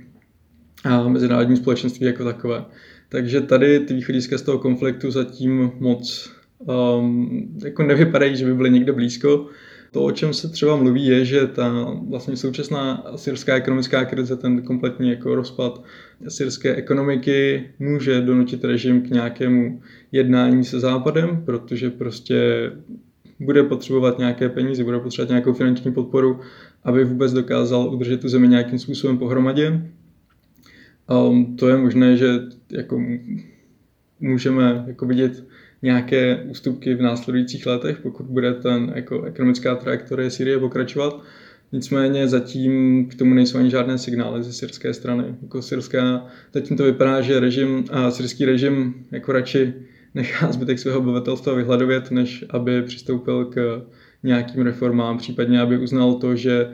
a 0.83 1.07
mezinárodní 1.07 1.57
společenství 1.57 2.05
jako 2.05 2.23
takové. 2.23 2.65
Takže 3.09 3.41
tady 3.41 3.79
ty 3.79 3.93
východiska 3.93 4.37
z 4.37 4.41
toho 4.41 4.59
konfliktu 4.59 5.11
zatím 5.11 5.71
moc 5.79 6.31
um, 6.57 7.57
jako 7.63 7.83
nevypadají, 7.83 8.35
že 8.35 8.45
by 8.45 8.53
byly 8.53 8.69
někde 8.69 8.91
blízko. 8.91 9.47
To, 9.93 10.03
o 10.03 10.11
čem 10.11 10.33
se 10.33 10.49
třeba 10.49 10.75
mluví, 10.75 11.05
je, 11.05 11.25
že 11.25 11.47
ta 11.47 11.97
vlastně 12.09 12.37
současná 12.37 13.05
syrská 13.15 13.55
ekonomická 13.55 14.05
krize, 14.05 14.37
ten 14.37 14.61
kompletní 14.61 15.09
jako 15.09 15.35
rozpad 15.35 15.83
syrské 16.27 16.75
ekonomiky 16.75 17.69
může 17.79 18.21
donutit 18.21 18.63
režim 18.63 19.01
k 19.01 19.09
nějakému 19.09 19.81
jednání 20.11 20.65
se 20.65 20.79
Západem, 20.79 21.43
protože 21.45 21.89
prostě 21.89 22.71
bude 23.39 23.63
potřebovat 23.63 24.19
nějaké 24.19 24.49
peníze, 24.49 24.83
bude 24.83 24.99
potřebovat 24.99 25.29
nějakou 25.29 25.53
finanční 25.53 25.91
podporu, 25.91 26.39
aby 26.83 27.03
vůbec 27.03 27.33
dokázal 27.33 27.93
udržet 27.93 28.21
tu 28.21 28.29
zemi 28.29 28.47
nějakým 28.47 28.79
způsobem 28.79 29.17
pohromadě. 29.17 29.91
Um, 31.29 31.55
to 31.57 31.69
je 31.69 31.77
možné, 31.77 32.17
že 32.17 32.39
jako 32.71 33.01
můžeme 34.19 34.83
jako 34.87 35.05
vidět 35.05 35.43
nějaké 35.83 36.43
ústupky 36.49 36.95
v 36.95 37.01
následujících 37.01 37.65
letech, 37.65 37.99
pokud 37.99 38.25
bude 38.25 38.53
ten 38.53 38.91
jako 38.95 39.23
ekonomická 39.23 39.75
trajektorie 39.75 40.29
Syrie 40.29 40.59
pokračovat. 40.59 41.21
Nicméně 41.71 42.27
zatím 42.27 43.05
k 43.07 43.15
tomu 43.15 43.33
nejsou 43.33 43.57
ani 43.57 43.69
žádné 43.69 43.97
signály 43.97 44.43
ze 44.43 44.53
syrské 44.53 44.93
strany. 44.93 45.23
Jako 45.41 45.61
syrská, 45.61 46.25
zatím 46.53 46.77
to 46.77 46.83
vypadá, 46.83 47.21
že 47.21 47.39
režim 47.39 47.85
a 47.91 48.11
syrský 48.11 48.45
režim 48.45 48.93
jako 49.11 49.31
radši 49.31 49.73
nechá 50.13 50.51
zbytek 50.51 50.79
svého 50.79 50.99
obyvatelstva 50.99 51.53
vyhladovět, 51.53 52.11
než 52.11 52.45
aby 52.49 52.81
přistoupil 52.81 53.45
k 53.45 53.85
nějakým 54.23 54.63
reformám, 54.63 55.17
případně 55.17 55.61
aby 55.61 55.77
uznal 55.77 56.13
to, 56.13 56.35
že 56.35 56.69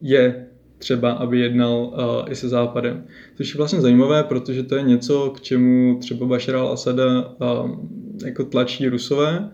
je 0.00 0.46
třeba, 0.78 1.12
aby 1.12 1.40
jednal 1.40 1.74
uh, 1.74 2.32
i 2.32 2.34
se 2.34 2.48
Západem. 2.48 3.04
Což 3.36 3.54
je 3.54 3.58
vlastně 3.58 3.80
zajímavé, 3.80 4.22
protože 4.22 4.62
to 4.62 4.76
je 4.76 4.82
něco, 4.82 5.30
k 5.30 5.40
čemu 5.40 5.98
třeba 6.00 6.26
Bashar 6.26 6.54
al-Assada 6.54 7.34
uh, 7.40 7.70
jako 8.24 8.44
tlačí 8.44 8.88
Rusové, 8.88 9.50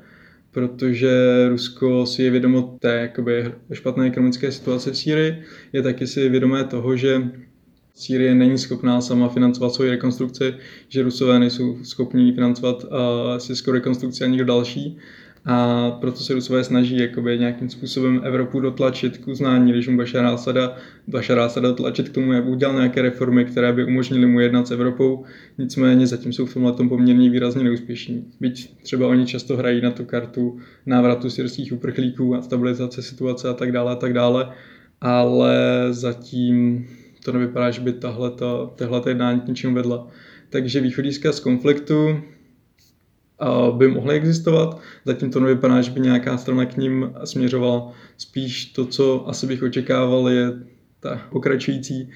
protože 0.51 1.11
Rusko 1.49 2.07
si 2.07 2.23
je 2.23 2.31
vědomo 2.31 2.77
té 2.81 2.95
jakoby, 2.95 3.53
špatné 3.73 4.07
ekonomické 4.07 4.53
situace 4.53 4.91
v 4.91 4.97
Sýrii, 4.97 5.43
je 5.73 5.83
taky 5.83 6.07
si 6.07 6.29
vědomé 6.29 6.65
toho, 6.65 6.97
že 6.97 7.23
Sýrie 7.95 8.35
není 8.35 8.59
schopná 8.59 9.01
sama 9.01 9.29
financovat 9.29 9.75
svoji 9.75 9.91
rekonstrukci, 9.91 10.55
že 10.89 11.03
Rusové 11.03 11.39
nejsou 11.39 11.85
schopní 11.85 12.33
financovat 12.33 12.85
uh, 12.85 12.91
syrskou 13.39 13.73
rekonstrukci 13.73 14.25
a 14.25 14.27
nikdo 14.27 14.45
další. 14.45 14.99
A 15.51 15.91
proto 16.01 16.17
se 16.17 16.35
Rusové 16.35 16.65
snaží 16.65 16.99
jakoby, 16.99 17.39
nějakým 17.39 17.69
způsobem 17.69 18.21
Evropu 18.25 18.61
dotlačit 18.61 19.19
k 19.19 19.29
uznání 19.29 19.73
režimu 19.73 19.97
Bašara 19.97 20.31
Asada, 20.31 20.77
Bašara 21.07 21.45
Asada 21.45 21.69
dotlačit 21.69 22.09
k 22.09 22.13
tomu, 22.13 22.33
aby 22.33 22.51
udělal 22.51 22.77
nějaké 22.77 23.03
reformy, 23.03 23.45
které 23.45 23.73
by 23.73 23.85
umožnily 23.85 24.27
mu 24.27 24.41
jednat 24.41 24.69
s 24.69 24.71
Evropou. 24.71 25.25
Nicméně 25.59 26.07
zatím 26.07 26.33
jsou 26.33 26.47
v 26.47 26.55
tomhle 26.55 26.73
tom 26.73 26.89
poměrně 26.89 27.31
výrazně 27.31 27.65
neúspěšní. 27.65 28.25
Byť 28.41 28.83
třeba 28.83 29.09
oni 29.09 29.27
často 29.27 29.57
hrají 29.57 29.81
na 29.81 29.91
tu 29.91 30.05
kartu 30.05 30.59
návratu 30.87 31.31
syrských 31.31 31.73
uprchlíků 31.73 32.35
a 32.35 32.43
stabilizace 32.43 33.03
situace 33.03 33.49
a 33.49 33.55
tak 33.55 33.73
dále 33.73 33.93
a 33.93 33.97
tak 33.97 34.13
dále, 34.13 34.49
ale 35.01 35.87
zatím 35.91 36.87
to 37.25 37.33
nevypadá, 37.33 37.71
že 37.71 37.81
by 37.81 37.93
tahle, 37.93 38.31
tahle 38.77 39.03
jednání 39.07 39.41
k 39.41 39.49
ničemu 39.49 39.75
vedla. 39.75 40.09
Takže 40.51 40.81
východiska 40.81 41.33
z 41.33 41.41
konfliktu 41.41 42.21
by 43.77 43.89
mohly 43.89 44.17
existovat. 44.17 44.81
Zatím 45.05 45.31
to 45.31 45.41
nevypadá, 45.41 45.83
že 45.83 45.91
by 45.91 46.01
nějaká 46.01 46.39
strana 46.39 46.65
k 46.65 46.77
ním 46.77 47.13
směřovala. 47.25 47.93
Spíš 48.17 48.65
to, 48.65 48.87
co 48.87 49.29
asi 49.29 49.47
bych 49.47 49.63
očekával, 49.63 50.29
je 50.29 50.53
ta 51.01 51.21
pokračující 51.31 52.11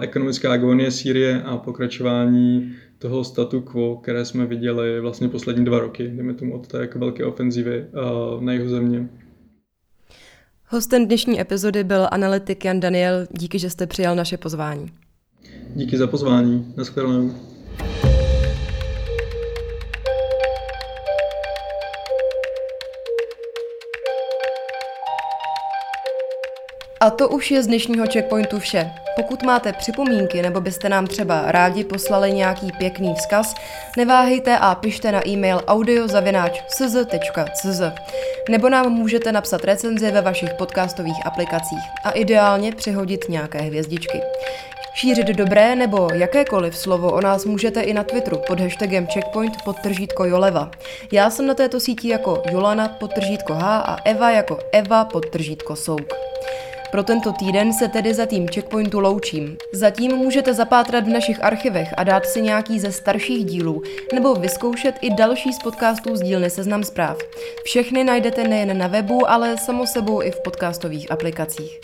ekonomická 0.00 0.52
agonie 0.52 0.90
Sýrie 0.90 1.42
a 1.42 1.56
pokračování 1.56 2.72
toho 2.98 3.24
statu 3.24 3.60
quo, 3.60 3.96
které 3.96 4.24
jsme 4.24 4.46
viděli 4.46 5.00
vlastně 5.00 5.28
poslední 5.28 5.64
dva 5.64 5.78
roky, 5.78 6.08
jdeme 6.08 6.34
tomu 6.34 6.54
od 6.54 6.66
té 6.66 6.78
jako 6.78 6.98
velké 6.98 7.24
ofenzivy 7.24 7.84
na 8.40 8.52
jeho 8.52 8.68
země. 8.68 9.08
Hostem 10.68 11.06
dnešní 11.06 11.40
epizody 11.40 11.84
byl 11.84 12.08
analytik 12.10 12.64
Jan 12.64 12.80
Daniel. 12.80 13.26
Díky, 13.30 13.58
že 13.58 13.70
jste 13.70 13.86
přijal 13.86 14.16
naše 14.16 14.36
pozvání. 14.36 14.86
Díky 15.74 15.98
za 15.98 16.06
pozvání. 16.06 16.74
Naschledanou. 16.76 17.53
A 27.04 27.10
to 27.10 27.28
už 27.28 27.50
je 27.50 27.62
z 27.62 27.66
dnešního 27.66 28.06
checkpointu 28.12 28.58
vše. 28.58 28.90
Pokud 29.16 29.42
máte 29.42 29.72
připomínky 29.72 30.42
nebo 30.42 30.60
byste 30.60 30.88
nám 30.88 31.06
třeba 31.06 31.44
rádi 31.46 31.84
poslali 31.84 32.32
nějaký 32.32 32.72
pěkný 32.78 33.14
vzkaz, 33.14 33.54
neváhejte 33.96 34.58
a 34.58 34.74
pište 34.74 35.12
na 35.12 35.28
e-mail 35.28 35.60
audiozavináč.cz.cz 35.66 37.80
nebo 38.50 38.68
nám 38.68 38.92
můžete 38.92 39.32
napsat 39.32 39.64
recenzi 39.64 40.10
ve 40.10 40.20
vašich 40.20 40.54
podcastových 40.54 41.26
aplikacích 41.26 41.84
a 42.04 42.10
ideálně 42.10 42.72
přihodit 42.72 43.28
nějaké 43.28 43.58
hvězdičky. 43.58 44.20
Šířit 44.94 45.26
dobré 45.26 45.76
nebo 45.76 46.08
jakékoliv 46.14 46.76
slovo 46.76 47.12
o 47.12 47.20
nás 47.20 47.44
můžete 47.44 47.80
i 47.80 47.94
na 47.94 48.04
Twitteru 48.04 48.40
pod 48.46 48.60
hashtagem 48.60 49.06
checkpoint 49.06 49.62
podtržítko 49.64 50.24
Joleva. 50.24 50.70
Já 51.12 51.30
jsem 51.30 51.46
na 51.46 51.54
této 51.54 51.80
síti 51.80 52.08
jako 52.08 52.42
Jolana 52.50 52.88
podtržítko 52.88 53.54
H 53.54 53.78
a 53.78 53.96
Eva 54.04 54.30
jako 54.30 54.58
Eva 54.72 55.04
podtržítko 55.04 55.76
Souk. 55.76 56.14
Pro 56.94 57.02
tento 57.02 57.32
týden 57.32 57.72
se 57.72 57.88
tedy 57.88 58.14
za 58.14 58.26
tým 58.26 58.48
Checkpointu 58.48 59.00
loučím. 59.00 59.56
Zatím 59.72 60.16
můžete 60.16 60.54
zapátrat 60.54 61.04
v 61.04 61.08
našich 61.08 61.44
archivech 61.44 61.94
a 61.96 62.04
dát 62.04 62.26
si 62.26 62.42
nějaký 62.42 62.80
ze 62.80 62.92
starších 62.92 63.44
dílů, 63.44 63.82
nebo 64.14 64.34
vyzkoušet 64.34 64.94
i 65.00 65.10
další 65.14 65.52
z 65.52 65.58
podcastů 65.58 66.16
z 66.16 66.20
dílny 66.20 66.50
Seznam 66.50 66.84
zpráv. 66.84 67.18
Všechny 67.64 68.04
najdete 68.04 68.48
nejen 68.48 68.78
na 68.78 68.86
webu, 68.86 69.30
ale 69.30 69.58
samo 69.58 69.86
sebou 69.86 70.22
i 70.22 70.30
v 70.30 70.40
podcastových 70.40 71.10
aplikacích. 71.10 71.80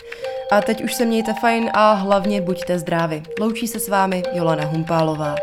A 0.51 0.61
teď 0.61 0.83
už 0.83 0.93
se 0.93 1.05
mějte 1.05 1.33
fajn 1.33 1.69
a 1.73 1.93
hlavně 1.93 2.41
buďte 2.41 2.79
zdraví. 2.79 3.23
Loučí 3.39 3.67
se 3.67 3.79
s 3.79 3.89
vámi 3.89 4.23
Jolana 4.33 4.65
Humpálová. 4.65 5.35